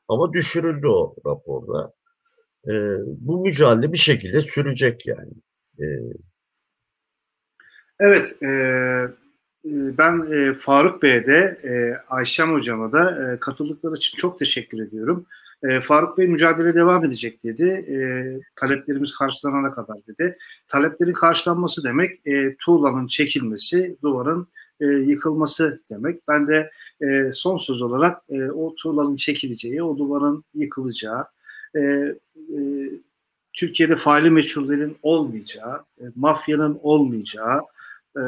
Ama 0.08 0.32
düşürüldü 0.32 0.86
o 0.86 1.16
raporda. 1.26 1.92
E, 2.68 2.72
bu 3.06 3.42
mücadele 3.42 3.92
bir 3.92 3.98
şekilde 3.98 4.40
sürecek 4.40 5.06
yani. 5.06 5.32
E, 5.80 5.86
Evet, 8.00 8.42
e, 8.42 8.48
ben 9.98 10.32
e, 10.32 10.54
Faruk 10.54 11.02
Bey'e 11.02 11.26
de 11.26 11.60
e, 11.64 11.72
Ayşem 12.08 12.52
Hocam'a 12.52 12.92
da 12.92 13.32
e, 13.32 13.40
katıldıkları 13.40 13.94
için 13.94 14.18
çok 14.18 14.38
teşekkür 14.38 14.78
ediyorum. 14.78 15.26
E, 15.62 15.80
Faruk 15.80 16.18
Bey 16.18 16.28
mücadele 16.28 16.74
devam 16.74 17.04
edecek 17.04 17.44
dedi. 17.44 17.64
E, 17.64 17.96
taleplerimiz 18.56 19.14
karşılanana 19.14 19.74
kadar 19.74 19.96
dedi. 20.06 20.38
Taleplerin 20.68 21.12
karşılanması 21.12 21.84
demek 21.84 22.26
e, 22.26 22.56
tuğlanın 22.56 23.06
çekilmesi, 23.06 23.96
duvarın 24.02 24.48
e, 24.80 24.86
yıkılması 24.86 25.82
demek. 25.90 26.28
Ben 26.28 26.48
de 26.48 26.70
e, 27.00 27.32
son 27.32 27.58
söz 27.58 27.82
olarak 27.82 28.22
e, 28.28 28.50
o 28.50 28.74
tuğlanın 28.74 29.16
çekileceği, 29.16 29.82
o 29.82 29.98
duvarın 29.98 30.44
yıkılacağı, 30.54 31.26
e, 31.76 31.80
e, 31.80 32.14
Türkiye'de 33.54 33.96
faili 33.96 34.30
meçhullerin 34.30 34.96
olmayacağı, 35.02 35.84
e, 36.00 36.04
mafyanın 36.14 36.78
olmayacağı, 36.82 37.60
e, 38.16 38.20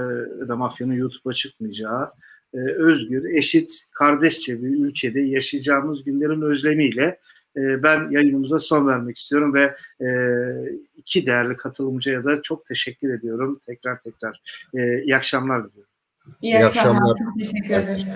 da 0.49 0.57
mafyanın 0.57 0.93
YouTube'a 0.93 1.33
çıkmayacağı, 1.33 2.11
e, 2.55 2.59
özgür, 2.59 3.25
eşit, 3.35 3.85
kardeşçe 3.93 4.63
bir 4.63 4.69
ülkede 4.69 5.21
yaşayacağımız 5.21 6.05
günlerin 6.05 6.43
özlemiyle 6.43 7.19
e, 7.57 7.83
ben 7.83 8.11
yayınımıza 8.11 8.59
son 8.59 8.87
vermek 8.87 9.17
istiyorum 9.17 9.55
ve 9.55 9.77
e, 10.01 10.09
iki 10.97 11.27
değerli 11.27 11.57
katılımcıya 11.57 12.25
da 12.25 12.43
çok 12.43 12.67
teşekkür 12.67 13.15
ediyorum. 13.15 13.61
Tekrar 13.67 14.03
tekrar 14.03 14.43
e, 14.75 15.03
iyi 15.03 15.17
akşamlar 15.17 15.67
diliyorum. 15.67 15.91
İyi, 16.43 16.53
İyi 16.53 16.65
akşamlar. 16.65 17.11
akşamlar. 17.11 17.19
Teşekkür 17.39 17.75
ederiz. 17.75 18.09